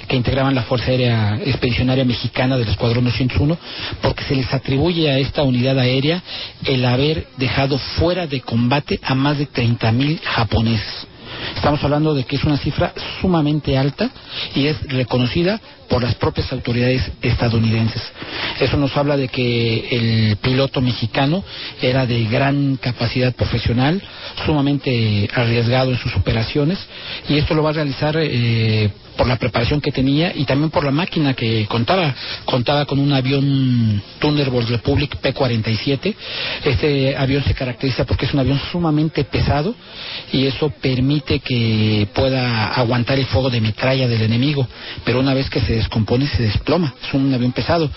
que 0.09 0.16
integraban 0.16 0.55
la 0.55 0.62
Fuerza 0.62 0.90
Aérea 0.90 1.38
Expedicionaria 1.44 2.05
Mexicana 2.05 2.57
del 2.57 2.68
Escuadrón 2.68 3.05
201, 3.05 3.59
porque 4.00 4.24
se 4.24 4.36
les 4.36 4.53
atribuye 4.53 5.11
a 5.11 5.18
esta 5.18 5.42
unidad 5.42 5.78
aérea 5.78 6.22
el 6.64 6.84
haber 6.84 7.26
dejado 7.36 7.78
fuera 7.78 8.26
de 8.26 8.40
combate 8.40 9.00
a 9.03 9.14
más 9.14 9.38
de 9.38 9.48
30.000 9.48 10.20
japoneses. 10.22 11.07
Estamos 11.57 11.82
hablando 11.82 12.14
de 12.14 12.24
que 12.24 12.36
es 12.36 12.44
una 12.44 12.59
cifra 12.59 12.92
sumamente 13.20 13.76
alta 13.76 14.11
y 14.55 14.66
es 14.66 14.80
reconocida 14.88 15.61
por 15.89 16.03
las 16.03 16.14
propias 16.14 16.53
autoridades 16.53 17.03
estadounidenses. 17.20 18.03
Eso 18.61 18.76
nos 18.76 18.97
habla 18.97 19.16
de 19.16 19.28
que 19.28 19.89
el 19.91 20.37
piloto 20.37 20.80
mexicano 20.80 21.45
era 21.80 22.07
de 22.07 22.24
gran 22.24 22.76
capacidad 22.76 23.35
profesional, 23.35 24.03
sumamente 24.47 25.28
arriesgado 25.35 25.91
en 25.91 25.99
sus 25.99 26.14
operaciones 26.16 26.78
y 27.28 27.39
esto 27.39 27.55
lo 27.55 27.62
va 27.62 27.70
a 27.70 27.74
realizar 27.74 28.16
eh, 28.18 28.91
por 29.16 29.26
la 29.26 29.37
preparación 29.37 29.80
que 29.80 29.93
tenía 29.93 30.33
y 30.35 30.45
también 30.45 30.70
por 30.70 30.85
la 30.85 30.91
máquina 30.91 31.35
que 31.35 31.66
contaba. 31.66 32.14
Contaba 32.45 32.87
con 32.87 32.99
un 32.99 33.12
avión 33.12 34.03
Thunderbolt 34.18 34.68
Republic 34.68 35.16
P-47. 35.16 36.14
Este 36.64 37.16
avión 37.16 37.45
se 37.45 37.55
caracteriza 37.55 38.05
porque 38.05 38.26
es 38.26 38.35
un 38.35 38.41
avión 38.41 38.61
sumamente 38.70 39.24
pesado 39.24 39.74
y 40.33 40.47
eso 40.47 40.70
permite 40.70 41.41
que 41.41 42.09
pueda 42.14 42.68
aguantar 42.68 43.18
el 43.18 43.26
fuego 43.26 43.51
de 43.51 43.61
metralla 43.61 44.09
del 44.09 44.22
enemigo. 44.22 44.66
Pero 45.05 45.20
una 45.20 45.35
vez 45.35 45.49
que 45.51 45.61
se 45.61 45.74
descompone 45.83 46.26
se 46.26 46.43
desploma. 46.43 46.95
Es 47.03 47.12
un 47.14 47.33
avión 47.35 47.53
pesado. 47.53 47.91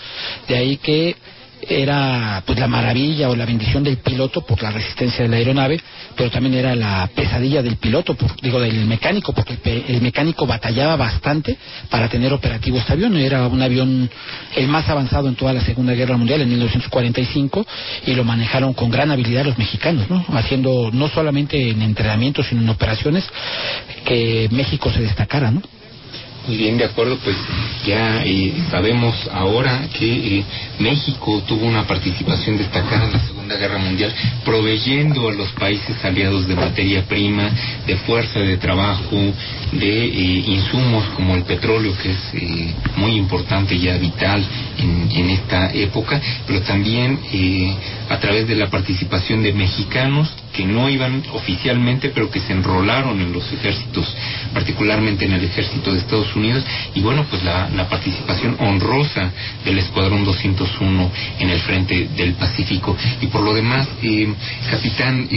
De 0.48 0.56
ahí 0.56 0.76
que 0.76 1.16
era 1.62 2.42
pues 2.46 2.58
la 2.58 2.66
maravilla 2.66 3.28
o 3.28 3.36
la 3.36 3.46
bendición 3.46 3.82
del 3.82 3.96
piloto 3.98 4.42
por 4.42 4.62
la 4.62 4.70
resistencia 4.70 5.22
de 5.22 5.28
la 5.28 5.36
aeronave, 5.36 5.80
pero 6.14 6.30
también 6.30 6.54
era 6.54 6.74
la 6.74 7.08
pesadilla 7.14 7.62
del 7.62 7.76
piloto, 7.76 8.16
digo 8.42 8.60
del 8.60 8.86
mecánico, 8.86 9.32
porque 9.32 9.58
el, 9.88 10.00
mecánico 10.02 10.46
batallaba 10.46 10.96
bastante 10.96 11.56
para 11.90 12.08
tener 12.08 12.32
operativo 12.32 12.78
este 12.78 12.92
avión. 12.92 13.16
Era 13.16 13.46
un 13.46 13.62
avión 13.62 14.08
el 14.54 14.68
más 14.68 14.88
avanzado 14.88 15.28
en 15.28 15.34
toda 15.34 15.52
la 15.52 15.60
Segunda 15.60 15.94
Guerra 15.94 16.16
Mundial 16.16 16.42
en 16.42 16.50
1945 16.50 17.66
y 18.06 18.14
lo 18.14 18.24
manejaron 18.24 18.74
con 18.74 18.90
gran 18.90 19.10
habilidad 19.10 19.46
los 19.46 19.58
mexicanos, 19.58 20.08
¿no? 20.10 20.24
haciendo 20.34 20.90
no 20.92 21.08
solamente 21.08 21.70
en 21.70 21.82
entrenamiento 21.82 22.42
sino 22.42 22.60
en 22.60 22.68
operaciones 22.68 23.24
que 24.04 24.48
México 24.52 24.92
se 24.92 25.00
destacara, 25.00 25.50
¿no? 25.50 25.62
Muy 26.46 26.56
bien, 26.58 26.78
de 26.78 26.84
acuerdo, 26.84 27.18
pues 27.24 27.36
ya 27.84 28.22
eh, 28.24 28.54
sabemos 28.70 29.28
ahora 29.32 29.88
que 29.92 30.38
eh, 30.38 30.44
México 30.78 31.42
tuvo 31.46 31.66
una 31.66 31.84
participación 31.86 32.56
destacada 32.56 33.06
en 33.06 33.12
la 33.14 33.18
Segunda 33.46 33.64
Guerra 33.64 33.78
Mundial, 33.78 34.12
proveyendo 34.44 35.28
a 35.28 35.32
los 35.32 35.52
países 35.52 36.04
aliados 36.04 36.48
de 36.48 36.56
materia 36.56 37.04
prima, 37.04 37.48
de 37.86 37.94
fuerza 37.98 38.40
de 38.40 38.56
trabajo, 38.56 39.16
de 39.70 40.04
eh, 40.04 40.44
insumos 40.48 41.04
como 41.14 41.36
el 41.36 41.44
petróleo, 41.44 41.96
que 41.96 42.10
es 42.10 42.18
muy 42.96 43.12
importante 43.12 43.76
y 43.76 43.82
ya 43.82 43.98
vital 43.98 44.44
en, 44.78 45.30
esta 45.30 45.72
época, 45.72 46.20
pero 46.44 46.60
también 46.62 47.20
a 48.08 48.18
través 48.18 48.48
de 48.48 48.56
la 48.56 48.68
participación 48.68 49.42
de 49.42 49.52
mexicanos 49.52 50.28
que 50.56 50.64
no 50.64 50.88
iban 50.88 51.22
oficialmente, 51.34 52.08
pero 52.08 52.30
que 52.30 52.40
se 52.40 52.52
enrolaron 52.52 53.20
en 53.20 53.30
los 53.32 53.52
ejércitos, 53.52 54.06
particularmente 54.54 55.26
en 55.26 55.34
el 55.34 55.44
ejército 55.44 55.92
de 55.92 55.98
Estados 55.98 56.34
Unidos, 56.34 56.64
y 56.94 57.00
bueno, 57.00 57.26
pues 57.28 57.44
la, 57.44 57.68
participación 57.90 58.56
honrosa 58.58 59.30
del 59.64 59.78
Escuadrón 59.78 60.24
201 60.24 61.10
en 61.38 61.50
el 61.50 61.60
frente 61.60 62.08
del 62.16 62.34
Pacífico. 62.34 62.96
Y 63.20 63.26
por 63.36 63.44
lo 63.44 63.52
demás, 63.52 63.86
capitán, 64.70 65.28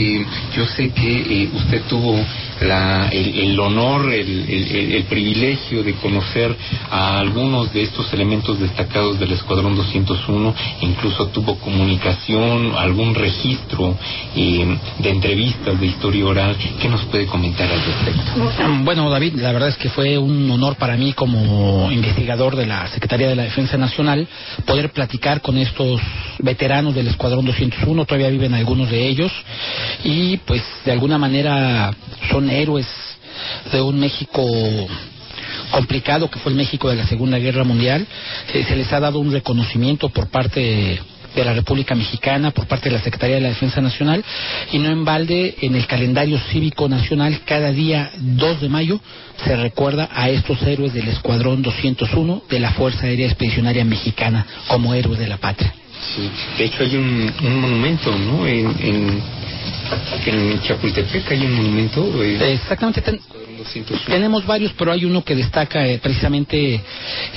yo 0.56 0.64
sé 0.64 0.88
que 0.88 1.42
eh, 1.42 1.50
usted 1.52 1.82
tuvo 1.82 2.18
la, 2.60 3.08
el, 3.08 3.58
honor, 3.58 4.12
el, 4.12 5.04
privilegio 5.08 5.82
de 5.82 5.94
conocer 5.94 6.54
a 6.90 7.18
algunos 7.18 7.72
de 7.72 7.82
estos 7.82 8.12
elementos 8.12 8.60
destacados 8.60 9.18
del 9.18 9.32
Escuadrón 9.32 9.74
201, 9.76 10.54
incluso 10.82 11.26
tuvo 11.28 11.56
comunicación, 11.56 12.74
algún 12.76 13.14
registro 13.14 13.96
eh, 14.36 14.76
de 14.98 15.10
entrevistas, 15.10 15.80
de 15.80 15.86
historia 15.86 16.26
oral. 16.26 16.56
¿Qué 16.80 16.88
nos 16.88 17.04
puede 17.06 17.26
comentar 17.26 17.68
al 17.70 17.82
respecto? 17.82 18.84
Bueno, 18.84 19.10
David, 19.10 19.34
la 19.36 19.52
verdad 19.52 19.70
es 19.70 19.76
que 19.76 19.88
fue 19.88 20.18
un 20.18 20.50
honor 20.50 20.76
para 20.76 20.96
mí 20.96 21.12
como 21.12 21.90
investigador 21.90 22.56
de 22.56 22.66
la 22.66 22.86
Secretaría 22.88 23.28
de 23.28 23.36
la 23.36 23.44
Defensa 23.44 23.76
Nacional 23.76 24.26
poder 24.66 24.90
platicar 24.90 25.40
con 25.40 25.56
estos 25.56 26.00
veteranos 26.38 26.94
del 26.94 27.08
Escuadrón 27.08 27.44
201, 27.44 28.04
todavía 28.04 28.28
viven 28.28 28.54
algunos 28.54 28.90
de 28.90 29.08
ellos, 29.08 29.32
y 30.04 30.36
pues 30.38 30.62
de 30.84 30.92
alguna 30.92 31.18
manera 31.18 31.90
son 32.30 32.49
héroes 32.50 32.86
de 33.72 33.80
un 33.80 33.98
México 33.98 34.42
complicado 35.70 36.30
que 36.30 36.38
fue 36.38 36.52
el 36.52 36.58
México 36.58 36.88
de 36.88 36.96
la 36.96 37.06
Segunda 37.06 37.38
Guerra 37.38 37.64
Mundial. 37.64 38.06
Eh, 38.52 38.64
se 38.66 38.76
les 38.76 38.92
ha 38.92 39.00
dado 39.00 39.18
un 39.18 39.32
reconocimiento 39.32 40.08
por 40.08 40.28
parte 40.28 41.00
de 41.34 41.44
la 41.44 41.52
República 41.52 41.94
Mexicana 41.94 42.50
por 42.50 42.66
parte 42.66 42.88
de 42.88 42.96
la 42.96 43.02
Secretaría 43.02 43.36
de 43.36 43.42
la 43.42 43.48
Defensa 43.50 43.80
Nacional 43.80 44.24
y 44.72 44.78
no 44.78 44.90
en 44.90 45.04
balde 45.04 45.54
en 45.60 45.76
el 45.76 45.86
calendario 45.86 46.38
cívico 46.50 46.88
nacional 46.88 47.40
cada 47.44 47.70
día 47.70 48.10
2 48.18 48.60
de 48.60 48.68
mayo 48.68 49.00
se 49.44 49.54
recuerda 49.56 50.08
a 50.12 50.28
estos 50.28 50.60
héroes 50.62 50.92
del 50.92 51.08
Escuadrón 51.08 51.62
201 51.62 52.42
de 52.50 52.58
la 52.58 52.72
Fuerza 52.72 53.06
Aérea 53.06 53.26
Expedicionaria 53.26 53.84
Mexicana 53.84 54.44
como 54.66 54.92
héroes 54.92 55.20
de 55.20 55.28
la 55.28 55.36
patria. 55.36 55.72
Sí, 56.16 56.30
de 56.58 56.64
hecho 56.64 56.82
hay 56.82 56.96
un, 56.96 57.32
monumento, 57.60 58.10
¿no? 58.16 58.46
en 58.46 58.74
en 58.80 59.22
Chapultepec 60.62 61.30
hay 61.32 61.46
un 61.46 61.54
monumento. 61.54 62.22
Eh, 62.22 62.54
Exactamente. 62.54 63.02
tenemos 64.06 64.46
varios, 64.46 64.72
pero 64.76 64.92
hay 64.92 65.04
uno 65.04 65.24
que 65.24 65.34
destaca 65.34 65.86
eh, 65.86 65.98
precisamente 65.98 66.80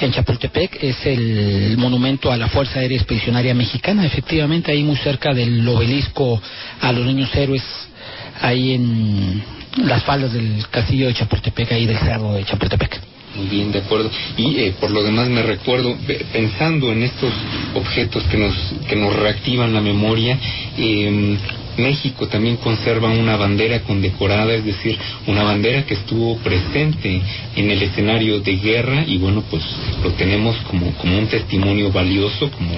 en 0.01 0.11
Chapultepec, 0.11 0.83
es 0.83 1.05
el 1.05 1.75
monumento 1.77 2.31
a 2.31 2.37
la 2.37 2.47
Fuerza 2.49 2.79
Aérea 2.79 2.97
Expedicionaria 2.97 3.53
Mexicana, 3.53 4.05
efectivamente 4.05 4.71
ahí 4.71 4.83
muy 4.83 4.97
cerca 4.97 5.33
del 5.33 5.67
obelisco 5.67 6.41
a 6.81 6.91
los 6.91 7.05
niños 7.05 7.33
héroes, 7.35 7.63
ahí 8.41 8.73
en 8.73 9.43
las 9.85 10.03
faldas 10.03 10.33
del 10.33 10.65
castillo 10.69 11.07
de 11.07 11.13
Chapultepec, 11.13 11.71
ahí 11.71 11.85
del 11.85 11.97
cerro 11.97 12.33
de 12.33 12.45
Chapultepec. 12.45 13.01
Muy 13.35 13.47
bien, 13.47 13.71
de 13.71 13.79
acuerdo. 13.79 14.11
Y 14.37 14.59
eh, 14.59 14.75
por 14.79 14.91
lo 14.91 15.01
demás 15.01 15.27
me 15.27 15.41
recuerdo, 15.41 15.97
pensando 16.31 16.91
en 16.91 17.01
estos 17.01 17.31
objetos 17.73 18.21
que 18.25 18.37
nos, 18.37 18.55
que 18.87 18.95
nos 18.95 19.15
reactivan 19.15 19.73
la 19.73 19.81
memoria, 19.81 20.37
eh, 20.77 21.37
México 21.77 22.27
también 22.27 22.57
conserva 22.57 23.09
una 23.09 23.35
bandera 23.35 23.81
condecorada, 23.81 24.53
es 24.53 24.65
decir, 24.65 24.97
una 25.27 25.43
bandera 25.43 25.85
que 25.85 25.95
estuvo 25.95 26.37
presente 26.37 27.21
en 27.55 27.71
el 27.71 27.81
escenario 27.81 28.39
de 28.39 28.55
guerra 28.57 29.03
y 29.05 29.17
bueno, 29.17 29.43
pues 29.49 29.63
lo 30.03 30.11
tenemos 30.11 30.55
como, 30.69 30.91
como 30.93 31.17
un 31.17 31.27
testimonio 31.27 31.91
valioso, 31.91 32.49
como, 32.51 32.71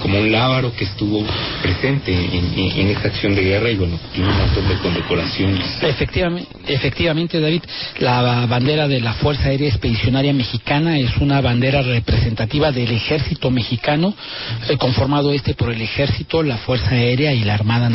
como 0.00 0.18
un 0.18 0.30
lábaro 0.30 0.72
que 0.74 0.84
estuvo 0.84 1.24
presente 1.62 2.12
en, 2.12 2.58
en, 2.58 2.88
esta 2.88 3.08
acción 3.08 3.34
de 3.34 3.42
guerra 3.42 3.70
y 3.70 3.76
bueno, 3.76 3.98
tiene 4.14 4.28
un 4.28 4.38
montón 4.38 4.68
de 4.68 4.76
condecoraciones. 4.76 5.82
Efectivamente, 5.82 6.48
efectivamente, 6.66 7.40
David, 7.40 7.62
la 7.98 8.46
bandera 8.46 8.88
de 8.88 9.00
la 9.00 9.14
Fuerza 9.14 9.48
Aérea 9.48 9.68
Expedicionaria 9.68 10.32
Mexicana 10.32 10.98
es 10.98 11.16
una 11.18 11.40
bandera 11.40 11.82
representativa 11.82 12.72
del 12.72 12.90
ejército 12.92 13.50
mexicano, 13.50 14.14
eh, 14.68 14.76
conformado 14.76 15.32
este 15.32 15.54
por 15.54 15.72
el 15.72 15.80
ejército, 15.80 16.42
la 16.42 16.58
Fuerza 16.58 16.90
Aérea 16.90 17.32
y 17.32 17.44
la 17.44 17.54
Armada 17.54 17.88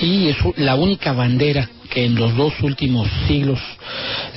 Y 0.00 0.28
es 0.28 0.36
la 0.56 0.74
única 0.74 1.12
bandera 1.12 1.68
que 1.90 2.04
en 2.04 2.16
los 2.16 2.36
dos 2.36 2.54
últimos 2.62 3.08
siglos 3.28 3.60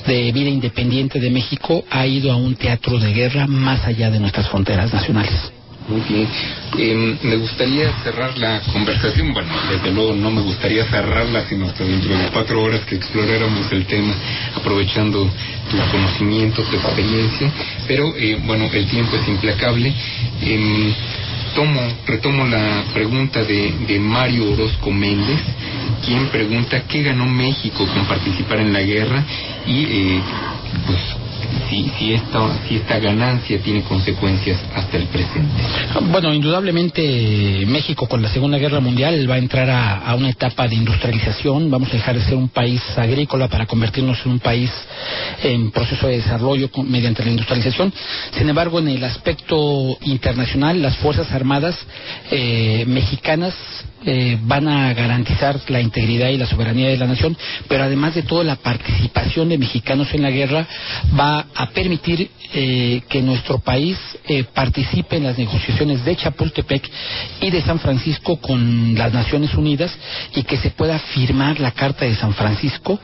de 0.06 0.30
vida 0.32 0.48
independiente 0.48 1.18
de 1.18 1.30
México 1.30 1.84
ha 1.90 2.06
ido 2.06 2.32
a 2.32 2.36
un 2.36 2.54
teatro 2.54 2.98
de 2.98 3.12
guerra 3.12 3.46
más 3.46 3.84
allá 3.84 4.10
de 4.10 4.20
nuestras 4.20 4.48
fronteras 4.48 4.92
nacionales. 4.92 5.52
Muy 5.88 6.02
bien. 6.02 6.28
Em, 6.76 7.18
me 7.22 7.36
gustaría 7.36 7.90
cerrar 8.02 8.36
la 8.36 8.60
conversación. 8.60 9.32
Bueno, 9.32 9.48
desde 9.70 9.90
luego 9.90 10.14
no 10.14 10.30
me 10.30 10.42
gustaría 10.42 10.84
cerrarla, 10.84 11.46
sino 11.48 11.66
hasta 11.66 11.82
dentro 11.82 12.16
de 12.16 12.28
cuatro 12.28 12.62
horas 12.62 12.82
que 12.82 12.96
exploráramos 12.96 13.72
el 13.72 13.86
tema, 13.86 14.14
aprovechando 14.54 15.30
tu 15.70 15.76
conocimiento, 15.90 16.62
tu 16.64 16.76
experiencia. 16.76 17.50
Pero, 17.86 18.14
eh, 18.18 18.38
bueno, 18.44 18.68
el 18.70 18.86
tiempo 18.86 19.16
es 19.16 19.26
implacable. 19.28 19.94
Em, 20.42 20.94
tomo, 21.58 21.80
retomo 22.06 22.46
la 22.46 22.84
pregunta 22.94 23.42
de, 23.42 23.72
de 23.88 23.98
Mario 23.98 24.52
Orozco 24.52 24.92
Méndez, 24.92 25.40
quien 26.06 26.28
pregunta 26.28 26.84
qué 26.86 27.02
ganó 27.02 27.26
México 27.26 27.84
con 27.84 28.04
participar 28.04 28.60
en 28.60 28.72
la 28.72 28.80
guerra 28.82 29.24
y 29.66 29.84
eh, 29.90 30.20
pues 30.86 31.17
si, 31.68 31.90
si, 31.98 32.14
esta, 32.14 32.58
si 32.66 32.76
esta 32.76 32.98
ganancia 32.98 33.60
tiene 33.60 33.82
consecuencias 33.82 34.58
hasta 34.74 34.96
el 34.96 35.06
presente. 35.06 35.62
Bueno, 36.10 36.32
indudablemente 36.32 37.64
México 37.66 38.06
con 38.06 38.22
la 38.22 38.28
Segunda 38.28 38.58
Guerra 38.58 38.80
Mundial 38.80 39.28
va 39.30 39.34
a 39.34 39.38
entrar 39.38 39.68
a, 39.70 40.14
una 40.14 40.30
etapa 40.30 40.66
de 40.66 40.74
industrialización, 40.74 41.70
vamos 41.70 41.88
a 41.90 41.92
dejar 41.92 42.16
de 42.16 42.24
ser 42.24 42.34
un 42.34 42.48
país 42.48 42.82
agrícola 42.96 43.48
para 43.48 43.66
convertirnos 43.66 44.18
en 44.24 44.32
un 44.32 44.38
país 44.38 44.70
en 45.42 45.70
proceso 45.70 46.06
de 46.08 46.16
desarrollo 46.16 46.70
mediante 46.84 47.24
la 47.24 47.30
industrialización. 47.30 47.92
Sin 48.32 48.48
embargo, 48.48 48.78
en 48.78 48.88
el 48.88 49.04
aspecto 49.04 49.96
internacional, 50.02 50.80
las 50.82 50.96
Fuerzas 50.96 51.30
Armadas 51.32 51.76
eh, 52.30 52.84
mexicanas 52.86 53.54
eh, 54.04 54.38
van 54.42 54.68
a 54.68 54.94
garantizar 54.94 55.58
la 55.68 55.80
integridad 55.80 56.28
y 56.28 56.38
la 56.38 56.46
soberanía 56.46 56.88
de 56.88 56.96
la 56.96 57.06
nación, 57.06 57.36
pero 57.68 57.84
además 57.84 58.14
de 58.14 58.22
todo 58.22 58.44
la 58.44 58.56
participación 58.56 59.48
de 59.48 59.58
mexicanos 59.58 60.14
en 60.14 60.22
la 60.22 60.30
guerra 60.30 60.66
va 61.18 61.46
a 61.54 61.70
permitir 61.70 62.30
eh, 62.54 63.02
que 63.08 63.20
nuestro 63.22 63.58
país 63.58 63.98
eh, 64.26 64.44
participe 64.54 65.16
en 65.16 65.24
las 65.24 65.36
negociaciones 65.36 66.04
de 66.04 66.16
Chapultepec 66.16 66.88
y 67.40 67.50
de 67.50 67.62
San 67.62 67.78
Francisco 67.80 68.36
con 68.36 68.94
las 68.94 69.12
Naciones 69.12 69.52
Unidas 69.54 69.92
y 70.34 70.42
que 70.44 70.56
se 70.56 70.70
pueda 70.70 70.98
firmar 70.98 71.60
la 71.60 71.72
Carta 71.72 72.04
de 72.04 72.14
San 72.14 72.34
Francisco 72.34 72.98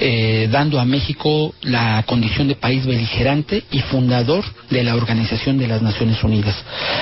eh, 0.00 0.48
dando 0.50 0.80
a 0.80 0.84
México 0.84 1.54
la 1.62 2.02
condición 2.06 2.48
de 2.48 2.54
país 2.54 2.86
beligerante 2.86 3.64
y 3.70 3.80
fundador 3.80 4.44
de 4.70 4.82
la 4.82 4.96
Organización 4.96 5.58
de 5.58 5.68
las 5.68 5.82
Naciones 5.82 6.22
Unidas. 6.24 6.56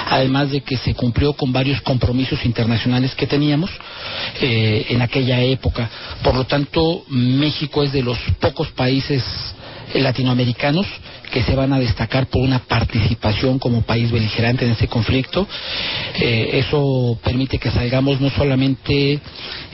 Además 0.08 0.50
de 0.50 0.62
que 0.62 0.76
se 0.76 0.94
cumplió 0.94 1.32
con 1.32 1.52
varios 1.52 1.80
compromisos 1.82 2.44
internacionales 2.44 3.14
que 3.14 3.28
teníamos 3.28 3.70
eh, 4.40 4.86
en 4.90 5.00
aquella 5.00 5.40
época. 5.42 5.88
Por 6.22 6.34
lo 6.34 6.44
tanto, 6.44 7.04
México 7.08 7.84
es 7.84 7.92
de 7.92 8.02
los 8.02 8.18
pocos 8.40 8.68
países 8.72 9.22
latinoamericanos 9.94 10.86
que 11.30 11.42
se 11.42 11.54
van 11.54 11.72
a 11.72 11.78
destacar 11.78 12.26
por 12.26 12.42
una 12.42 12.60
participación 12.60 13.58
como 13.58 13.82
país 13.82 14.10
beligerante 14.10 14.64
en 14.64 14.72
ese 14.72 14.88
conflicto. 14.88 15.46
Eh, 16.14 16.50
eso 16.54 17.18
permite 17.22 17.58
que 17.58 17.70
salgamos 17.70 18.20
no 18.20 18.30
solamente 18.30 19.20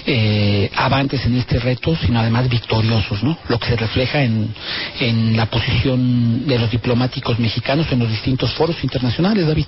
eh, 0.06 0.70
avantes 0.74 1.24
en 1.24 1.36
este 1.36 1.58
reto, 1.58 1.96
sino 1.96 2.20
además 2.20 2.48
victoriosos, 2.48 3.22
¿no? 3.22 3.38
Lo 3.48 3.58
que 3.58 3.68
se 3.68 3.76
refleja 3.76 4.22
en, 4.22 4.54
en 5.00 5.36
la 5.36 5.46
posición 5.46 6.46
de 6.46 6.58
los 6.58 6.70
diplomáticos 6.70 7.38
mexicanos 7.38 7.90
en 7.90 8.00
los 8.00 8.10
distintos 8.10 8.52
foros 8.54 8.82
internacionales, 8.82 9.46
David. 9.46 9.66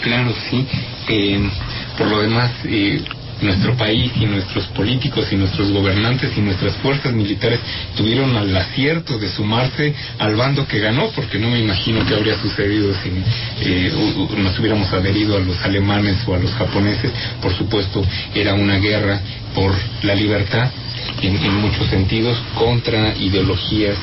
Claro, 0.00 0.32
sí. 0.50 0.66
Eh, 1.08 1.50
por 1.98 2.06
lo 2.06 2.22
demás, 2.22 2.50
eh, 2.64 3.02
nuestro 3.40 3.76
país 3.76 4.12
y 4.16 4.26
nuestros 4.26 4.66
políticos 4.68 5.26
y 5.30 5.36
nuestros 5.36 5.70
gobernantes 5.70 6.36
y 6.36 6.40
nuestras 6.40 6.74
fuerzas 6.76 7.12
militares 7.12 7.60
tuvieron 7.96 8.34
el 8.36 8.56
acierto 8.56 9.18
de 9.18 9.28
sumarse 9.28 9.94
al 10.18 10.36
bando 10.36 10.66
que 10.66 10.78
ganó, 10.78 11.10
porque 11.10 11.38
no 11.38 11.50
me 11.50 11.60
imagino 11.60 12.04
que 12.06 12.14
habría 12.14 12.36
sucedido 12.40 12.94
si 13.02 13.10
eh, 13.60 13.92
nos 14.38 14.58
hubiéramos 14.58 14.92
adherido 14.92 15.36
a 15.36 15.40
los 15.40 15.60
alemanes 15.64 16.16
o 16.26 16.34
a 16.34 16.38
los 16.38 16.52
japoneses. 16.52 17.10
Por 17.42 17.54
supuesto, 17.54 18.04
era 18.34 18.54
una 18.54 18.78
guerra 18.78 19.20
por 19.54 19.74
la 20.02 20.14
libertad 20.14 20.70
en, 21.22 21.36
en 21.36 21.54
muchos 21.56 21.88
sentidos 21.88 22.38
contra 22.54 23.14
ideologías 23.16 23.96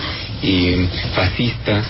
eh, 0.43 0.89
fascistas 1.15 1.87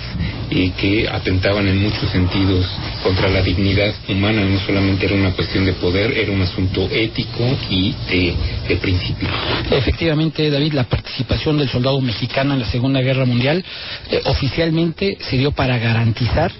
eh, 0.52 0.72
que 0.78 1.08
atentaban 1.10 1.68
en 1.68 1.82
muchos 1.82 2.10
sentidos 2.12 2.66
contra 3.02 3.28
la 3.30 3.42
dignidad 3.42 3.94
humana. 4.08 4.46
No 4.46 4.60
solamente 4.60 5.06
era 5.06 5.16
una 5.16 5.32
cuestión 5.32 5.66
de 5.66 5.74
poder, 5.74 6.16
era 6.18 6.32
un 6.32 6.42
asunto 6.42 6.88
ético 6.92 7.44
y 7.70 7.96
de, 8.08 8.36
de 8.68 8.76
principios. 8.78 9.32
Efectivamente, 9.72 10.50
David, 10.50 10.74
la 10.74 10.84
participación 10.84 11.58
del 11.58 11.70
soldado 11.70 12.00
mexicano 12.00 12.54
en 12.54 12.60
la 12.60 12.68
Segunda 12.68 13.02
Guerra 13.02 13.26
Mundial 13.26 13.64
eh, 14.12 14.22
oficialmente 14.26 15.18
se 15.22 15.38
dio 15.38 15.52
para 15.52 15.78
garantizar 15.80 16.52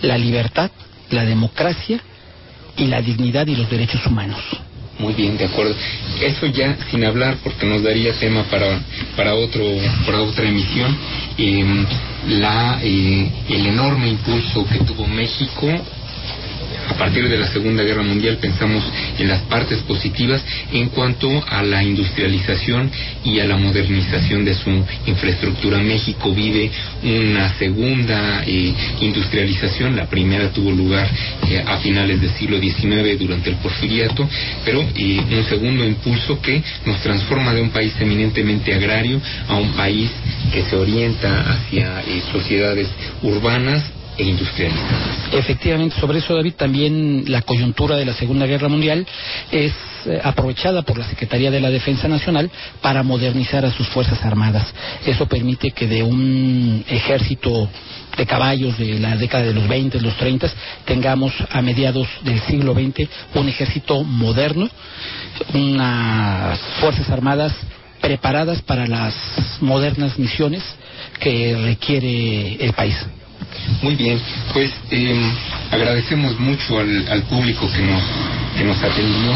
la 0.00 0.16
libertad, 0.16 0.70
la 1.10 1.24
democracia 1.24 2.00
y 2.76 2.86
la 2.86 3.02
dignidad 3.02 3.46
y 3.46 3.56
los 3.56 3.68
derechos 3.68 4.04
humanos. 4.06 4.40
Muy 4.98 5.14
bien, 5.14 5.36
de 5.36 5.46
acuerdo. 5.46 5.74
Eso 6.20 6.46
ya 6.46 6.76
sin 6.90 7.04
hablar, 7.04 7.36
porque 7.42 7.66
nos 7.66 7.82
daría 7.82 8.12
tema 8.14 8.44
para, 8.44 8.80
para, 9.16 9.34
otro, 9.34 9.64
para 10.06 10.22
otra 10.22 10.46
emisión, 10.46 10.96
la, 12.28 12.78
eh, 12.82 13.30
el 13.48 13.66
enorme 13.66 14.08
impulso 14.08 14.64
que 14.66 14.78
tuvo 14.80 15.06
México 15.06 15.68
a 16.88 16.94
partir 16.94 17.28
de 17.28 17.38
la 17.38 17.46
Segunda 17.48 17.82
Guerra 17.82 18.02
Mundial 18.02 18.38
pensamos 18.38 18.84
en 19.18 19.28
las 19.28 19.42
partes 19.42 19.80
positivas 19.80 20.44
en 20.72 20.88
cuanto 20.88 21.28
a 21.48 21.62
la 21.62 21.82
industrialización 21.82 22.90
y 23.24 23.40
a 23.40 23.46
la 23.46 23.56
modernización 23.56 24.44
de 24.44 24.54
su 24.54 24.70
infraestructura. 25.06 25.78
México 25.78 26.32
vive 26.32 26.70
una 27.02 27.52
segunda 27.54 28.42
eh, 28.46 28.74
industrialización, 29.00 29.96
la 29.96 30.06
primera 30.06 30.50
tuvo 30.50 30.70
lugar 30.70 31.08
eh, 31.48 31.62
a 31.64 31.78
finales 31.78 32.20
del 32.20 32.30
siglo 32.30 32.58
XIX 32.58 33.18
durante 33.18 33.50
el 33.50 33.56
porfiriato, 33.56 34.28
pero 34.64 34.80
eh, 34.94 35.20
un 35.30 35.44
segundo 35.44 35.84
impulso 35.84 36.40
que 36.40 36.62
nos 36.86 37.00
transforma 37.00 37.54
de 37.54 37.62
un 37.62 37.70
país 37.70 37.94
eminentemente 38.00 38.74
agrario 38.74 39.20
a 39.48 39.56
un 39.56 39.72
país 39.72 40.10
que 40.52 40.62
se 40.62 40.76
orienta 40.76 41.52
hacia 41.52 42.02
sociedades 42.32 42.88
urbanas 43.22 43.84
e. 44.18 44.36
Efectivamente, 45.32 45.98
sobre 45.98 46.18
eso, 46.18 46.34
David, 46.34 46.54
también 46.54 47.24
la 47.28 47.42
coyuntura 47.42 47.96
de 47.96 48.04
la 48.04 48.12
Segunda 48.12 48.46
Guerra 48.46 48.68
Mundial 48.68 49.06
es 49.50 49.72
eh, 50.04 50.20
aprovechada 50.22 50.82
por 50.82 50.98
la 50.98 51.08
Secretaría 51.08 51.50
de 51.50 51.60
la 51.60 51.70
Defensa 51.70 52.08
Nacional 52.08 52.50
para 52.80 53.02
modernizar 53.02 53.64
a 53.64 53.72
sus 53.72 53.88
Fuerzas 53.88 54.22
Armadas. 54.24 54.72
Eso 55.06 55.26
permite 55.26 55.70
que 55.70 55.86
de 55.86 56.02
un 56.02 56.84
ejército 56.88 57.68
de 58.16 58.26
caballos 58.26 58.76
de 58.76 58.98
la 58.98 59.16
década 59.16 59.44
de 59.44 59.54
los 59.54 59.66
20, 59.66 60.00
los 60.00 60.16
30, 60.16 60.50
tengamos 60.84 61.32
a 61.50 61.62
mediados 61.62 62.06
del 62.22 62.40
siglo 62.42 62.74
XX 62.74 63.08
un 63.34 63.48
ejército 63.48 64.04
moderno, 64.04 64.68
unas 65.54 66.58
Fuerzas 66.80 67.08
Armadas 67.08 67.54
preparadas 68.00 68.60
para 68.62 68.86
las 68.86 69.14
modernas 69.60 70.18
misiones 70.18 70.62
que 71.20 71.56
requiere 71.56 72.56
el 72.62 72.72
país. 72.74 72.96
Muy 73.82 73.96
bien, 73.96 74.20
pues 74.52 74.70
eh, 74.90 75.14
agradecemos 75.70 76.38
mucho 76.38 76.78
al, 76.78 77.22
público 77.24 77.68
que 77.72 77.82
nos, 77.82 78.02
que 78.56 78.64
nos 78.64 78.82
atendió. 78.82 79.32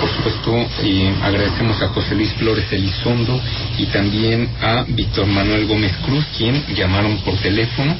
Por 0.00 0.08
supuesto, 0.10 0.66
eh, 0.82 1.12
agradecemos 1.22 1.80
a 1.82 1.88
José 1.88 2.14
Luis 2.14 2.32
Flores 2.34 2.72
Elizondo 2.72 3.40
y 3.78 3.86
también 3.86 4.48
a 4.62 4.84
Víctor 4.88 5.26
Manuel 5.26 5.66
Gómez 5.66 5.92
Cruz, 6.04 6.24
quien 6.36 6.64
llamaron 6.74 7.18
por 7.18 7.36
teléfono. 7.38 7.96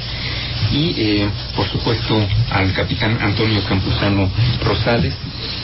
Y, 0.73 0.95
eh, 0.97 1.29
por 1.57 1.67
supuesto, 1.69 2.17
al 2.51 2.73
capitán 2.73 3.19
Antonio 3.21 3.61
Campuzano 3.65 4.31
Rosales, 4.65 5.15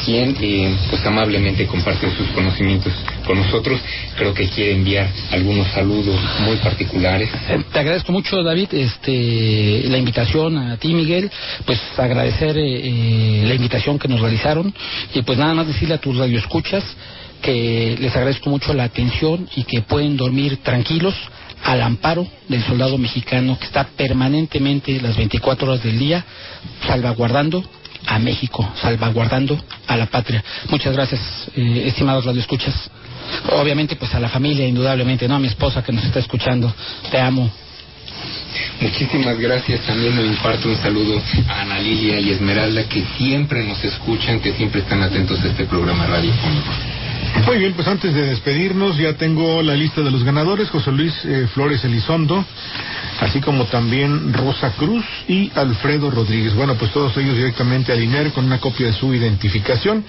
quien 0.05 0.37
eh, 0.41 0.75
pues 0.91 1.05
amablemente 1.07 1.67
compartió 1.67 2.11
sus 2.11 2.27
conocimientos 2.29 2.93
con 3.27 3.39
nosotros. 3.39 3.81
Creo 4.17 4.33
que 4.33 4.49
quiere 4.49 4.73
enviar 4.73 5.09
algunos 5.33 5.67
saludos 5.69 6.19
muy 6.41 6.57
particulares. 6.57 7.29
Eh, 7.49 7.63
te 7.73 7.79
agradezco 7.79 8.13
mucho, 8.13 8.43
David, 8.43 8.69
este, 8.73 9.85
la 9.89 9.99
invitación 9.99 10.57
a 10.57 10.77
ti, 10.77 10.95
Miguel. 10.95 11.31
Pues 11.67 11.81
agradecer 11.99 12.57
eh, 12.59 13.45
la 13.47 13.55
invitación 13.55 13.99
que 13.99 14.09
nos 14.09 14.21
realizaron 14.21 14.73
y 15.15 15.23
pues 15.23 15.39
nada 15.39 15.55
más 15.55 15.67
decirle 15.67 15.95
a 15.95 15.99
tus 15.99 16.17
radioescuchas 16.17 16.85
que 17.43 17.97
les 18.01 18.15
agradezco 18.17 18.49
mucho 18.49 18.73
la 18.73 18.85
atención 18.85 19.49
y 19.57 19.65
que 19.65 19.83
pueden 19.83 20.17
dormir 20.17 20.59
tranquilos 20.63 21.15
al 21.65 21.83
amparo 21.83 22.27
del 22.49 22.63
soldado 22.63 22.97
mexicano 22.97 23.59
que 23.59 23.67
está 23.67 23.85
permanentemente 23.85 25.01
las 25.01 25.17
24 25.17 25.69
horas 25.69 25.83
del 25.83 25.99
día 25.99 26.25
salvaguardando 26.87 27.63
a 28.07 28.19
México, 28.19 28.69
salvaguardando 28.81 29.59
a 29.87 29.97
la 29.97 30.07
patria. 30.07 30.43
Muchas 30.71 30.93
gracias, 30.95 31.21
eh, 31.57 31.85
estimados 31.87 32.25
radioescuchas. 32.25 32.91
Obviamente, 33.53 33.97
pues 33.97 34.15
a 34.15 34.21
la 34.21 34.29
familia, 34.29 34.67
indudablemente, 34.67 35.29
¿no? 35.29 35.37
A 35.37 35.39
mi 35.39 35.49
esposa 35.49 35.83
que 35.83 35.93
nos 35.93 36.05
está 36.05 36.19
escuchando. 36.19 36.73
Te 37.11 37.19
amo. 37.19 37.51
Muchísimas 38.81 39.39
gracias. 39.39 39.81
También 39.87 40.15
me 40.17 40.23
imparto 40.23 40.69
un 40.69 40.77
saludo 40.77 41.21
a 41.49 41.61
Ana 41.63 41.79
Lilia 41.79 42.21
y 42.21 42.31
Esmeralda 42.31 42.85
que 42.89 43.05
siempre 43.17 43.65
nos 43.65 43.83
escuchan, 43.85 44.41
que 44.41 44.53
siempre 44.53 44.81
están 44.81 45.03
atentos 45.03 45.41
a 45.43 45.49
este 45.49 45.65
programa 45.65 46.07
radiofónico. 46.07 46.96
Muy 47.47 47.59
bien, 47.59 47.75
pues 47.75 47.87
antes 47.87 48.13
de 48.13 48.23
despedirnos 48.23 48.97
ya 48.97 49.13
tengo 49.13 49.63
la 49.63 49.75
lista 49.75 50.01
de 50.01 50.11
los 50.11 50.25
ganadores, 50.25 50.69
José 50.69 50.91
Luis 50.91 51.15
eh, 51.25 51.47
Flores 51.55 51.85
Elizondo, 51.85 52.45
así 53.21 53.41
como 53.41 53.67
también 53.67 54.33
Rosa 54.33 54.73
Cruz 54.73 55.05
y 55.29 55.53
Alfredo 55.55 56.11
Rodríguez. 56.11 56.55
Bueno, 56.55 56.75
pues 56.75 56.91
todos 56.93 57.17
ellos 57.19 57.37
directamente 57.37 57.93
al 57.93 58.03
INER 58.03 58.33
con 58.33 58.47
una 58.47 58.59
copia 58.59 58.87
de 58.87 58.93
su 58.95 59.15
identificación. 59.15 60.05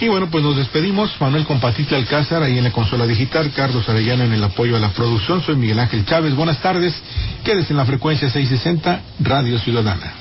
Y 0.00 0.08
bueno, 0.08 0.30
pues 0.30 0.42
nos 0.42 0.56
despedimos. 0.56 1.14
Manuel 1.20 1.44
Compatitla 1.44 1.98
Alcázar, 1.98 2.42
ahí 2.42 2.56
en 2.56 2.64
la 2.64 2.72
consola 2.72 3.06
digital, 3.06 3.52
Carlos 3.54 3.86
Arellano 3.88 4.24
en 4.24 4.32
el 4.32 4.42
apoyo 4.42 4.74
a 4.74 4.80
la 4.80 4.90
producción. 4.90 5.42
Soy 5.42 5.56
Miguel 5.56 5.78
Ángel 5.80 6.06
Chávez. 6.06 6.34
Buenas 6.34 6.60
tardes. 6.62 6.94
Quédese 7.44 7.74
en 7.74 7.76
la 7.76 7.84
frecuencia 7.84 8.30
660, 8.30 9.02
Radio 9.20 9.58
Ciudadana. 9.58 10.14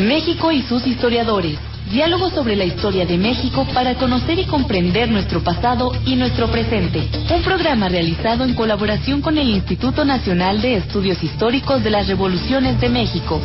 México 0.00 0.50
y 0.50 0.62
sus 0.62 0.84
historiadores. 0.84 1.58
Diálogo 1.92 2.30
sobre 2.30 2.56
la 2.56 2.64
historia 2.64 3.04
de 3.04 3.18
México 3.18 3.66
para 3.74 3.96
conocer 3.96 4.38
y 4.38 4.46
comprender 4.46 5.10
nuestro 5.10 5.44
pasado 5.44 5.92
y 6.06 6.16
nuestro 6.16 6.50
presente. 6.50 7.06
Un 7.30 7.42
programa 7.42 7.90
realizado 7.90 8.44
en 8.44 8.54
colaboración 8.54 9.20
con 9.20 9.36
el 9.36 9.50
Instituto 9.50 10.02
Nacional 10.02 10.62
de 10.62 10.76
Estudios 10.76 11.22
Históricos 11.22 11.84
de 11.84 11.90
las 11.90 12.08
Revoluciones 12.08 12.80
de 12.80 12.88
México. 12.88 13.42